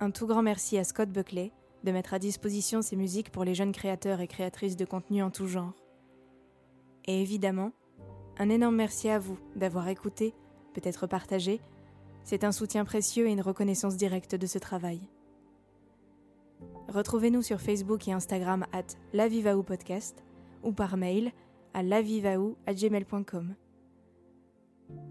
Un 0.00 0.10
tout 0.10 0.26
grand 0.26 0.42
merci 0.42 0.78
à 0.78 0.84
Scott 0.84 1.10
Buckley 1.10 1.52
de 1.84 1.92
mettre 1.92 2.14
à 2.14 2.18
disposition 2.18 2.80
ses 2.80 2.96
musiques 2.96 3.30
pour 3.30 3.44
les 3.44 3.54
jeunes 3.54 3.72
créateurs 3.72 4.20
et 4.20 4.26
créatrices 4.26 4.76
de 4.76 4.86
contenu 4.86 5.22
en 5.22 5.30
tout 5.30 5.46
genre. 5.46 5.74
Et 7.06 7.20
évidemment, 7.20 7.72
un 8.38 8.48
énorme 8.48 8.76
merci 8.76 9.08
à 9.08 9.18
vous 9.18 9.38
d'avoir 9.56 9.88
écouté, 9.88 10.34
peut-être 10.74 11.06
partagé. 11.06 11.60
C'est 12.24 12.44
un 12.44 12.52
soutien 12.52 12.84
précieux 12.84 13.26
et 13.26 13.32
une 13.32 13.40
reconnaissance 13.40 13.96
directe 13.96 14.34
de 14.34 14.46
ce 14.46 14.58
travail. 14.58 15.00
Retrouvez-nous 16.88 17.42
sur 17.42 17.60
Facebook 17.60 18.08
et 18.08 18.12
Instagram 18.12 18.66
at 18.72 18.96
lavivaou 19.12 19.62
podcast 19.62 20.24
ou 20.62 20.72
par 20.72 20.96
mail 20.96 21.32
à 21.72 21.82
lavivaou@gmail.com. 21.82 23.54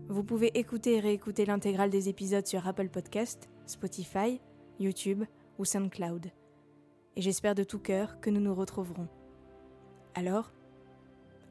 Vous 0.10 0.24
pouvez 0.24 0.58
écouter 0.58 0.96
et 0.96 1.00
réécouter 1.00 1.46
l'intégrale 1.46 1.90
des 1.90 2.10
épisodes 2.10 2.46
sur 2.46 2.68
Apple 2.68 2.90
Podcast, 2.90 3.48
Spotify, 3.66 4.42
YouTube 4.80 5.24
ou 5.58 5.66
SoundCloud. 5.66 6.32
Et 7.16 7.22
j'espère 7.22 7.56
de 7.56 7.64
tout 7.64 7.80
cœur 7.80 8.20
que 8.20 8.30
nous 8.30 8.42
nous 8.42 8.56
retrouverons. 8.56 9.08
Alors, 10.16 10.52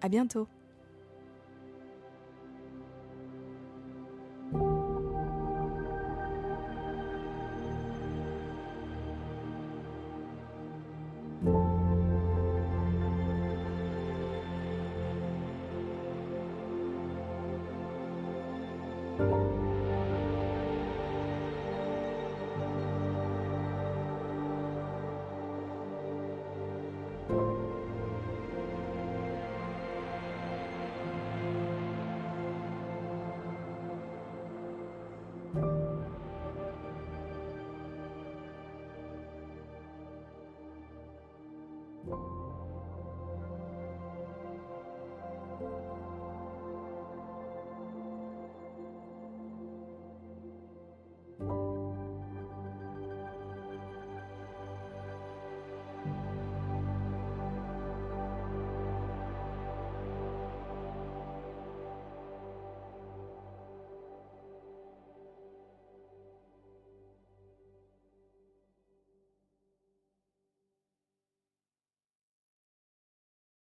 à 0.00 0.08
bientôt 0.08 0.48